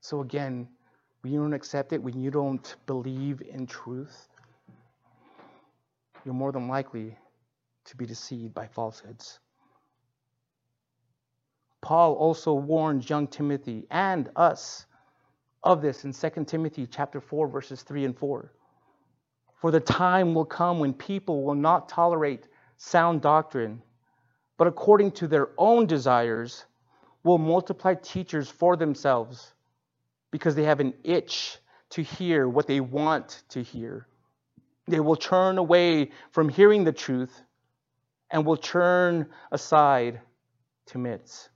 So 0.00 0.20
again, 0.20 0.68
when 1.22 1.32
you 1.32 1.40
don't 1.40 1.54
accept 1.54 1.92
it, 1.92 2.02
when 2.02 2.20
you 2.20 2.30
don't 2.30 2.76
believe 2.86 3.40
in 3.40 3.66
truth, 3.66 4.28
you're 6.24 6.34
more 6.34 6.52
than 6.52 6.68
likely 6.68 7.16
to 7.86 7.96
be 7.96 8.04
deceived 8.04 8.52
by 8.52 8.66
falsehoods. 8.66 9.38
Paul 11.80 12.12
also 12.14 12.52
warns 12.52 13.08
young 13.08 13.26
Timothy 13.26 13.86
and 13.90 14.28
us 14.36 14.84
of 15.62 15.82
this 15.82 16.04
in 16.04 16.12
2 16.12 16.44
Timothy 16.44 16.86
chapter 16.86 17.20
4 17.20 17.48
verses 17.48 17.82
3 17.82 18.04
and 18.04 18.18
4. 18.18 18.52
For 19.60 19.70
the 19.70 19.80
time 19.80 20.34
will 20.34 20.46
come 20.46 20.78
when 20.78 20.94
people 20.94 21.44
will 21.44 21.54
not 21.54 21.88
tolerate 21.88 22.48
sound 22.78 23.20
doctrine, 23.20 23.82
but 24.56 24.66
according 24.66 25.12
to 25.12 25.28
their 25.28 25.50
own 25.58 25.86
desires 25.86 26.64
will 27.22 27.38
multiply 27.38 27.94
teachers 27.94 28.48
for 28.48 28.76
themselves 28.76 29.52
because 30.30 30.54
they 30.54 30.64
have 30.64 30.80
an 30.80 30.94
itch 31.04 31.58
to 31.90 32.02
hear 32.02 32.48
what 32.48 32.66
they 32.66 32.80
want 32.80 33.42
to 33.50 33.62
hear. 33.62 34.06
They 34.86 35.00
will 35.00 35.16
turn 35.16 35.58
away 35.58 36.10
from 36.30 36.48
hearing 36.48 36.84
the 36.84 36.92
truth 36.92 37.42
and 38.30 38.46
will 38.46 38.56
turn 38.56 39.26
aside 39.52 40.20
to 40.86 40.98
myths. 40.98 41.48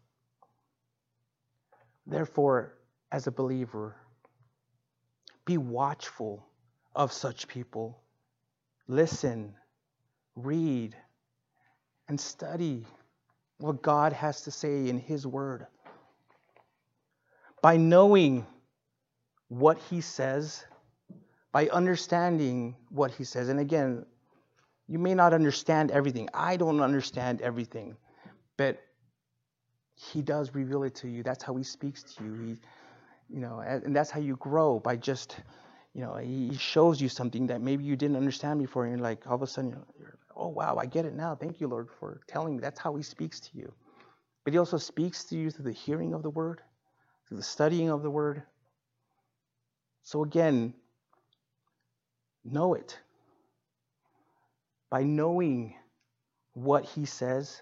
Therefore, 2.06 2.74
as 3.14 3.28
a 3.28 3.30
believer, 3.30 3.94
be 5.44 5.56
watchful 5.56 6.44
of 6.96 7.12
such 7.12 7.46
people. 7.46 7.96
Listen, 8.88 9.54
read, 10.34 10.96
and 12.08 12.20
study 12.20 12.84
what 13.58 13.80
God 13.82 14.12
has 14.12 14.40
to 14.42 14.50
say 14.50 14.88
in 14.88 14.98
His 14.98 15.24
Word. 15.24 15.64
By 17.62 17.76
knowing 17.76 18.44
what 19.46 19.78
He 19.78 20.00
says, 20.00 20.64
by 21.52 21.68
understanding 21.68 22.74
what 22.88 23.12
He 23.12 23.22
says, 23.22 23.48
and 23.48 23.60
again, 23.60 24.04
you 24.88 24.98
may 24.98 25.14
not 25.14 25.32
understand 25.32 25.92
everything. 25.92 26.28
I 26.34 26.56
don't 26.56 26.80
understand 26.80 27.42
everything, 27.42 27.96
but 28.56 28.82
He 29.94 30.20
does 30.20 30.52
reveal 30.52 30.82
it 30.82 30.96
to 30.96 31.08
you. 31.08 31.22
That's 31.22 31.44
how 31.44 31.54
He 31.54 31.62
speaks 31.62 32.02
to 32.14 32.24
you. 32.24 32.34
He, 32.34 32.58
you 33.28 33.40
know, 33.40 33.60
and 33.60 33.94
that's 33.94 34.10
how 34.10 34.20
you 34.20 34.36
grow 34.36 34.78
by 34.78 34.96
just, 34.96 35.36
you 35.94 36.02
know, 36.02 36.16
He 36.16 36.56
shows 36.56 37.00
you 37.00 37.08
something 37.08 37.46
that 37.48 37.60
maybe 37.60 37.84
you 37.84 37.96
didn't 37.96 38.16
understand 38.16 38.60
before, 38.60 38.84
and 38.84 38.96
you're 38.96 39.02
like, 39.02 39.26
all 39.26 39.34
of 39.34 39.42
a 39.42 39.46
sudden, 39.46 39.70
you're, 39.98 40.18
oh 40.36 40.48
wow, 40.48 40.76
I 40.76 40.86
get 40.86 41.04
it 41.04 41.14
now. 41.14 41.34
Thank 41.34 41.60
you, 41.60 41.68
Lord, 41.68 41.88
for 41.98 42.20
telling 42.26 42.56
me. 42.56 42.60
That's 42.60 42.78
how 42.78 42.94
He 42.96 43.02
speaks 43.02 43.40
to 43.40 43.50
you. 43.54 43.72
But 44.44 44.52
He 44.52 44.58
also 44.58 44.78
speaks 44.78 45.24
to 45.24 45.36
you 45.36 45.50
through 45.50 45.64
the 45.66 45.72
hearing 45.72 46.14
of 46.14 46.22
the 46.22 46.30
Word, 46.30 46.60
through 47.28 47.38
the 47.38 47.42
studying 47.42 47.90
of 47.90 48.02
the 48.02 48.10
Word. 48.10 48.42
So 50.02 50.22
again, 50.22 50.74
know 52.44 52.74
it 52.74 52.98
by 54.90 55.02
knowing 55.02 55.74
what 56.52 56.84
he 56.84 57.04
says, 57.04 57.60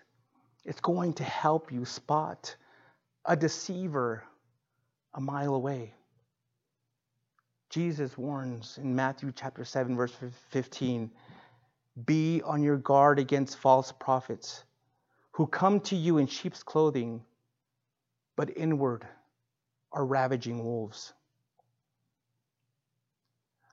it's 0.67 0.81
going 0.81 1.15
to 1.15 1.25
help 1.25 1.73
you 1.73 1.85
spot 1.87 2.55
a 3.25 3.35
deceiver 3.35 4.23
a 5.15 5.21
mile 5.21 5.55
away. 5.55 5.95
Jesus 7.71 8.17
warns 8.19 8.79
in 8.79 8.95
Matthew 8.95 9.33
chapter 9.35 9.65
7 9.65 9.97
verse 9.97 10.15
15, 10.51 11.11
be 12.07 12.43
on 12.45 12.63
your 12.63 12.77
guard 12.77 13.19
against 13.19 13.59
false 13.59 13.93
prophets 13.93 14.65
who 15.33 15.47
come 15.47 15.81
to 15.81 15.97
you 15.97 16.19
in 16.19 16.27
sheep's 16.27 16.63
clothing, 16.63 17.23
but 18.37 18.57
inward 18.57 19.07
are 19.93 20.05
ravaging 20.05 20.63
wolves. 20.63 21.13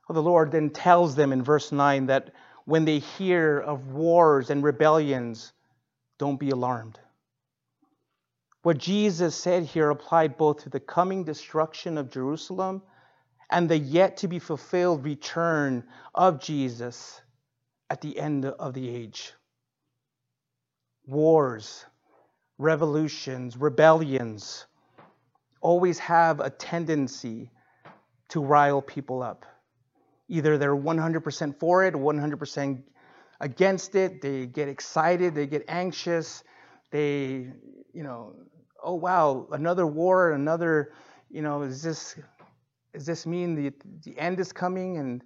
Well, 0.07 0.15
the 0.15 0.23
Lord 0.23 0.51
then 0.51 0.69
tells 0.69 1.15
them 1.15 1.31
in 1.31 1.43
verse 1.43 1.71
9 1.71 2.07
that 2.07 2.33
when 2.65 2.85
they 2.85 2.99
hear 2.99 3.59
of 3.59 3.91
wars 3.91 4.49
and 4.49 4.63
rebellions, 4.63 5.53
don't 6.17 6.39
be 6.39 6.49
alarmed. 6.49 6.99
What 8.61 8.77
Jesus 8.77 9.35
said 9.35 9.63
here 9.63 9.89
applied 9.89 10.37
both 10.37 10.63
to 10.63 10.69
the 10.69 10.79
coming 10.79 11.23
destruction 11.23 11.97
of 11.97 12.11
Jerusalem 12.11 12.81
and 13.49 13.69
the 13.69 13.77
yet 13.77 14.17
to 14.17 14.27
be 14.27 14.39
fulfilled 14.39 15.03
return 15.03 15.83
of 16.13 16.41
Jesus 16.41 17.21
at 17.89 18.01
the 18.01 18.19
end 18.19 18.45
of 18.45 18.73
the 18.73 18.89
age. 18.89 19.33
Wars, 21.07 21.85
revolutions, 22.57 23.57
rebellions 23.57 24.65
always 25.61 25.97
have 25.99 26.39
a 26.39 26.49
tendency 26.49 27.49
to 28.29 28.41
rile 28.41 28.81
people 28.81 29.23
up. 29.23 29.45
Either 30.27 30.57
they're 30.57 30.75
100% 30.75 31.59
for 31.59 31.83
it, 31.85 31.93
100% 31.95 32.83
against 33.39 33.95
it. 33.95 34.21
They 34.21 34.45
get 34.45 34.67
excited, 34.67 35.33
they 35.33 35.47
get 35.47 35.65
anxious. 35.67 36.43
They, 36.91 37.47
you 37.93 38.03
know, 38.03 38.35
oh 38.83 38.95
wow, 38.95 39.47
another 39.51 39.87
war, 39.87 40.31
another, 40.33 40.93
you 41.29 41.41
know, 41.41 41.61
is 41.63 41.83
this 41.83 42.15
does 42.93 43.05
this 43.05 43.25
mean 43.25 43.55
the 43.55 43.73
the 44.03 44.17
end 44.19 44.39
is 44.39 44.51
coming? 44.53 44.97
And 44.97 45.23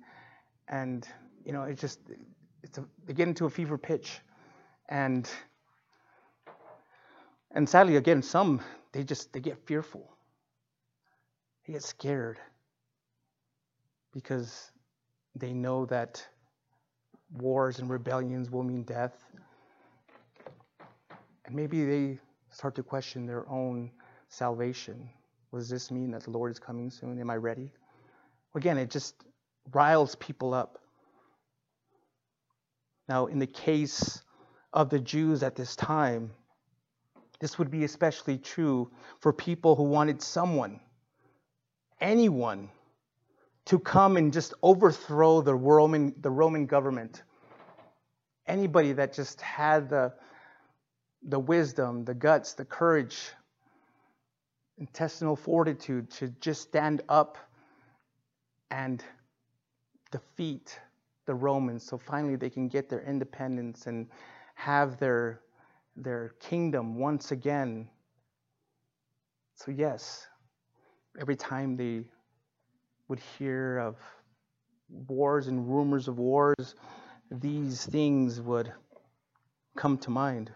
and 0.69 1.08
you 1.45 1.54
know, 1.54 1.63
it 1.63 1.80
just 1.80 1.99
it's 2.63 2.78
a, 2.78 2.86
they 3.06 3.13
get 3.13 3.28
into 3.28 3.45
a 3.45 3.49
fever 3.49 3.78
pitch, 3.78 4.21
and 4.89 5.30
and 7.52 7.67
sadly, 7.69 7.97
again, 7.97 8.21
some 8.21 8.62
they 8.93 9.04
just 9.04 9.34
they 9.34 9.39
get 9.39 9.60
fearful. 9.67 10.12
They 11.67 11.73
get 11.73 11.84
scared 11.84 12.39
because 14.13 14.71
they 15.36 15.54
know 15.54 15.86
that 15.88 16.26
wars 17.32 17.80
and 17.80 17.89
rebellions 17.89 18.52
will 18.52 18.63
mean 18.63 18.84
death. 18.84 19.26
And 21.45 21.56
maybe 21.56 21.86
they 21.86 22.19
start 22.49 22.75
to 22.75 22.84
question 22.84 23.25
their 23.25 23.47
own 23.49 23.91
salvation. 24.29 25.10
does 25.53 25.69
this 25.69 25.91
mean 25.91 26.12
that 26.12 26.23
the 26.23 26.32
Lord 26.32 26.51
is 26.51 26.60
coming 26.60 26.89
soon? 26.89 27.19
Am 27.19 27.29
I 27.29 27.36
ready? 27.36 27.71
Again, 28.56 28.77
it 28.77 28.89
just 28.89 29.15
riles 29.71 30.15
people 30.15 30.53
up. 30.53 30.79
Now, 33.10 33.25
in 33.27 33.39
the 33.39 33.47
case 33.47 34.21
of 34.71 34.89
the 34.89 34.99
Jews 34.99 35.43
at 35.43 35.56
this 35.56 35.75
time, 35.75 36.32
this 37.39 37.60
would 37.60 37.69
be 37.69 37.84
especially 37.84 38.38
true 38.38 38.89
for 39.19 39.34
people 39.34 39.75
who 39.75 39.84
wanted 39.84 40.21
someone, 40.21 40.79
anyone, 41.99 42.69
to 43.65 43.79
come 43.79 44.17
and 44.17 44.32
just 44.32 44.53
overthrow 44.62 45.41
the 45.41 45.53
Roman, 45.53 46.13
the 46.21 46.29
Roman 46.29 46.65
government. 46.65 47.23
Anybody 48.47 48.93
that 48.93 49.13
just 49.13 49.41
had 49.41 49.89
the, 49.89 50.13
the 51.25 51.39
wisdom, 51.39 52.05
the 52.05 52.13
guts, 52.13 52.53
the 52.53 52.65
courage, 52.65 53.17
intestinal 54.77 55.36
fortitude 55.36 56.09
to 56.09 56.29
just 56.39 56.62
stand 56.62 57.01
up 57.07 57.38
and 58.71 59.03
defeat 60.12 60.79
the 61.25 61.33
Romans 61.33 61.86
so 61.86 61.97
finally 61.97 62.36
they 62.36 62.49
can 62.49 62.67
get 62.67 62.89
their 62.89 63.01
independence 63.01 63.88
and 63.88 64.07
have 64.55 64.97
their, 64.99 65.41
their 65.95 66.29
kingdom 66.39 66.95
once 66.95 67.31
again. 67.31 67.88
So, 69.55 69.71
yes, 69.71 70.27
every 71.19 71.36
time 71.36 71.77
they 71.77 72.03
would 73.07 73.19
hear 73.38 73.77
of 73.77 73.95
wars 74.89 75.47
and 75.47 75.69
rumors 75.69 76.07
of 76.07 76.17
wars, 76.17 76.75
these 77.31 77.86
things 77.86 78.41
would 78.41 78.71
come 79.77 79.97
to 79.99 80.09
mind. 80.09 80.51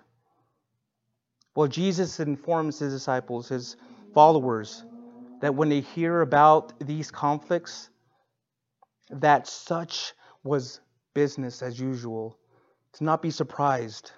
Well, 1.57 1.67
Jesus 1.67 2.19
informs 2.19 2.77
his 2.77 2.93
disciples, 2.93 3.49
his 3.49 3.77
followers, 4.13 4.85
that 5.41 5.55
when 5.55 5.69
they 5.69 5.81
hear 5.81 6.21
about 6.21 6.71
these 6.79 7.09
conflicts, 7.09 7.89
that 9.09 9.47
such 9.47 10.13
was 10.43 10.81
business 11.15 11.63
as 11.63 11.79
usual 11.79 12.37
to 12.93 13.03
not 13.03 13.23
be 13.23 13.31
surprised. 13.31 14.11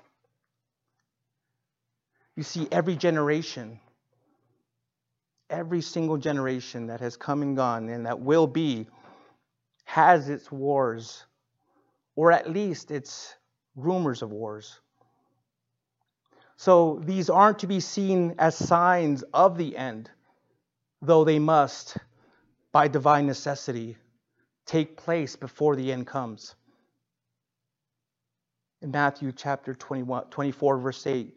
You 2.35 2.43
see, 2.43 2.67
every 2.73 2.97
generation, 2.97 3.79
every 5.49 5.79
single 5.79 6.17
generation 6.17 6.87
that 6.87 6.99
has 6.99 7.15
come 7.15 7.41
and 7.41 7.55
gone 7.55 7.87
and 7.87 8.05
that 8.05 8.19
will 8.19 8.47
be, 8.47 8.85
has 9.85 10.27
its 10.27 10.51
wars, 10.51 11.25
or 12.17 12.33
at 12.33 12.49
least 12.49 12.91
its 12.91 13.33
rumors 13.77 14.21
of 14.23 14.29
wars. 14.29 14.81
So 16.59 16.99
these 17.05 17.29
aren't 17.29 17.59
to 17.59 17.67
be 17.67 17.79
seen 17.79 18.35
as 18.37 18.53
signs 18.53 19.23
of 19.33 19.57
the 19.57 19.77
end, 19.77 20.11
though 21.01 21.23
they 21.23 21.39
must, 21.39 21.95
by 22.73 22.89
divine 22.89 23.27
necessity, 23.27 23.95
take 24.65 24.97
place 24.97 25.37
before 25.37 25.77
the 25.77 25.89
end 25.89 26.05
comes. 26.05 26.55
In 28.81 28.91
Matthew 28.91 29.31
chapter 29.31 29.73
21, 29.73 30.25
24, 30.25 30.77
verse 30.79 31.07
8, 31.07 31.33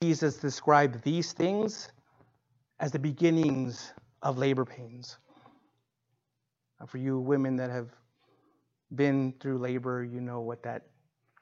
Jesus 0.00 0.38
described 0.38 1.02
these 1.02 1.34
things 1.34 1.90
as 2.78 2.92
the 2.92 2.98
beginnings 2.98 3.92
of 4.22 4.38
labor 4.38 4.64
pains. 4.64 5.18
For 6.86 6.96
you 6.96 7.18
women 7.18 7.56
that 7.56 7.68
have 7.68 7.90
been 8.94 9.34
through 9.38 9.58
labor, 9.58 10.02
you 10.02 10.22
know 10.22 10.40
what 10.40 10.62
that 10.62 10.86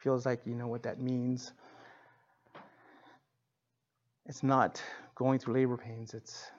feels 0.01 0.27
like, 0.27 0.41
you 0.45 0.57
know 0.57 0.67
what 0.67 0.83
that 0.83 1.01
means. 1.01 1.53
It's 4.29 4.43
not 4.43 4.83
going 5.14 5.38
through 5.38 5.55
labor 5.55 5.79
pains, 5.79 6.12
it's, 6.12 6.51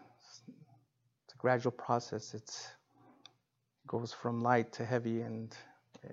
it's 0.48 1.34
a 1.36 1.38
gradual 1.38 1.72
process. 1.72 2.34
It's, 2.34 2.66
it 2.66 3.88
goes 3.88 4.12
from 4.12 4.42
light 4.42 4.74
to 4.74 4.86
heavy 4.86 5.22
and 5.22 5.56
uh, 6.04 6.10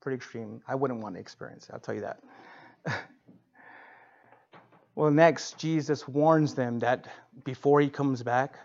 pretty 0.00 0.14
extreme. 0.14 0.62
I 0.68 0.76
wouldn't 0.76 1.00
want 1.00 1.16
to 1.16 1.20
experience 1.20 1.68
it, 1.68 1.72
I'll 1.72 1.80
tell 1.80 1.96
you 1.96 2.02
that. 2.02 2.22
well, 4.94 5.10
next, 5.10 5.58
Jesus 5.58 6.06
warns 6.06 6.54
them 6.54 6.78
that 6.78 7.08
before 7.44 7.80
he 7.80 7.90
comes 7.90 8.22
back, 8.22 8.56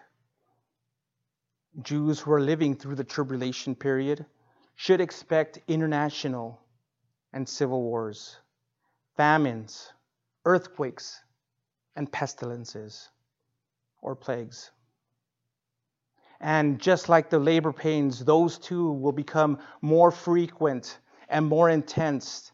Jews 1.81 2.19
who 2.19 2.31
are 2.31 2.41
living 2.41 2.75
through 2.75 2.95
the 2.95 3.03
tribulation 3.03 3.73
period 3.73 4.23
should 4.75 5.01
expect 5.01 5.59
international 5.67 6.61
and 7.33 7.49
civil 7.49 7.81
wars, 7.81 8.37
famines, 9.17 9.91
earthquakes, 10.45 11.21
and 11.95 12.11
pestilences 12.11 13.09
or 14.01 14.15
plagues. 14.15 14.71
And 16.39 16.79
just 16.79 17.09
like 17.09 17.29
the 17.29 17.39
labor 17.39 17.71
pains, 17.71 18.23
those 18.23 18.57
too 18.57 18.91
will 18.91 19.11
become 19.11 19.59
more 19.81 20.11
frequent 20.11 20.99
and 21.29 21.45
more 21.45 21.69
intense 21.69 22.51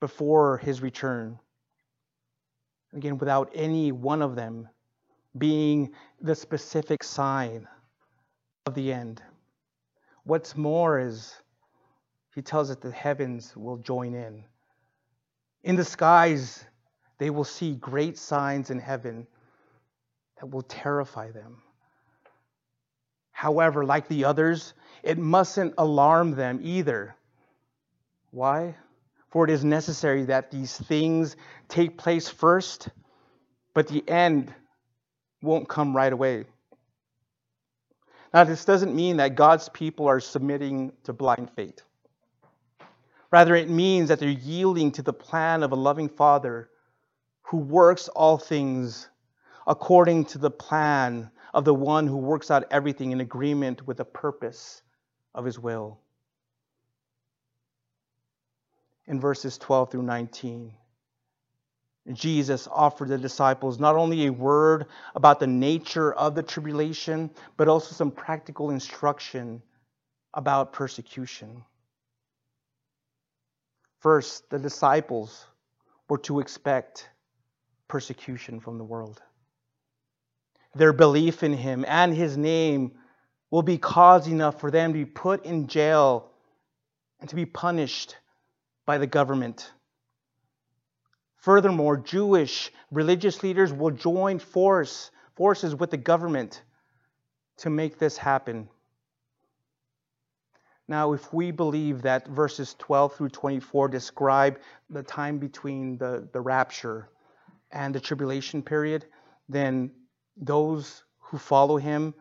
before 0.00 0.58
his 0.58 0.82
return. 0.82 1.38
Again, 2.92 3.18
without 3.18 3.50
any 3.54 3.92
one 3.92 4.22
of 4.22 4.36
them 4.36 4.68
being 5.36 5.92
the 6.20 6.34
specific 6.34 7.02
sign 7.02 7.66
of 8.66 8.74
the 8.74 8.92
end. 8.92 9.22
What's 10.24 10.56
more 10.56 10.98
is 10.98 11.34
he 12.34 12.42
tells 12.42 12.70
us 12.70 12.76
the 12.76 12.90
heavens 12.90 13.56
will 13.56 13.76
join 13.76 14.14
in. 14.14 14.44
In 15.62 15.76
the 15.76 15.84
skies, 15.84 16.64
they 17.18 17.30
will 17.30 17.44
see 17.44 17.74
great 17.74 18.18
signs 18.18 18.70
in 18.70 18.78
heaven 18.78 19.26
that 20.40 20.46
will 20.46 20.62
terrify 20.62 21.30
them. 21.30 21.62
However, 23.30 23.84
like 23.84 24.08
the 24.08 24.24
others, 24.24 24.74
it 25.02 25.18
mustn't 25.18 25.74
alarm 25.78 26.32
them 26.32 26.60
either. 26.62 27.14
Why? 28.30 28.76
For 29.30 29.44
it 29.44 29.50
is 29.50 29.64
necessary 29.64 30.24
that 30.26 30.50
these 30.50 30.76
things 30.76 31.36
take 31.68 31.98
place 31.98 32.28
first, 32.28 32.88
but 33.74 33.88
the 33.88 34.08
end 34.08 34.54
won't 35.42 35.68
come 35.68 35.94
right 35.94 36.12
away. 36.12 36.46
Now, 38.32 38.44
this 38.44 38.64
doesn't 38.64 38.94
mean 38.94 39.18
that 39.18 39.36
God's 39.36 39.68
people 39.68 40.08
are 40.08 40.20
submitting 40.20 40.92
to 41.04 41.12
blind 41.12 41.50
fate. 41.54 41.82
Rather, 43.30 43.54
it 43.54 43.68
means 43.68 44.08
that 44.08 44.20
they're 44.20 44.28
yielding 44.28 44.92
to 44.92 45.02
the 45.02 45.12
plan 45.12 45.62
of 45.62 45.72
a 45.72 45.76
loving 45.76 46.08
Father 46.08 46.68
who 47.44 47.58
works 47.58 48.08
all 48.08 48.38
things 48.38 49.08
according 49.66 50.24
to 50.26 50.38
the 50.38 50.50
plan 50.50 51.30
of 51.52 51.64
the 51.64 51.74
one 51.74 52.06
who 52.06 52.16
works 52.16 52.50
out 52.50 52.64
everything 52.70 53.12
in 53.12 53.20
agreement 53.20 53.86
with 53.86 53.98
the 53.98 54.04
purpose 54.04 54.82
of 55.34 55.44
his 55.44 55.58
will. 55.58 55.98
In 59.06 59.20
verses 59.20 59.58
12 59.58 59.90
through 59.90 60.02
19, 60.02 60.72
Jesus 62.12 62.68
offered 62.70 63.08
the 63.08 63.18
disciples 63.18 63.78
not 63.78 63.96
only 63.96 64.26
a 64.26 64.32
word 64.32 64.86
about 65.14 65.40
the 65.40 65.46
nature 65.46 66.12
of 66.12 66.34
the 66.34 66.42
tribulation, 66.42 67.30
but 67.56 67.68
also 67.68 67.94
some 67.94 68.10
practical 68.10 68.70
instruction 68.70 69.62
about 70.34 70.72
persecution. 70.72 71.62
First, 74.00 74.50
the 74.50 74.58
disciples 74.58 75.46
were 76.08 76.18
to 76.18 76.40
expect 76.40 77.08
persecution 77.94 78.58
from 78.58 78.76
the 78.76 78.82
world. 78.82 79.22
Their 80.74 80.92
belief 80.92 81.44
in 81.44 81.52
him 81.52 81.84
and 81.86 82.12
his 82.12 82.36
name 82.36 82.90
will 83.52 83.62
be 83.62 83.78
cause 83.78 84.26
enough 84.26 84.58
for 84.58 84.68
them 84.68 84.92
to 84.92 84.98
be 84.98 85.04
put 85.04 85.44
in 85.44 85.68
jail 85.68 86.28
and 87.20 87.30
to 87.30 87.36
be 87.36 87.46
punished 87.46 88.16
by 88.84 88.98
the 88.98 89.06
government. 89.06 89.70
Furthermore, 91.36 91.96
Jewish 91.96 92.72
religious 92.90 93.44
leaders 93.44 93.72
will 93.72 93.92
join 93.92 94.40
force, 94.40 95.12
forces 95.36 95.76
with 95.76 95.92
the 95.92 95.96
government 95.96 96.62
to 97.58 97.70
make 97.70 98.00
this 98.00 98.18
happen. 98.18 98.68
Now, 100.88 101.12
if 101.12 101.32
we 101.32 101.52
believe 101.52 102.02
that 102.02 102.26
verses 102.26 102.74
12 102.80 103.14
through 103.14 103.28
24 103.28 103.86
describe 103.86 104.58
the 104.90 105.04
time 105.04 105.38
between 105.38 105.96
the, 105.98 106.28
the 106.32 106.40
rapture 106.40 107.08
and 107.74 107.94
the 107.94 108.00
tribulation 108.00 108.62
period, 108.62 109.04
then 109.48 109.90
those 110.36 111.02
who 111.18 111.36
follow 111.36 111.76
him 111.76 112.14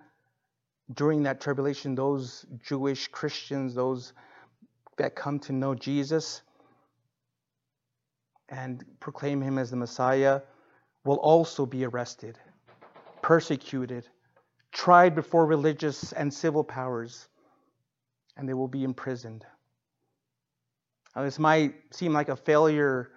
during 0.94 1.24
that 1.24 1.40
tribulation, 1.40 1.96
those 1.96 2.46
Jewish 2.68 3.08
Christians, 3.08 3.76
those 3.76 4.14
that 4.98 5.16
come 5.16 5.40
to 5.40 5.54
know 5.54 5.76
Jesus 5.76 6.42
and 8.50 8.84
proclaim 9.00 9.42
him 9.42 9.58
as 9.58 9.70
the 9.70 9.78
Messiah, 9.78 10.42
will 11.06 11.18
also 11.18 11.66
be 11.66 11.86
arrested, 11.86 12.38
persecuted, 13.22 14.08
tried 14.72 15.16
before 15.16 15.46
religious 15.46 16.12
and 16.14 16.34
civil 16.34 16.64
powers, 16.64 17.28
and 18.38 18.50
they 18.50 18.54
will 18.54 18.68
be 18.68 18.84
imprisoned. 18.84 19.46
Now, 21.16 21.24
this 21.24 21.38
might 21.38 21.76
seem 21.92 22.12
like 22.12 22.30
a 22.30 22.36
failure 22.36 23.12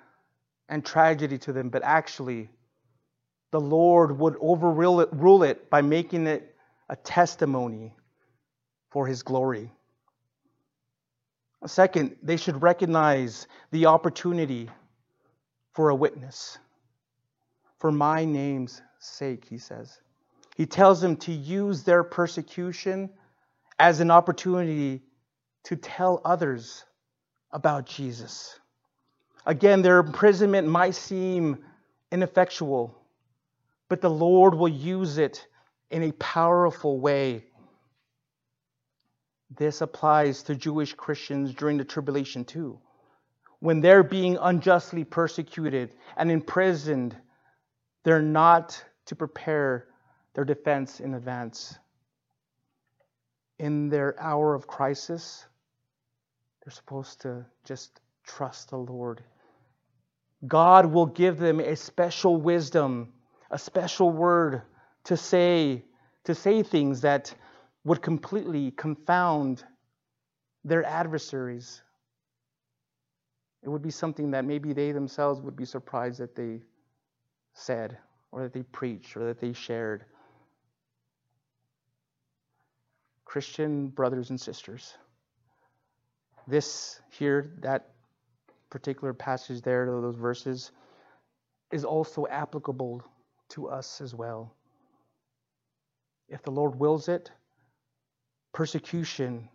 and 0.69 0.85
tragedy 0.85 1.39
to 1.39 1.53
them, 1.53 1.69
but 1.69 1.83
actually, 1.85 2.49
the 3.53 3.61
Lord 3.61 4.19
would 4.19 4.37
overrule 4.41 5.01
it, 5.01 5.09
rule 5.13 5.43
it 5.43 5.71
by 5.71 5.83
making 5.83 6.27
it 6.27 6.55
a 6.89 6.97
testimony 6.97 7.95
for 8.91 9.07
His 9.07 9.23
glory. 9.23 9.71
Second, 11.67 12.17
they 12.23 12.37
should 12.37 12.63
recognize 12.63 13.47
the 13.71 13.87
opportunity 13.87 14.69
for 15.73 15.89
a 15.89 15.95
witness. 15.95 16.59
For 17.79 17.91
my 17.91 18.25
name's 18.25 18.81
sake, 18.99 19.45
he 19.49 19.59
says. 19.59 20.01
He 20.57 20.67
tells 20.67 21.01
them 21.01 21.17
to 21.19 21.33
use 21.33 21.83
their 21.83 22.03
persecution 22.03 23.11
as 23.79 24.01
an 24.01 24.11
opportunity 24.11 25.03
to 25.65 25.77
tell 25.77 26.21
others 26.25 26.85
about 27.53 27.87
Jesus. 27.87 28.59
Again, 29.47 29.83
their 29.83 30.01
imprisonment 30.01 30.67
might 30.67 30.97
seem 30.97 31.65
ineffectual, 32.11 33.01
but 33.89 34.01
the 34.01 34.11
Lord 34.11 34.55
will 34.55 34.69
use 34.69 35.19
it 35.19 35.47
in 35.89 36.03
a 36.03 36.13
powerful 36.13 36.99
way. 36.99 37.45
This 39.57 39.81
applies 39.81 40.43
to 40.45 40.57
Jewish 40.57 40.95
Christians 40.95 41.55
during 41.55 41.77
the 41.77 41.85
tribulation 41.85 42.45
too. 42.45 42.81
When 43.61 43.81
they're 43.81 44.03
being 44.03 44.37
unjustly 44.37 45.05
persecuted 45.05 45.95
and 46.17 46.29
imprisoned, 46.29 47.17
they're 48.03 48.21
not 48.21 48.85
to 49.07 49.15
prepare 49.15 49.87
their 50.35 50.45
defense 50.45 50.99
in 50.99 51.15
advance. 51.15 51.79
In 53.61 53.89
their 53.91 54.21
hour 54.21 54.55
of 54.55 54.67
crisis, 54.67 55.47
they're 56.65 56.73
supposed 56.73 57.21
to 57.23 57.47
just 57.65 58.01
trust 58.25 58.71
the 58.71 58.77
Lord 58.77 59.23
God 60.47 60.87
will 60.87 61.07
give 61.07 61.39
them 61.39 61.61
a 61.61 61.77
special 61.77 62.37
wisdom, 62.37 63.13
a 63.51 63.59
special 63.59 64.11
word 64.11 64.63
to 65.05 65.17
say, 65.17 65.85
to 66.25 66.35
say 66.35 66.63
things 66.63 67.03
that 67.03 67.35
would 67.85 68.03
completely 68.03 68.73
confound 68.73 69.65
their 70.65 70.85
adversaries. 70.85 71.81
It 73.63 73.69
would 73.69 73.83
be 73.83 73.91
something 73.91 74.33
that 74.33 74.45
maybe 74.45 74.73
they 74.73 74.93
themselves 74.93 75.41
would 75.41 75.57
be 75.57 75.65
surprised 75.65 76.19
that 76.21 76.35
they 76.37 76.63
said, 77.55 77.97
or 78.33 78.43
that 78.43 78.53
they 78.53 78.63
preached, 78.63 79.17
or 79.17 79.25
that 79.27 79.41
they 79.41 79.53
shared. 79.53 80.05
Christian 83.25 83.89
brothers 83.89 84.31
and 84.31 84.41
sisters, 84.41 84.95
this 86.47 87.01
here, 87.11 87.55
that 87.61 87.91
particular 88.71 89.13
passage 89.15 89.63
there, 89.63 89.87
those 89.87 90.17
verses, 90.17 90.73
is 91.71 91.85
also 91.85 92.27
applicable 92.27 93.03
to 93.51 93.69
us 93.69 94.01
as 94.01 94.15
well. 94.15 94.55
If 96.29 96.43
the 96.43 96.51
Lord 96.51 96.79
wills 96.79 97.09
it, 97.09 97.31
persecution 98.53 99.49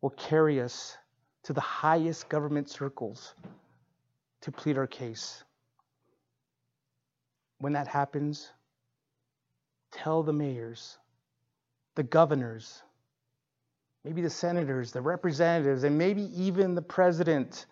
will 0.00 0.10
carry 0.10 0.60
us 0.60 0.96
to 1.44 1.52
the 1.52 1.60
highest 1.60 2.28
government 2.28 2.68
circles 2.68 3.34
to 4.42 4.52
plead 4.52 4.78
our 4.78 4.86
case. 4.86 5.42
When 7.58 7.72
that 7.72 7.88
happens, 7.88 8.50
tell 9.90 10.22
the 10.22 10.32
mayors, 10.32 10.98
the 11.96 12.04
governors, 12.04 12.82
maybe 14.04 14.22
the 14.22 14.30
senators, 14.30 14.92
the 14.92 15.00
representatives, 15.02 15.82
and 15.82 15.98
maybe 15.98 16.22
even 16.40 16.74
the 16.76 16.82
president 16.82 17.66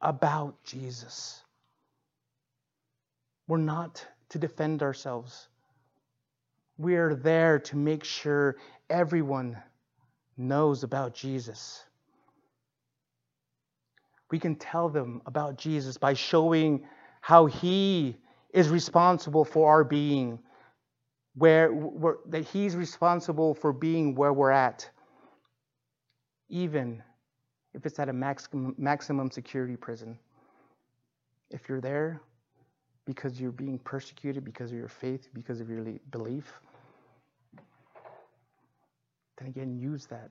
about 0.00 0.62
Jesus. 0.64 1.42
We're 3.46 3.58
not 3.58 4.06
to 4.30 4.38
defend 4.38 4.82
ourselves. 4.82 5.48
We 6.78 6.96
are 6.96 7.14
there 7.14 7.58
to 7.58 7.76
make 7.76 8.04
sure 8.04 8.56
everyone 8.88 9.56
knows 10.36 10.82
about 10.82 11.14
Jesus. 11.14 11.84
We 14.30 14.38
can 14.38 14.54
tell 14.54 14.88
them 14.88 15.20
about 15.26 15.58
Jesus 15.58 15.98
by 15.98 16.14
showing 16.14 16.86
how 17.20 17.46
he 17.46 18.16
is 18.54 18.68
responsible 18.68 19.44
for 19.44 19.70
our 19.70 19.84
being, 19.84 20.38
where, 21.34 21.70
where 21.72 22.16
that 22.28 22.44
he's 22.44 22.76
responsible 22.76 23.54
for 23.54 23.72
being 23.72 24.14
where 24.14 24.32
we're 24.32 24.50
at, 24.50 24.88
even 26.48 27.02
if 27.74 27.86
it's 27.86 27.98
at 27.98 28.08
a 28.08 28.12
maximum, 28.12 28.74
maximum 28.78 29.30
security 29.30 29.76
prison. 29.76 30.18
If 31.50 31.68
you're 31.68 31.80
there 31.80 32.20
because 33.04 33.40
you're 33.40 33.52
being 33.52 33.78
persecuted 33.78 34.44
because 34.44 34.70
of 34.70 34.78
your 34.78 34.88
faith, 34.88 35.28
because 35.34 35.60
of 35.60 35.68
your 35.68 35.84
belief, 36.10 36.60
then 39.38 39.48
again, 39.48 39.78
use 39.78 40.06
that. 40.06 40.30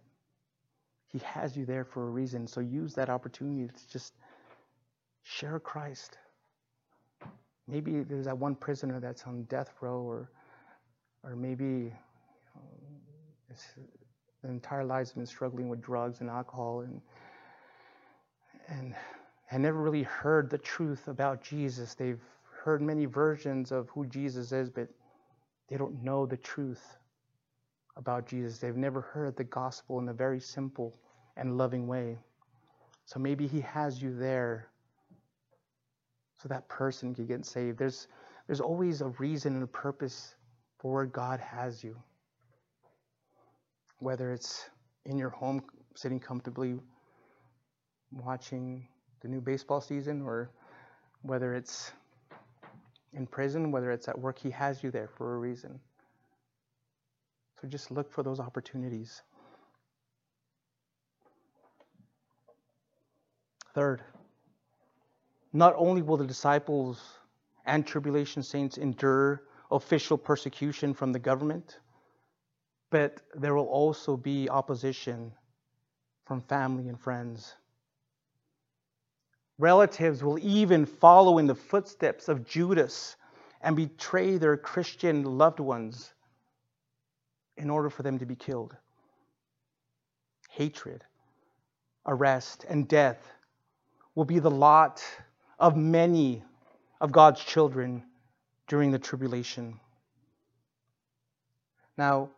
He 1.08 1.20
has 1.20 1.58
you 1.58 1.66
there 1.66 1.84
for 1.84 2.08
a 2.08 2.10
reason. 2.10 2.48
So 2.48 2.62
use 2.62 2.94
that 2.94 3.10
opportunity 3.10 3.68
to 3.68 3.90
just 3.92 4.14
share 5.24 5.60
Christ. 5.60 6.18
Maybe 7.68 8.04
there's 8.04 8.26
that 8.26 8.38
one 8.38 8.56
prisoner 8.56 9.00
that's 9.00 9.24
on 9.24 9.44
death 9.44 9.74
row, 9.82 10.02
or, 10.02 10.30
or 11.24 11.36
maybe 11.36 11.64
you 11.64 11.92
know, 12.56 13.84
their 14.42 14.52
entire 14.52 14.86
lives 14.86 15.12
been 15.14 15.26
struggling 15.26 15.70
with 15.70 15.82
drugs 15.82 16.22
and 16.22 16.30
alcohol, 16.30 16.82
and 16.82 17.02
and 18.70 18.96
had 19.46 19.62
never 19.62 19.82
really 19.82 20.04
heard 20.04 20.50
the 20.50 20.58
truth 20.58 21.08
about 21.08 21.44
Jesus. 21.44 21.96
They've 21.96 22.22
heard 22.64 22.82
many 22.82 23.06
versions 23.06 23.72
of 23.72 23.90
who 23.90 24.06
Jesus 24.06 24.52
is, 24.52 24.70
but 24.70 24.88
they 25.70 25.78
don't 25.78 26.04
know 26.04 26.26
the 26.26 26.38
truth 26.38 26.98
about 27.98 28.28
Jesus. 28.28 28.60
They've 28.60 28.76
never 28.76 29.02
heard 29.02 29.36
the 29.36 29.44
gospel 29.44 30.00
in 30.00 30.10
a 30.10 30.14
very 30.14 30.40
simple 30.40 30.96
and 31.36 31.58
loving 31.58 31.88
way. 31.88 32.18
So 33.06 33.20
maybe 33.20 33.48
He 33.48 33.62
has 33.62 34.02
you 34.02 34.16
there 34.16 34.68
so 36.38 36.48
that 36.48 36.68
person 36.70 37.14
can 37.14 37.26
get 37.26 37.46
saved. 37.46 37.78
There's, 37.78 38.08
there's 38.48 38.62
always 38.62 39.02
a 39.02 39.10
reason 39.20 39.56
and 39.56 39.64
a 39.64 39.68
purpose 39.68 40.36
for 40.78 40.94
where 40.94 41.06
God 41.06 41.40
has 41.40 41.84
you. 41.84 41.96
Whether 44.00 44.32
it's 44.32 44.70
in 45.06 45.18
your 45.18 45.30
home, 45.30 45.62
sitting 45.96 46.20
comfortably, 46.20 46.80
watching 48.12 48.88
the 49.22 49.28
new 49.28 49.42
baseball 49.42 49.82
season, 49.82 50.22
or 50.22 50.50
whether 51.22 51.54
it's 51.54 51.92
in 53.14 53.26
prison, 53.28 53.72
whether 53.72 53.92
it's 53.92 54.08
at 54.08 54.18
work, 54.18 54.38
He 54.40 54.50
has 54.52 54.84
you 54.84 54.92
there 54.92 55.08
for 55.08 55.36
a 55.36 55.38
reason. 55.38 55.80
So 57.62 57.68
just 57.68 57.92
look 57.92 58.12
for 58.12 58.24
those 58.24 58.40
opportunities. 58.40 59.22
Third, 63.74 64.02
not 65.54 65.74
only 65.78 66.02
will 66.02 66.18
the 66.18 66.26
disciples 66.26 67.02
and 67.66 67.86
tribulation 67.86 68.44
saints 68.44 68.78
endure 68.78 69.44
official 69.72 70.18
persecution 70.18 70.94
from 70.94 71.12
the 71.12 71.20
government, 71.20 71.80
but 72.90 73.22
there 73.36 73.54
will 73.54 73.68
also 73.68 74.18
be 74.18 74.50
opposition 74.50 75.32
from 76.26 76.42
family 76.42 76.88
and 76.88 77.00
friends. 77.00 77.56
Relatives 79.60 80.24
will 80.24 80.40
even 80.40 80.86
follow 80.86 81.38
in 81.38 81.46
the 81.46 81.54
footsteps 81.54 82.30
of 82.30 82.48
Judas 82.48 83.18
and 83.62 83.76
betray 83.76 84.38
their 84.38 84.56
Christian 84.56 85.24
loved 85.38 85.60
ones 85.60 86.14
in 87.58 87.70
order 87.70 87.90
for 87.90 88.02
them 88.02 88.18
to 88.20 88.26
be 88.26 88.36
killed. 88.36 88.76
Hatred, 90.50 91.04
arrest, 92.06 92.66
and 92.70 92.88
death 92.88 93.32
will 94.16 94.24
be 94.24 94.40
the 94.40 94.50
lot 94.50 95.04
of 95.60 95.76
many 95.76 96.42
of 97.02 97.12
God's 97.12 97.44
children 97.44 98.04
during 98.68 98.92
the 98.92 99.00
tribulation. 99.00 99.78
Now, 101.98 102.30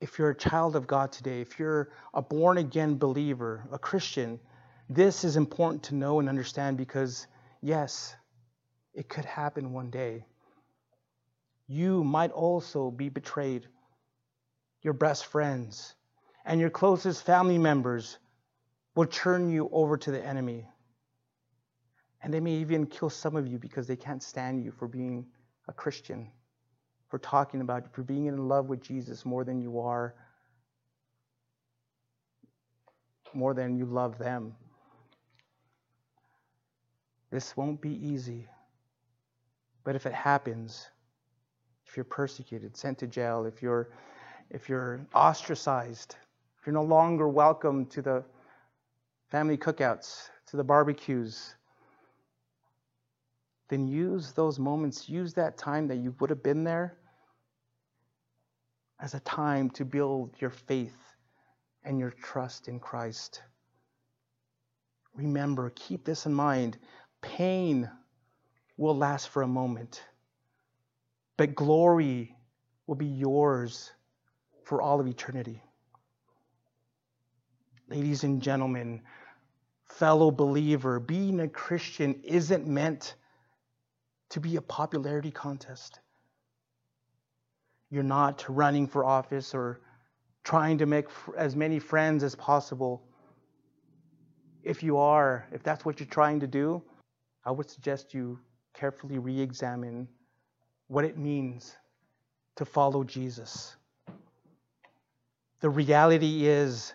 if 0.00 0.18
you're 0.18 0.30
a 0.30 0.34
child 0.34 0.74
of 0.74 0.86
God 0.86 1.12
today, 1.12 1.42
if 1.42 1.58
you're 1.58 1.90
a 2.14 2.22
born 2.22 2.56
again 2.56 2.96
believer, 2.96 3.62
a 3.70 3.78
Christian, 3.78 4.40
this 4.94 5.24
is 5.24 5.36
important 5.36 5.84
to 5.84 5.94
know 5.94 6.20
and 6.20 6.28
understand 6.28 6.76
because, 6.76 7.26
yes, 7.60 8.14
it 8.94 9.08
could 9.08 9.24
happen 9.24 9.72
one 9.72 9.90
day. 9.90 10.24
You 11.66 12.04
might 12.04 12.30
also 12.30 12.90
be 12.90 13.08
betrayed 13.08 13.66
your 14.82 14.94
best 14.94 15.26
friends, 15.26 15.94
and 16.44 16.60
your 16.60 16.70
closest 16.70 17.24
family 17.24 17.58
members 17.58 18.18
will 18.94 19.06
turn 19.06 19.50
you 19.50 19.70
over 19.72 19.96
to 19.96 20.10
the 20.10 20.24
enemy. 20.24 20.66
And 22.22 22.34
they 22.34 22.40
may 22.40 22.54
even 22.54 22.86
kill 22.86 23.10
some 23.10 23.36
of 23.36 23.46
you 23.46 23.58
because 23.58 23.86
they 23.86 23.96
can't 23.96 24.22
stand 24.22 24.62
you 24.62 24.72
for 24.72 24.88
being 24.88 25.26
a 25.68 25.72
Christian, 25.72 26.30
for 27.08 27.18
talking 27.18 27.60
about, 27.60 27.94
for 27.94 28.02
being 28.02 28.26
in 28.26 28.48
love 28.48 28.66
with 28.66 28.82
Jesus 28.82 29.24
more 29.24 29.44
than 29.44 29.60
you 29.60 29.80
are, 29.80 30.14
more 33.34 33.54
than 33.54 33.76
you 33.76 33.86
love 33.86 34.18
them. 34.18 34.54
This 37.32 37.56
won't 37.56 37.80
be 37.80 37.94
easy. 38.06 38.46
But 39.84 39.96
if 39.96 40.04
it 40.04 40.12
happens, 40.12 40.86
if 41.86 41.96
you're 41.96 42.04
persecuted, 42.04 42.76
sent 42.76 42.98
to 42.98 43.06
jail, 43.06 43.46
if 43.46 43.62
you're 43.62 43.88
if 44.50 44.68
you're 44.68 45.00
ostracized, 45.14 46.16
if 46.60 46.66
you're 46.66 46.74
no 46.74 46.82
longer 46.82 47.26
welcome 47.26 47.86
to 47.86 48.02
the 48.02 48.22
family 49.30 49.56
cookouts, 49.56 50.28
to 50.48 50.58
the 50.58 50.62
barbecues, 50.62 51.54
then 53.70 53.88
use 53.88 54.32
those 54.32 54.58
moments, 54.58 55.08
use 55.08 55.32
that 55.32 55.56
time 55.56 55.88
that 55.88 55.96
you 55.96 56.14
would 56.20 56.28
have 56.28 56.42
been 56.42 56.64
there 56.64 56.98
as 59.00 59.14
a 59.14 59.20
time 59.20 59.70
to 59.70 59.86
build 59.86 60.34
your 60.38 60.50
faith 60.50 60.98
and 61.82 61.98
your 61.98 62.10
trust 62.10 62.68
in 62.68 62.78
Christ. 62.78 63.42
Remember, 65.14 65.72
keep 65.74 66.04
this 66.04 66.26
in 66.26 66.34
mind. 66.34 66.78
Pain 67.22 67.88
will 68.76 68.96
last 68.96 69.28
for 69.28 69.42
a 69.42 69.48
moment, 69.48 70.02
but 71.36 71.54
glory 71.54 72.36
will 72.86 72.96
be 72.96 73.06
yours 73.06 73.90
for 74.64 74.82
all 74.82 75.00
of 75.00 75.06
eternity. 75.06 75.62
Ladies 77.88 78.24
and 78.24 78.42
gentlemen, 78.42 79.02
fellow 79.84 80.30
believer, 80.30 80.98
being 81.00 81.40
a 81.40 81.48
Christian 81.48 82.20
isn't 82.24 82.66
meant 82.66 83.14
to 84.30 84.40
be 84.40 84.56
a 84.56 84.62
popularity 84.62 85.30
contest. 85.30 86.00
You're 87.90 88.02
not 88.02 88.44
running 88.48 88.86
for 88.86 89.04
office 89.04 89.54
or 89.54 89.80
trying 90.42 90.78
to 90.78 90.86
make 90.86 91.06
as 91.36 91.54
many 91.54 91.78
friends 91.78 92.24
as 92.24 92.34
possible. 92.34 93.02
If 94.62 94.82
you 94.82 94.96
are, 94.96 95.46
if 95.52 95.62
that's 95.62 95.84
what 95.84 96.00
you're 96.00 96.08
trying 96.08 96.40
to 96.40 96.46
do, 96.46 96.82
I 97.44 97.50
would 97.50 97.70
suggest 97.70 98.14
you 98.14 98.38
carefully 98.74 99.18
re 99.18 99.40
examine 99.40 100.08
what 100.88 101.04
it 101.04 101.18
means 101.18 101.76
to 102.56 102.64
follow 102.64 103.04
Jesus. 103.04 103.76
The 105.60 105.70
reality 105.70 106.46
is, 106.46 106.94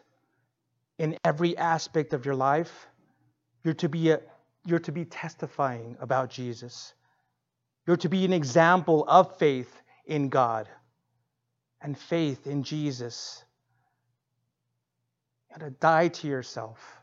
in 0.98 1.18
every 1.24 1.58
aspect 1.58 2.14
of 2.14 2.26
your 2.26 2.36
life, 2.36 2.88
You're 3.64 3.74
to 3.76 3.90
be 3.90 4.12
a, 4.12 4.22
you're 4.66 4.80
to 4.80 4.92
be 4.92 5.06
testifying 5.06 5.98
about 6.00 6.30
Jesus. 6.30 6.94
You're 7.86 7.98
to 7.98 8.10
be 8.10 8.26
an 8.26 8.34
example 8.34 9.06
of 9.08 9.38
faith 9.38 9.82
in 10.06 10.30
God 10.30 10.70
and 11.82 11.98
faith 11.98 12.48
in 12.48 12.64
Jesus. 12.64 13.44
You 15.50 15.60
got 15.60 15.66
to 15.66 15.72
die 15.72 16.08
to 16.10 16.28
yourself. 16.28 16.97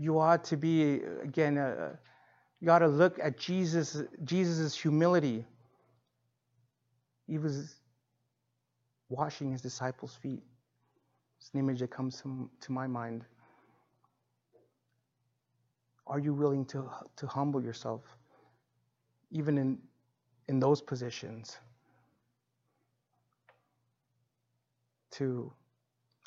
You 0.00 0.20
ought 0.20 0.44
to 0.44 0.56
be, 0.56 1.00
again, 1.22 1.58
uh, 1.58 1.96
you 2.60 2.70
ought 2.70 2.78
to 2.80 2.88
look 2.88 3.18
at 3.20 3.36
Jesus, 3.36 4.02
Jesus' 4.24 4.76
humility. 4.76 5.44
He 7.26 7.38
was 7.38 7.74
washing 9.08 9.50
his 9.50 9.60
disciples' 9.60 10.14
feet. 10.14 10.42
It's 11.40 11.50
an 11.52 11.60
image 11.60 11.80
that 11.80 11.90
comes 11.90 12.20
to, 12.22 12.48
to 12.60 12.72
my 12.72 12.86
mind. 12.86 13.24
Are 16.06 16.20
you 16.20 16.32
willing 16.32 16.64
to, 16.66 16.88
to 17.16 17.26
humble 17.26 17.62
yourself, 17.62 18.02
even 19.30 19.58
in, 19.58 19.78
in 20.48 20.60
those 20.60 20.80
positions? 20.80 21.58
To 25.12 25.52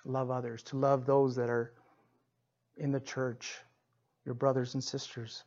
love 0.04 0.30
others, 0.30 0.62
to 0.64 0.78
love 0.78 1.06
those 1.06 1.36
that 1.36 1.50
are 1.50 1.74
in 2.78 2.92
the 2.92 3.00
church, 3.00 3.58
your 4.26 4.36
brothers 4.36 4.74
and 4.74 4.84
sisters. 4.84 5.44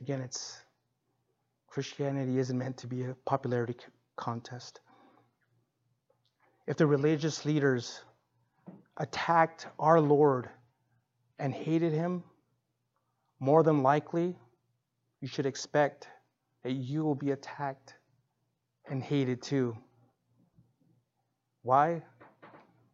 Again, 0.00 0.20
it's 0.20 0.60
Christianity 1.66 2.38
isn't 2.38 2.58
meant 2.58 2.78
to 2.78 2.86
be 2.86 3.04
a 3.04 3.14
popularity 3.24 3.76
contest. 4.16 4.80
If 6.66 6.76
the 6.76 6.86
religious 6.86 7.44
leaders 7.44 8.00
attacked 8.96 9.66
our 9.78 10.00
Lord 10.00 10.48
and 11.38 11.52
hated 11.54 11.92
him, 11.92 12.22
more 13.40 13.62
than 13.62 13.82
likely, 13.82 14.36
you 15.20 15.28
should 15.28 15.46
expect 15.46 16.08
that 16.64 16.72
you 16.72 17.04
will 17.04 17.14
be 17.14 17.30
attacked 17.30 17.94
and 18.90 19.02
hated 19.02 19.42
too. 19.42 19.76
Why? 21.62 22.02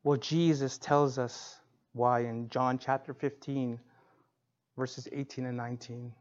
Well, 0.03 0.19
Jesus 0.19 0.79
tells 0.79 1.19
us 1.19 1.57
why 1.95 2.21
in 2.21 2.51
John 2.51 2.79
chapter 2.79 3.15
15, 3.15 3.81
verses 4.77 5.09
18 5.11 5.47
and 5.47 5.57
19. 5.57 6.13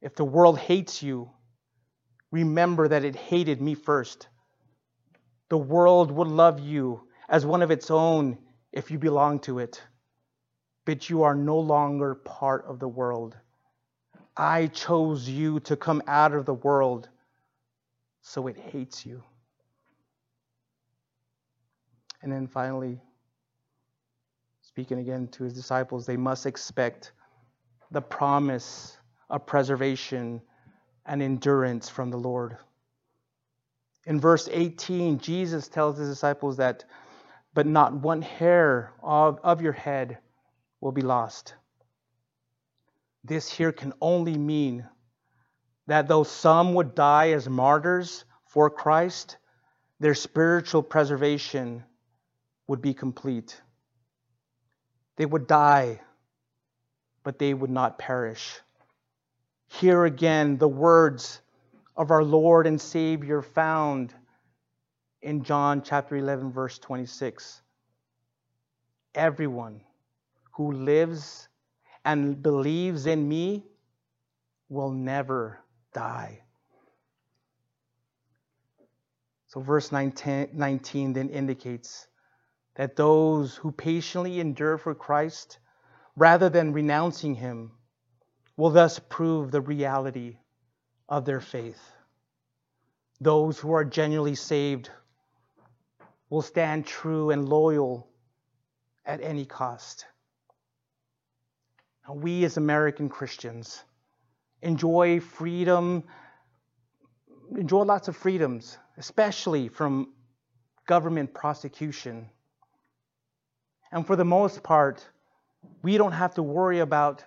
If 0.00 0.14
the 0.14 0.24
world 0.24 0.58
hates 0.58 1.02
you, 1.02 1.30
remember 2.30 2.88
that 2.88 3.04
it 3.04 3.14
hated 3.14 3.60
me 3.60 3.74
first. 3.74 4.28
The 5.50 5.58
world 5.58 6.10
would 6.10 6.28
love 6.28 6.60
you 6.60 7.02
as 7.28 7.44
one 7.44 7.60
of 7.60 7.70
its 7.70 7.90
own 7.90 8.38
if 8.72 8.90
you 8.90 8.98
belong 8.98 9.40
to 9.40 9.58
it 9.58 9.82
but 10.88 11.10
you 11.10 11.22
are 11.22 11.34
no 11.34 11.58
longer 11.58 12.14
part 12.14 12.64
of 12.66 12.78
the 12.78 12.88
world. 12.88 13.36
I 14.34 14.68
chose 14.68 15.28
you 15.28 15.60
to 15.60 15.76
come 15.76 16.02
out 16.06 16.32
of 16.32 16.46
the 16.46 16.54
world, 16.54 17.10
so 18.22 18.46
it 18.46 18.56
hates 18.56 19.04
you. 19.04 19.22
And 22.22 22.32
then 22.32 22.46
finally, 22.46 23.02
speaking 24.78 25.00
again 25.00 25.26
to 25.26 25.42
his 25.42 25.54
disciples, 25.54 26.06
they 26.06 26.16
must 26.16 26.46
expect 26.46 27.10
the 27.90 28.00
promise 28.00 28.96
of 29.28 29.44
preservation 29.44 30.40
and 31.04 31.20
endurance 31.20 31.88
from 31.88 32.12
the 32.12 32.16
Lord. 32.16 32.56
In 34.06 34.20
verse 34.20 34.48
18, 34.52 35.18
Jesus 35.18 35.66
tells 35.66 35.98
his 35.98 36.08
disciples 36.08 36.58
that, 36.58 36.84
but 37.54 37.66
not 37.66 37.92
one 37.92 38.22
hair 38.22 38.92
of, 39.02 39.40
of 39.42 39.60
your 39.60 39.72
head 39.72 40.18
will 40.80 40.92
be 40.92 41.02
lost. 41.02 41.54
This 43.24 43.50
here 43.50 43.72
can 43.72 43.92
only 44.00 44.38
mean 44.38 44.86
that 45.88 46.06
though 46.06 46.22
some 46.22 46.74
would 46.74 46.94
die 46.94 47.30
as 47.30 47.48
martyrs 47.48 48.24
for 48.46 48.70
Christ, 48.70 49.38
their 49.98 50.14
spiritual 50.14 50.84
preservation 50.84 51.82
would 52.68 52.80
be 52.80 52.94
complete. 52.94 53.60
They 55.18 55.26
would 55.26 55.48
die, 55.48 56.00
but 57.24 57.40
they 57.40 57.52
would 57.52 57.70
not 57.70 57.98
perish. 57.98 58.60
Here 59.66 60.04
again, 60.04 60.58
the 60.58 60.68
words 60.68 61.42
of 61.96 62.12
our 62.12 62.22
Lord 62.22 62.68
and 62.68 62.80
Savior 62.80 63.42
found 63.42 64.14
in 65.20 65.42
John 65.42 65.82
chapter 65.82 66.16
11, 66.16 66.52
verse 66.52 66.78
26. 66.78 67.60
Everyone 69.16 69.80
who 70.52 70.70
lives 70.70 71.48
and 72.04 72.40
believes 72.40 73.06
in 73.06 73.28
me 73.28 73.64
will 74.68 74.92
never 74.92 75.58
die. 75.92 76.42
So, 79.48 79.60
verse 79.60 79.90
19, 79.90 80.50
19, 80.52 81.12
then 81.12 81.28
indicates 81.30 82.06
that 82.78 82.96
those 82.96 83.56
who 83.56 83.70
patiently 83.70 84.40
endure 84.40 84.78
for 84.78 84.94
Christ, 84.94 85.58
rather 86.16 86.48
than 86.48 86.72
renouncing 86.72 87.34
him, 87.34 87.72
will 88.56 88.70
thus 88.70 88.98
prove 88.98 89.50
the 89.50 89.60
reality 89.60 90.38
of 91.10 91.26
their 91.26 91.42
faith. 91.42 91.92
Those 93.20 93.58
who 93.58 93.72
are 93.72 93.84
genuinely 93.84 94.36
saved 94.36 94.88
will 96.30 96.40
stand 96.40 96.86
true 96.86 97.28
and 97.30 97.46
loyal 97.46 98.08
at 99.04 99.20
any 99.20 99.44
cost 99.44 100.06
we 102.14 102.44
as 102.44 102.56
American 102.56 103.08
Christians 103.08 103.84
enjoy 104.62 105.20
freedom, 105.20 106.04
enjoy 107.56 107.82
lots 107.82 108.08
of 108.08 108.16
freedoms, 108.16 108.78
especially 108.96 109.68
from 109.68 110.12
government 110.86 111.34
prosecution. 111.34 112.28
And 113.92 114.06
for 114.06 114.16
the 114.16 114.24
most 114.24 114.62
part, 114.62 115.06
we 115.82 115.96
don't 115.96 116.12
have 116.12 116.34
to 116.34 116.42
worry 116.42 116.80
about 116.80 117.24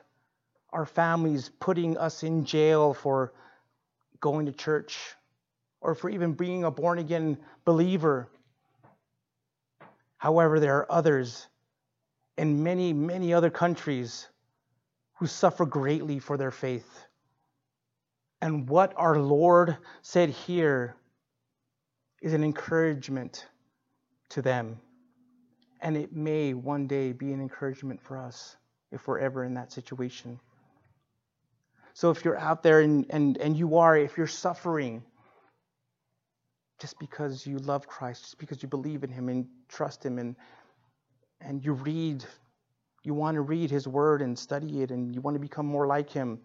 our 0.72 0.86
families 0.86 1.50
putting 1.60 1.98
us 1.98 2.24
in 2.24 2.46
jail 2.46 2.94
for 2.94 3.34
going 4.20 4.46
to 4.46 4.52
church 4.52 4.98
or 5.82 5.96
for 5.96 6.10
even 6.10 6.34
being 6.34 6.64
a 6.64 6.72
born 6.72 7.00
again 7.00 7.38
believer. 7.66 8.30
However, 10.18 10.60
there 10.60 10.78
are 10.78 10.92
others 10.92 11.48
in 12.38 12.64
many, 12.64 12.94
many 12.94 13.34
other 13.34 13.50
countries 13.50 14.28
who 15.16 15.28
suffer 15.28 15.66
greatly 15.66 16.20
for 16.20 16.38
their 16.38 16.52
faith. 16.52 17.06
And 18.42 18.70
what 18.70 18.94
our 18.96 19.20
Lord 19.20 19.78
said 20.02 20.30
here 20.30 20.96
is 22.22 22.34
an 22.34 22.44
encouragement 22.44 23.48
to 24.30 24.42
them. 24.42 24.80
And 25.82 25.98
it 25.98 26.14
may 26.14 26.54
one 26.54 26.88
day 26.88 27.12
be 27.12 27.34
an 27.34 27.42
encouragement 27.42 28.02
for 28.02 28.18
us 28.18 28.56
if 28.92 29.08
we're 29.08 29.20
ever 29.20 29.44
in 29.44 29.56
that 29.56 29.72
situation. 29.72 30.40
So 31.94 32.12
if 32.12 32.24
you're 32.24 32.38
out 32.38 32.64
there 32.64 32.82
and, 32.82 33.06
and, 33.10 33.38
and 33.38 33.58
you 33.58 33.78
are, 33.78 33.98
if 33.98 34.18
you're 34.18 34.28
suffering 34.28 35.04
just 36.80 37.00
because 37.00 37.46
you 37.46 37.58
love 37.58 37.88
Christ, 37.88 38.24
just 38.24 38.38
because 38.38 38.62
you 38.64 38.70
believe 38.70 39.04
in 39.04 39.12
Him 39.12 39.30
and 39.30 39.48
trust 39.68 40.06
Him, 40.06 40.18
and, 40.18 40.36
and 41.40 41.64
you 41.64 41.74
read 41.74 42.26
you 43.04 43.14
want 43.14 43.36
to 43.36 43.42
read 43.42 43.72
His 43.72 43.88
Word 43.88 44.22
and 44.22 44.38
study 44.38 44.82
it, 44.82 44.92
and 44.92 45.14
you 45.14 45.22
want 45.22 45.36
to 45.36 45.40
become 45.40 45.66
more 45.66 45.88
like 45.88 46.10
Him. 46.10 46.40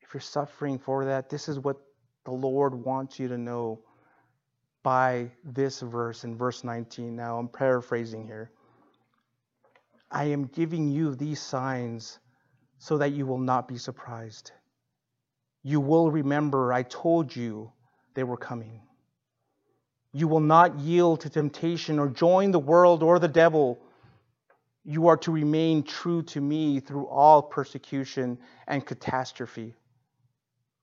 If 0.00 0.14
you're 0.14 0.20
suffering 0.20 0.78
for 0.78 1.04
that, 1.04 1.28
this 1.28 1.48
is 1.48 1.58
what 1.58 1.76
the 2.24 2.32
Lord 2.32 2.74
wants 2.74 3.18
you 3.18 3.28
to 3.28 3.36
know 3.36 3.80
by 4.86 5.28
this 5.42 5.80
verse 5.80 6.22
in 6.22 6.36
verse 6.36 6.62
19. 6.62 7.16
Now, 7.16 7.40
I'm 7.40 7.48
paraphrasing 7.48 8.24
here. 8.24 8.52
I 10.12 10.26
am 10.26 10.44
giving 10.44 10.86
you 10.86 11.16
these 11.16 11.42
signs 11.42 12.20
so 12.78 12.96
that 12.98 13.10
you 13.10 13.26
will 13.26 13.40
not 13.40 13.66
be 13.66 13.78
surprised. 13.78 14.52
You 15.64 15.80
will 15.80 16.12
remember 16.12 16.72
I 16.72 16.84
told 16.84 17.34
you 17.34 17.72
they 18.14 18.22
were 18.22 18.36
coming. 18.36 18.80
You 20.12 20.28
will 20.28 20.46
not 20.54 20.78
yield 20.78 21.22
to 21.22 21.30
temptation 21.30 21.98
or 21.98 22.08
join 22.08 22.52
the 22.52 22.60
world 22.60 23.02
or 23.02 23.18
the 23.18 23.26
devil 23.26 23.80
you 24.84 25.08
are 25.08 25.16
to 25.16 25.32
remain 25.32 25.82
true 25.82 26.22
to 26.22 26.40
me 26.40 26.78
through 26.78 27.08
all 27.08 27.42
persecution 27.42 28.38
and 28.68 28.86
catastrophe. 28.86 29.74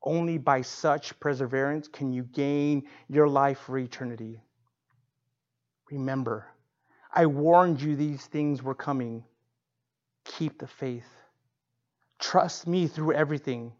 Only 0.03 0.37
by 0.37 0.61
such 0.61 1.17
perseverance 1.19 1.87
can 1.87 2.11
you 2.11 2.23
gain 2.23 2.83
your 3.07 3.27
life 3.27 3.59
for 3.59 3.77
eternity. 3.77 4.41
Remember, 5.89 6.47
I 7.13 7.25
warned 7.27 7.81
you 7.81 7.95
these 7.95 8.25
things 8.25 8.61
were 8.61 8.75
coming. 8.75 9.23
Keep 10.25 10.59
the 10.59 10.67
faith. 10.67 11.07
Trust 12.19 12.67
me 12.67 12.87
through 12.87 13.13
everything. 13.13 13.73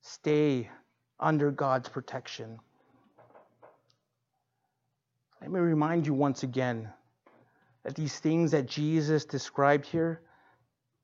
Stay 0.00 0.70
under 1.20 1.50
God's 1.50 1.88
protection. 1.88 2.58
Let 5.40 5.50
me 5.50 5.60
remind 5.60 6.06
you 6.06 6.14
once 6.14 6.42
again 6.42 6.88
that 7.84 7.94
these 7.94 8.18
things 8.18 8.50
that 8.50 8.66
Jesus 8.66 9.24
described 9.24 9.86
here 9.86 10.20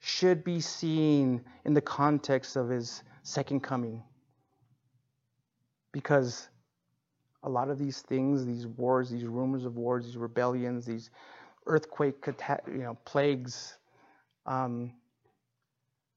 should 0.01 0.43
be 0.43 0.61
seen 0.61 1.45
in 1.65 1.75
the 1.75 1.81
context 1.81 2.57
of 2.57 2.69
his 2.69 3.03
second 3.23 3.61
coming. 3.61 4.03
Because 5.95 6.49
a 7.45 7.49
lot 7.49 7.71
of 7.71 7.79
these 7.79 8.01
things, 8.01 8.45
these 8.45 8.67
wars, 8.67 9.11
these 9.11 9.25
rumors 9.25 9.65
of 9.65 9.77
wars, 9.77 10.05
these 10.05 10.17
rebellions, 10.17 10.85
these 10.85 11.11
earthquake, 11.67 12.17
you 12.67 12.79
know, 12.79 12.99
plagues, 13.05 13.79
um, 14.45 14.93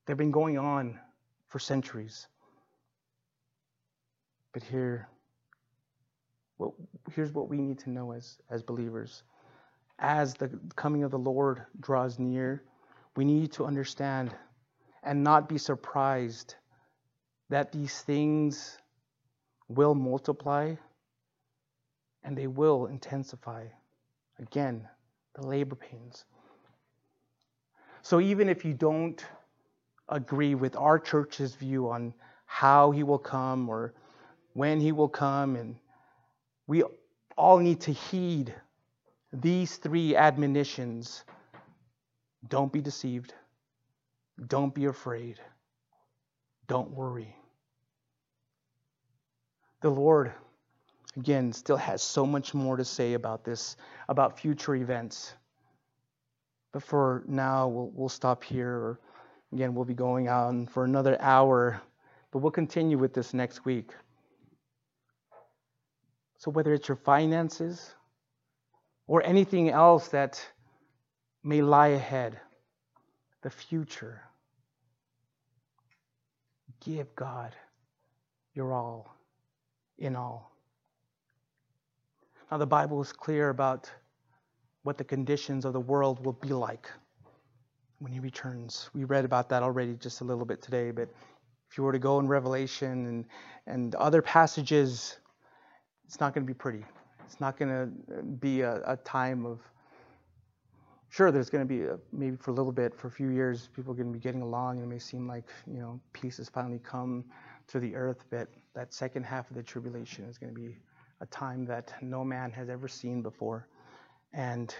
they've 0.07 0.17
been 0.17 0.31
going 0.31 0.57
on 0.57 0.99
for 1.47 1.59
centuries. 1.59 2.25
But 4.51 4.63
here, 4.63 5.07
well, 6.57 6.73
here's 7.13 7.31
what 7.31 7.47
we 7.47 7.57
need 7.57 7.77
to 7.81 7.91
know 7.91 8.13
as, 8.13 8.39
as 8.49 8.63
believers. 8.63 9.21
As 9.99 10.33
the 10.33 10.49
coming 10.75 11.03
of 11.03 11.11
the 11.11 11.19
Lord 11.19 11.61
draws 11.79 12.17
near, 12.17 12.63
we 13.15 13.25
need 13.25 13.51
to 13.51 13.65
understand 13.65 14.35
and 15.03 15.23
not 15.23 15.47
be 15.47 15.59
surprised 15.59 16.55
that 17.49 17.71
these 17.71 18.01
things 18.01 18.79
will 19.67 19.95
multiply 19.95 20.75
and 22.23 22.37
they 22.37 22.47
will 22.47 22.87
intensify. 22.87 23.65
Again, 24.39 24.87
the 25.35 25.45
labor 25.45 25.75
pains. 25.75 26.25
So 28.01 28.19
even 28.19 28.49
if 28.49 28.63
you 28.63 28.73
don't 28.73 29.23
agree 30.09 30.55
with 30.55 30.75
our 30.75 30.99
church's 30.99 31.55
view 31.55 31.89
on 31.89 32.13
how 32.45 32.91
he 32.91 33.03
will 33.03 33.19
come 33.19 33.69
or 33.69 33.93
when 34.53 34.79
he 34.79 34.91
will 34.91 35.09
come, 35.09 35.55
and 35.55 35.75
we 36.65 36.83
all 37.37 37.59
need 37.59 37.81
to 37.81 37.91
heed 37.91 38.53
these 39.33 39.75
three 39.77 40.15
admonitions 40.15 41.23
don't 42.47 42.71
be 42.71 42.81
deceived. 42.81 43.33
Don't 44.47 44.73
be 44.73 44.85
afraid. 44.85 45.39
Don't 46.67 46.91
worry. 46.91 47.35
The 49.81 49.89
Lord, 49.89 50.33
again, 51.15 51.53
still 51.53 51.77
has 51.77 52.01
so 52.01 52.25
much 52.25 52.53
more 52.53 52.77
to 52.77 52.85
say 52.85 53.13
about 53.13 53.43
this, 53.43 53.77
about 54.09 54.39
future 54.39 54.75
events. 54.75 55.33
But 56.71 56.81
for 56.81 57.23
now, 57.27 57.67
we'll, 57.67 57.91
we'll 57.93 58.09
stop 58.09 58.43
here. 58.43 58.99
Again, 59.53 59.75
we'll 59.75 59.85
be 59.85 59.93
going 59.93 60.29
on 60.29 60.65
for 60.65 60.83
another 60.83 61.21
hour, 61.21 61.79
but 62.31 62.39
we'll 62.39 62.51
continue 62.51 62.97
with 62.97 63.13
this 63.13 63.33
next 63.33 63.65
week. 63.65 63.91
So, 66.39 66.51
whether 66.51 66.73
it's 66.73 66.87
your 66.87 66.97
finances 66.97 67.93
or 69.07 69.23
anything 69.23 69.69
else 69.69 70.07
that 70.09 70.43
may 71.43 71.61
lie 71.61 71.89
ahead, 71.89 72.39
the 73.43 73.49
future. 73.49 74.21
Give 76.83 77.15
God 77.15 77.55
your 78.53 78.73
all 78.73 79.16
in 79.99 80.15
all. 80.15 80.51
Now, 82.51 82.57
the 82.57 82.67
Bible 82.67 83.01
is 83.01 83.11
clear 83.11 83.49
about 83.49 83.91
what 84.83 84.97
the 84.97 85.03
conditions 85.03 85.65
of 85.65 85.73
the 85.73 85.79
world 85.79 86.23
will 86.25 86.33
be 86.33 86.49
like 86.49 86.89
when 87.99 88.11
He 88.11 88.19
returns. 88.19 88.89
We 88.93 89.03
read 89.03 89.25
about 89.25 89.49
that 89.49 89.63
already 89.63 89.95
just 89.95 90.21
a 90.21 90.23
little 90.23 90.45
bit 90.45 90.61
today, 90.61 90.91
but 90.91 91.09
if 91.69 91.77
you 91.77 91.83
were 91.83 91.91
to 91.91 91.99
go 91.99 92.19
in 92.19 92.27
Revelation 92.27 93.05
and, 93.07 93.25
and 93.65 93.95
other 93.95 94.21
passages, 94.21 95.17
it's 96.05 96.19
not 96.19 96.33
going 96.33 96.45
to 96.45 96.47
be 96.47 96.57
pretty. 96.57 96.85
It's 97.25 97.41
not 97.41 97.57
going 97.57 97.69
to 97.69 98.17
uh, 98.17 98.21
be 98.21 98.61
a, 98.61 98.81
a 98.85 98.95
time 98.97 99.45
of 99.45 99.59
sure 101.09 101.31
there's 101.31 101.49
going 101.49 101.67
to 101.67 101.67
be 101.67 101.83
a, 101.83 101.97
maybe 102.11 102.35
for 102.37 102.51
a 102.51 102.53
little 102.53 102.71
bit 102.71 102.95
for 102.95 103.07
a 103.07 103.11
few 103.11 103.29
years 103.29 103.69
people 103.75 103.93
are 103.93 103.95
going 103.95 104.07
to 104.07 104.13
be 104.13 104.19
getting 104.21 104.41
along 104.41 104.77
and 104.77 104.85
it 104.85 104.89
may 104.93 104.99
seem 104.99 105.27
like 105.27 105.45
you 105.65 105.79
know 105.79 105.99
peace 106.13 106.37
has 106.37 106.49
finally 106.49 106.79
come 106.83 107.23
to 107.67 107.79
the 107.79 107.95
earth 107.95 108.25
but 108.29 108.49
that 108.77 108.93
second 108.93 109.23
half 109.23 109.49
of 109.49 109.57
the 109.57 109.63
tribulation 109.63 110.23
is 110.25 110.37
going 110.37 110.53
to 110.53 110.59
be 110.59 110.77
a 111.19 111.25
time 111.25 111.65
that 111.65 111.93
no 112.01 112.23
man 112.23 112.51
has 112.51 112.69
ever 112.69 112.87
seen 112.87 113.23
before. 113.23 113.67
And 114.33 114.73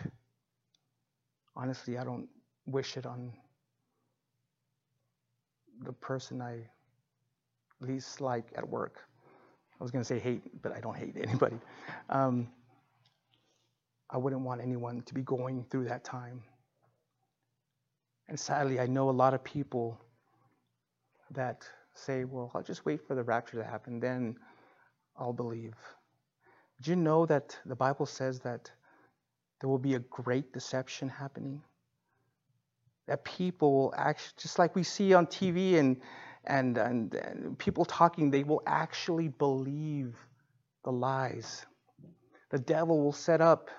honestly 1.56 1.98
i 1.98 2.04
don't 2.04 2.30
wish 2.68 2.98
it 2.98 3.06
on 3.06 3.34
the 5.84 5.92
person 5.92 6.42
i 6.42 6.60
least 7.82 8.22
like 8.22 8.46
at 8.56 8.68
work. 8.68 9.02
I 9.80 9.84
was 9.84 9.92
going 9.92 10.04
to 10.04 10.08
say 10.08 10.20
hate 10.20 10.62
but 10.62 10.72
i 10.72 10.80
don't 10.80 10.96
hate 10.96 11.16
anybody. 11.22 11.60
Um, 12.10 12.48
I 14.10 14.18
wouldn't 14.18 14.44
want 14.44 14.62
anyone 14.62 15.02
to 15.02 15.14
be 15.14 15.22
going 15.22 15.66
through 15.70 15.86
that 15.86 16.04
time. 16.04 16.42
And 18.30 18.40
sadly, 18.40 18.80
I 18.80 18.88
know 18.88 19.10
a 19.10 19.18
lot 19.24 19.34
of 19.34 19.44
people 19.44 20.00
that 21.32 21.68
say, 21.98 22.24
well, 22.24 22.52
I'll 22.54 22.64
just 22.64 22.86
wait 22.86 23.06
for 23.08 23.16
the 23.16 23.24
rapture 23.24 23.58
to 23.58 23.64
happen, 23.64 24.00
then 24.00 24.36
I'll 25.18 25.34
believe. 25.34 25.76
Did 26.78 26.88
you 26.88 26.96
know 26.96 27.26
that 27.26 27.58
the 27.66 27.76
Bible 27.76 28.06
says 28.06 28.40
that 28.42 28.72
there 29.60 29.70
will 29.70 29.80
be 29.80 29.96
a 29.96 30.00
great 30.00 30.54
deception 30.54 31.10
happening? 31.10 31.62
That 33.08 33.24
people 33.24 33.74
will 33.74 33.94
actually, 33.98 34.34
just 34.38 34.60
like 34.60 34.76
we 34.76 34.84
see 34.84 35.14
on 35.14 35.26
TV 35.28 35.76
and, 35.76 35.98
and, 36.46 36.78
and, 36.78 37.14
and 37.14 37.58
people 37.58 37.86
talking, 37.86 38.30
they 38.30 38.44
will 38.44 38.62
actually 38.68 39.30
believe 39.30 40.16
the 40.84 40.92
lies. 40.92 41.66
The 42.52 42.60
devil 42.60 43.02
will 43.02 43.14
set 43.14 43.42
up 43.42 43.70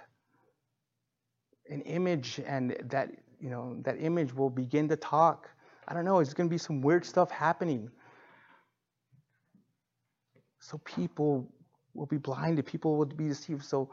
an 1.71 1.83
image 1.83 2.41
and 2.47 2.77
that 2.85 3.11
you 3.41 3.51
know 3.51 3.77
that 3.83 3.97
image 4.01 4.35
will 4.35 4.51
begin 4.51 4.89
to 4.89 4.97
talk 4.97 5.49
i 5.87 5.95
don't 5.95 6.05
know 6.05 6.19
it's 6.19 6.35
going 6.35 6.49
to 6.49 6.53
be 6.53 6.59
some 6.59 6.81
weird 6.81 7.05
stuff 7.05 7.31
happening 7.31 7.91
so 10.69 10.79
people 10.85 11.51
will 11.95 12.07
be 12.07 12.19
blinded. 12.19 12.67
People 12.67 12.97
will 12.97 13.07
be 13.07 13.29
deceived. 13.29 13.65
So 13.65 13.91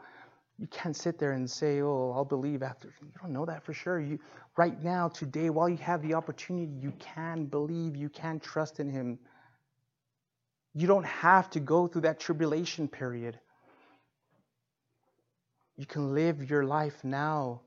you 0.58 0.66
can't 0.66 0.94
sit 0.96 1.18
there 1.18 1.32
and 1.32 1.50
say 1.50 1.80
oh 1.80 2.12
i'll 2.14 2.24
believe 2.24 2.62
after. 2.62 2.88
You 3.00 3.08
don't 3.20 3.32
know 3.32 3.46
that 3.46 3.64
for 3.64 3.72
sure. 3.72 3.98
You 3.98 4.18
right 4.56 4.82
now 4.82 5.08
today 5.08 5.48
while 5.50 5.68
you 5.68 5.78
have 5.78 6.02
the 6.02 6.14
opportunity 6.14 6.70
you 6.80 6.92
can 6.98 7.46
believe 7.46 7.96
you 7.96 8.08
can 8.10 8.40
trust 8.40 8.78
in 8.80 8.90
him. 8.90 9.18
You 10.74 10.86
don't 10.86 11.06
have 11.06 11.48
to 11.50 11.60
go 11.60 11.86
through 11.86 12.02
that 12.02 12.20
tribulation 12.20 12.88
period. 12.88 13.38
You 15.78 15.86
can 15.86 16.14
live 16.14 16.50
your 16.50 16.64
life 16.64 17.02
now 17.04 17.62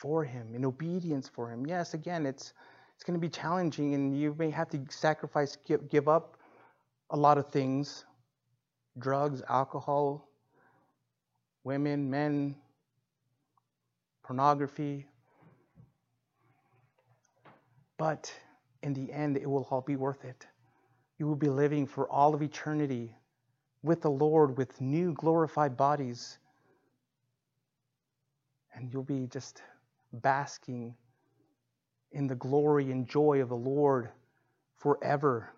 for 0.00 0.24
Him, 0.24 0.54
in 0.54 0.64
obedience 0.64 1.28
for 1.28 1.50
Him. 1.52 1.66
Yes, 1.66 1.94
again, 1.94 2.26
it's 2.26 2.52
it's 2.94 3.04
going 3.04 3.20
to 3.20 3.20
be 3.20 3.28
challenging, 3.28 3.94
and 3.94 4.16
you 4.16 4.34
may 4.38 4.50
have 4.50 4.68
to 4.70 4.80
sacrifice, 4.88 5.56
give, 5.64 5.88
give 5.88 6.08
up 6.08 6.36
a 7.12 7.16
lot 7.16 7.38
of 7.38 7.46
things 7.50 8.04
drugs, 8.98 9.42
alcohol, 9.48 10.28
women, 11.64 12.10
men, 12.10 12.56
pornography. 14.22 15.06
But 17.96 18.32
in 18.82 18.92
the 18.92 19.12
end, 19.12 19.36
it 19.36 19.48
will 19.48 19.66
all 19.70 19.80
be 19.80 19.96
worth 19.96 20.24
it. 20.24 20.46
You 21.18 21.26
will 21.26 21.36
be 21.36 21.48
living 21.48 21.86
for 21.86 22.10
all 22.10 22.34
of 22.34 22.42
eternity 22.42 23.14
with 23.82 24.02
the 24.02 24.10
Lord 24.10 24.58
with 24.58 24.80
new 24.80 25.12
glorified 25.12 25.76
bodies. 25.76 26.38
And 28.74 28.92
you'll 28.92 29.04
be 29.04 29.26
just 29.26 29.62
basking 30.12 30.94
in 32.12 32.26
the 32.26 32.34
glory 32.34 32.90
and 32.90 33.08
joy 33.08 33.40
of 33.40 33.48
the 33.48 33.56
Lord 33.56 34.10
forever. 34.78 35.50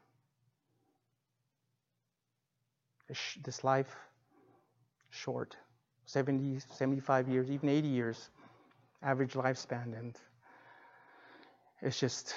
This 3.42 3.64
life, 3.64 3.94
short 5.10 5.56
70, 6.06 6.60
75 6.74 7.28
years, 7.28 7.50
even 7.50 7.68
80 7.68 7.88
years, 7.88 8.30
average 9.02 9.32
lifespan, 9.32 9.98
and 9.98 10.16
it's 11.80 11.98
just 11.98 12.34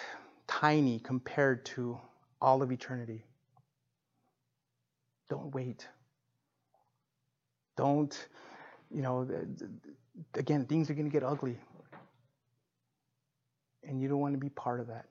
tiny 0.48 1.00
compared 1.00 1.66
to 1.66 2.00
all 2.42 2.62
of 2.62 2.72
eternity. 2.72 3.24
Don't 5.30 5.54
wait. 5.54 5.88
Don't, 7.76 8.28
you 8.90 9.02
know, 9.02 9.28
again, 10.34 10.66
things 10.66 10.90
are 10.90 10.94
going 10.94 11.06
to 11.06 11.12
get 11.12 11.24
ugly 11.24 11.58
and 13.88 14.02
you 14.02 14.08
don't 14.08 14.20
want 14.20 14.34
to 14.34 14.40
be 14.40 14.50
part 14.50 14.80
of 14.80 14.88
that. 14.88 15.06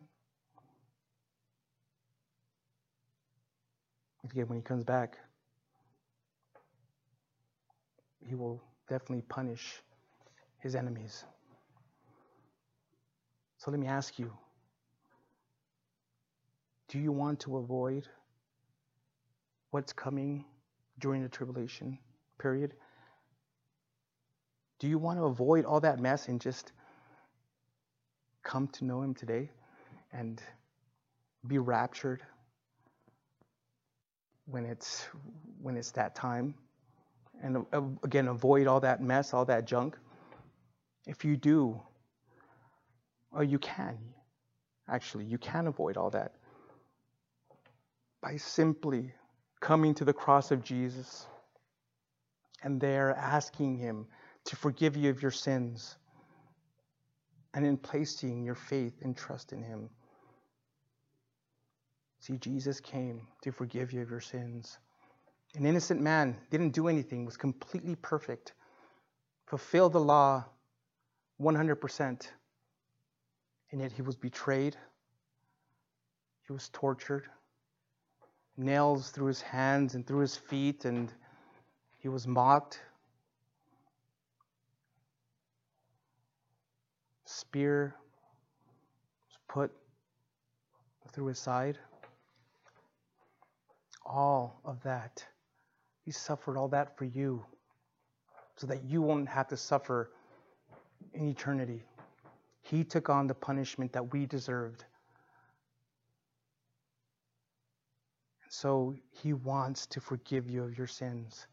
Again, 4.31 4.49
when 4.49 4.59
he 4.59 4.63
comes 4.63 4.85
back, 4.85 5.17
he 8.29 8.35
will 8.35 8.63
definitely 8.89 9.23
punish 9.29 9.81
his 10.59 10.75
enemies. 10.75 11.25
So 13.59 13.71
let 13.71 13.81
me 13.81 13.87
ask 13.87 14.19
you 14.19 14.33
do 16.89 16.99
you 16.99 17.11
want 17.11 17.41
to 17.41 17.57
avoid 17.57 18.07
what's 19.71 19.93
coming 19.93 20.45
during 21.01 21.23
the 21.23 21.29
tribulation 21.29 21.99
period? 22.39 22.75
Do 24.79 24.89
you 24.89 24.99
want 24.99 25.19
to 25.19 25.25
avoid 25.25 25.65
all 25.65 25.81
that 25.81 25.99
mess 25.99 26.29
and 26.29 26.41
just 26.41 26.73
come 28.43 28.69
to 28.69 28.85
know 28.85 29.03
Him 29.03 29.15
today 29.15 29.51
and 30.13 30.41
be 31.47 31.59
raptured 31.59 32.23
when 34.47 34.65
it's 34.65 35.07
when 35.61 35.77
it's 35.77 35.91
that 35.93 36.15
time? 36.15 36.55
And 37.43 37.67
uh, 37.73 37.83
again, 38.03 38.29
avoid 38.29 38.67
all 38.67 38.81
that 38.81 39.03
mess, 39.03 39.35
all 39.35 39.45
that 39.45 39.67
junk. 39.67 39.97
If 41.07 41.25
you 41.25 41.37
do, 41.37 41.81
or 43.33 43.45
you 43.45 43.59
can, 43.59 43.99
actually, 44.89 45.25
you 45.25 45.39
can 45.39 45.67
avoid 45.67 45.97
all 45.97 46.11
that 46.11 46.33
by 48.23 48.37
simply 48.37 49.13
coming 49.61 49.95
to 49.95 50.05
the 50.05 50.13
cross 50.13 50.51
of 50.51 50.65
Jesus 50.65 51.27
and 52.63 52.81
there 52.81 53.15
asking 53.15 53.77
Him 53.77 54.07
to 54.47 54.57
forgive 54.57 54.97
you 54.97 55.11
of 55.11 55.23
your 55.23 55.31
sins 55.31 55.97
and 57.55 57.65
in 57.65 57.77
placing 57.77 58.45
your 58.45 58.55
faith 58.55 58.95
and 59.03 59.17
trust 59.17 59.53
in 59.53 59.63
Him. 59.63 59.91
See, 62.21 62.37
Jesus 62.39 62.81
came 62.81 63.29
to 63.43 63.53
forgive 63.53 63.93
you 63.93 64.03
of 64.03 64.11
your 64.11 64.21
sins. 64.21 64.79
An 65.55 65.65
innocent 65.65 66.03
man 66.03 66.37
didn't 66.51 66.71
do 66.71 66.89
anything, 66.89 67.25
was 67.25 67.37
completely 67.37 67.95
perfect, 67.97 68.53
fulfilled 69.47 69.93
the 69.93 70.01
law 70.01 70.45
100%, 71.41 72.29
and 73.71 73.81
yet 73.81 73.93
he 73.93 74.03
was 74.03 74.17
betrayed, 74.17 74.77
he 76.47 76.53
was 76.53 76.69
tortured, 76.71 77.29
nails 78.57 79.11
through 79.11 79.27
his 79.27 79.41
hands 79.41 79.95
and 79.95 80.07
through 80.07 80.21
his 80.21 80.37
feet, 80.37 80.85
and 80.85 81.13
he 81.99 82.09
was 82.09 82.27
mocked. 82.27 82.81
Spear 87.25 87.95
was 89.29 89.39
put 89.49 89.73
through 91.13 91.27
his 91.27 91.39
side. 91.39 91.79
All 94.05 94.61
of 94.65 94.83
that. 94.85 95.27
He 96.07 96.13
suffered 96.13 96.57
all 96.57 96.69
that 96.69 96.97
for 96.97 97.05
you 97.05 97.45
so 98.55 98.69
that 98.69 98.85
you 98.85 99.03
won't 99.03 99.29
have 99.29 99.49
to 99.49 99.57
suffer 99.57 100.13
in 101.13 101.29
eternity. 101.29 101.83
He 102.63 102.85
took 102.85 103.11
on 103.11 103.27
the 103.27 103.35
punishment 103.35 103.93
that 103.93 104.13
we 104.13 104.25
deserved. 104.25 104.85
And 108.45 108.53
So 108.53 108.95
he 109.11 109.33
wants 109.33 109.87
to 109.87 110.01
forgive 110.01 110.49
you 110.49 110.63
of 110.63 110.79
your 110.79 110.87
sins. 110.87 111.49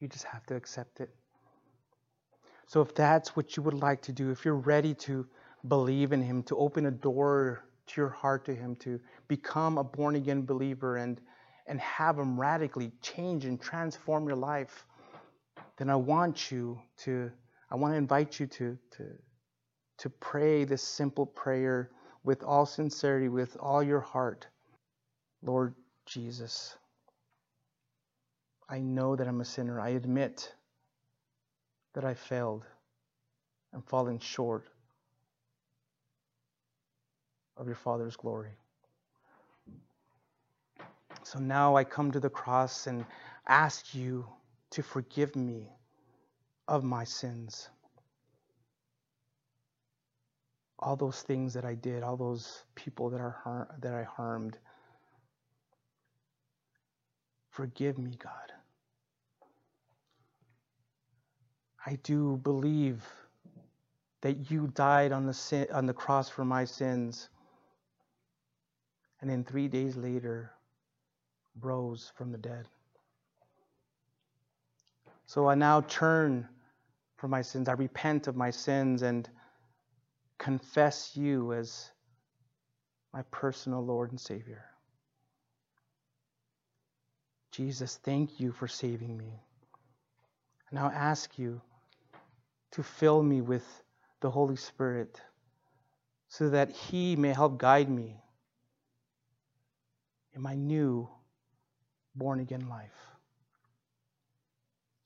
You 0.00 0.06
just 0.06 0.24
have 0.24 0.44
to 0.46 0.54
accept 0.54 1.00
it. 1.00 1.08
So 2.66 2.82
if 2.82 2.94
that's 2.94 3.34
what 3.34 3.56
you 3.56 3.62
would 3.62 3.80
like 3.80 4.02
to 4.02 4.12
do, 4.12 4.30
if 4.30 4.44
you're 4.44 4.56
ready 4.56 4.92
to 4.94 5.26
believe 5.68 6.12
in 6.12 6.20
him, 6.20 6.42
to 6.44 6.56
open 6.58 6.84
a 6.84 6.90
door 6.90 7.64
to 7.86 8.00
your 8.00 8.10
heart 8.10 8.44
to 8.44 8.54
him, 8.54 8.76
to 8.76 9.00
become 9.26 9.78
a 9.78 9.84
born 9.84 10.16
again 10.16 10.42
believer 10.42 10.98
and 10.98 11.18
and 11.66 11.80
have 11.80 12.18
him 12.18 12.38
radically 12.38 12.92
change 13.00 13.44
and 13.44 13.60
transform 13.60 14.26
your 14.26 14.36
life, 14.36 14.86
then 15.78 15.90
I 15.90 15.96
want 15.96 16.50
you 16.50 16.80
to 16.98 17.30
I 17.70 17.76
want 17.76 17.94
to 17.94 17.98
invite 17.98 18.38
you 18.38 18.46
to 18.46 18.78
to 18.96 19.04
to 19.98 20.10
pray 20.10 20.64
this 20.64 20.82
simple 20.82 21.26
prayer 21.26 21.90
with 22.24 22.42
all 22.42 22.66
sincerity, 22.66 23.28
with 23.28 23.56
all 23.60 23.82
your 23.82 24.00
heart. 24.00 24.46
Lord 25.42 25.74
Jesus, 26.06 26.76
I 28.68 28.80
know 28.80 29.14
that 29.16 29.28
I'm 29.28 29.40
a 29.40 29.44
sinner. 29.44 29.80
I 29.80 29.90
admit 29.90 30.52
that 31.94 32.04
I 32.04 32.14
failed 32.14 32.64
and 33.72 33.84
fallen 33.84 34.18
short 34.18 34.68
of 37.56 37.66
your 37.66 37.76
Father's 37.76 38.16
glory. 38.16 38.56
So 41.24 41.38
now 41.38 41.74
I 41.74 41.84
come 41.84 42.12
to 42.12 42.20
the 42.20 42.30
cross 42.30 42.86
and 42.86 43.06
ask 43.48 43.94
you 43.94 44.26
to 44.70 44.82
forgive 44.82 45.34
me 45.34 45.70
of 46.68 46.84
my 46.84 47.04
sins. 47.04 47.70
All 50.78 50.96
those 50.96 51.22
things 51.22 51.54
that 51.54 51.64
I 51.64 51.74
did, 51.74 52.02
all 52.02 52.18
those 52.18 52.64
people 52.74 53.08
that, 53.10 53.20
are 53.22 53.40
har- 53.42 53.74
that 53.80 53.94
I 53.94 54.02
harmed. 54.02 54.58
Forgive 57.50 57.96
me, 57.98 58.16
God. 58.22 58.52
I 61.86 61.96
do 62.02 62.38
believe 62.42 63.02
that 64.22 64.50
you 64.50 64.68
died 64.74 65.12
on 65.12 65.26
the, 65.26 65.34
sin, 65.34 65.66
on 65.72 65.86
the 65.86 65.94
cross 65.94 66.28
for 66.28 66.44
my 66.44 66.66
sins. 66.66 67.30
And 69.20 69.30
then 69.30 69.44
three 69.44 69.68
days 69.68 69.96
later, 69.96 70.53
rose 71.60 72.12
from 72.16 72.32
the 72.32 72.38
dead. 72.38 72.66
So 75.26 75.48
I 75.48 75.54
now 75.54 75.80
turn 75.82 76.48
from 77.16 77.30
my 77.30 77.42
sins. 77.42 77.68
I 77.68 77.72
repent 77.72 78.26
of 78.26 78.36
my 78.36 78.50
sins 78.50 79.02
and 79.02 79.28
confess 80.38 81.16
you 81.16 81.52
as 81.52 81.90
my 83.12 83.22
personal 83.30 83.84
Lord 83.84 84.10
and 84.10 84.20
Savior. 84.20 84.64
Jesus, 87.52 87.98
thank 88.02 88.40
you 88.40 88.50
for 88.50 88.66
saving 88.66 89.16
me. 89.16 89.40
I 90.70 90.74
now 90.74 90.90
ask 90.92 91.38
you 91.38 91.60
to 92.72 92.82
fill 92.82 93.22
me 93.22 93.40
with 93.40 93.64
the 94.20 94.30
Holy 94.30 94.56
Spirit 94.56 95.20
so 96.28 96.50
that 96.50 96.72
He 96.72 97.14
may 97.14 97.32
help 97.32 97.58
guide 97.58 97.88
me 97.88 98.16
in 100.34 100.42
my 100.42 100.56
new 100.56 101.08
born 102.14 102.40
again 102.40 102.68
life. 102.68 102.90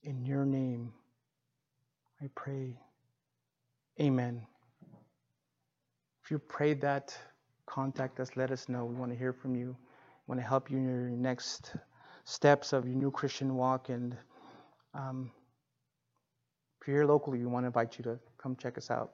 In 0.02 0.24
your 0.24 0.44
name, 0.44 0.92
I 2.22 2.28
pray. 2.34 2.78
Amen. 4.00 4.46
If 6.24 6.30
you 6.30 6.38
prayed 6.38 6.80
that, 6.82 7.16
contact 7.66 8.20
us, 8.20 8.36
let 8.36 8.50
us 8.50 8.68
know. 8.68 8.84
We 8.84 8.94
want 8.94 9.12
to 9.12 9.18
hear 9.18 9.32
from 9.32 9.56
you. 9.56 9.76
We 10.26 10.34
want 10.34 10.40
to 10.40 10.46
help 10.46 10.70
you 10.70 10.78
in 10.78 10.84
your 10.84 11.10
next 11.10 11.74
steps 12.24 12.72
of 12.72 12.86
your 12.86 12.96
new 12.96 13.10
Christian 13.10 13.54
walk. 13.56 13.88
And 13.88 14.16
um, 14.94 15.30
if 16.80 16.86
you're 16.86 16.98
here 16.98 17.06
locally, 17.06 17.38
we 17.38 17.46
want 17.46 17.64
to 17.64 17.68
invite 17.68 17.98
you 17.98 18.04
to 18.04 18.18
come 18.36 18.56
check 18.56 18.78
us 18.78 18.90
out. 18.90 19.12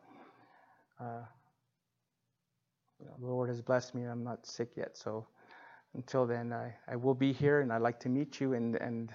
Uh, 1.01 1.23
the 3.21 3.27
Lord 3.27 3.49
has 3.49 3.61
blessed 3.61 3.95
me. 3.95 4.05
I'm 4.05 4.25
not 4.25 4.47
sick 4.47 4.71
yet, 4.77 4.97
so 4.97 5.27
until 5.95 6.27
then, 6.27 6.53
I, 6.53 6.75
I 6.89 6.97
will 6.97 7.15
be 7.15 7.33
here, 7.33 7.61
and 7.61 7.73
I'd 7.73 7.83
like 7.83 8.01
to 8.01 8.09
meet 8.09 8.41
you 8.41 8.55
and 8.55 8.77
and 8.77 9.13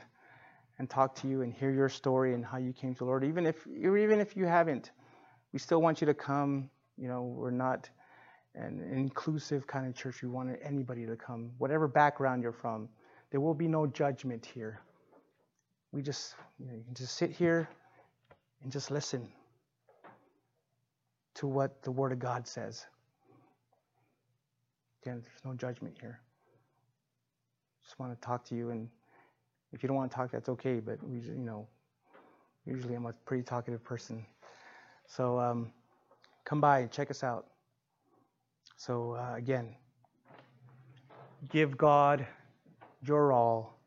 and 0.77 0.89
talk 0.89 1.13
to 1.13 1.27
you 1.27 1.41
and 1.41 1.53
hear 1.53 1.71
your 1.71 1.89
story 1.89 2.33
and 2.33 2.43
how 2.43 2.57
you 2.57 2.71
came 2.71 2.93
to 2.93 2.99
the 2.99 3.05
Lord. 3.05 3.23
Even 3.23 3.45
if 3.45 3.67
even 3.67 4.19
if 4.19 4.35
you 4.35 4.45
haven't, 4.45 4.91
we 5.51 5.59
still 5.59 5.81
want 5.81 6.01
you 6.01 6.07
to 6.07 6.13
come. 6.13 6.69
You 6.97 7.07
know, 7.07 7.23
we're 7.23 7.51
not 7.51 7.89
an 8.55 8.81
inclusive 8.91 9.67
kind 9.67 9.87
of 9.87 9.95
church. 9.95 10.21
We 10.21 10.29
want 10.29 10.57
anybody 10.63 11.05
to 11.05 11.15
come, 11.15 11.51
whatever 11.57 11.87
background 11.87 12.43
you're 12.43 12.51
from. 12.51 12.89
There 13.31 13.39
will 13.39 13.53
be 13.53 13.67
no 13.67 13.85
judgment 13.85 14.45
here. 14.45 14.81
We 15.91 16.01
just, 16.01 16.35
you 16.57 16.65
know, 16.65 16.73
you 16.73 16.83
can 16.83 16.93
just 16.93 17.15
sit 17.15 17.31
here 17.31 17.69
and 18.63 18.71
just 18.71 18.91
listen 18.91 19.27
to 21.35 21.47
what 21.47 21.81
the 21.83 21.91
Word 21.91 22.11
of 22.11 22.19
God 22.19 22.47
says. 22.47 22.85
Again, 25.01 25.21
there's 25.21 25.45
no 25.45 25.53
judgment 25.53 25.95
here. 25.99 26.19
Just 27.89 27.97
want 27.97 28.13
to 28.13 28.21
talk 28.23 28.45
to 28.45 28.55
you, 28.55 28.69
and 28.69 28.87
if 29.73 29.81
you 29.81 29.87
don't 29.87 29.95
want 29.95 30.11
to 30.11 30.15
talk, 30.15 30.29
that's 30.29 30.47
okay. 30.47 30.79
But 30.79 31.03
we, 31.03 31.21
you 31.21 31.33
know, 31.37 31.67
usually 32.63 32.93
I'm 32.93 33.07
a 33.07 33.13
pretty 33.25 33.41
talkative 33.41 33.83
person. 33.83 34.23
So 35.07 35.39
um, 35.39 35.71
come 36.45 36.61
by 36.61 36.81
and 36.81 36.91
check 36.91 37.09
us 37.09 37.23
out. 37.23 37.47
So 38.77 39.13
uh, 39.13 39.33
again, 39.37 39.75
give 41.49 41.79
God 41.79 42.27
your 43.01 43.31
all 43.31 43.79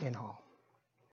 in 0.00 0.16
all. 0.16 0.42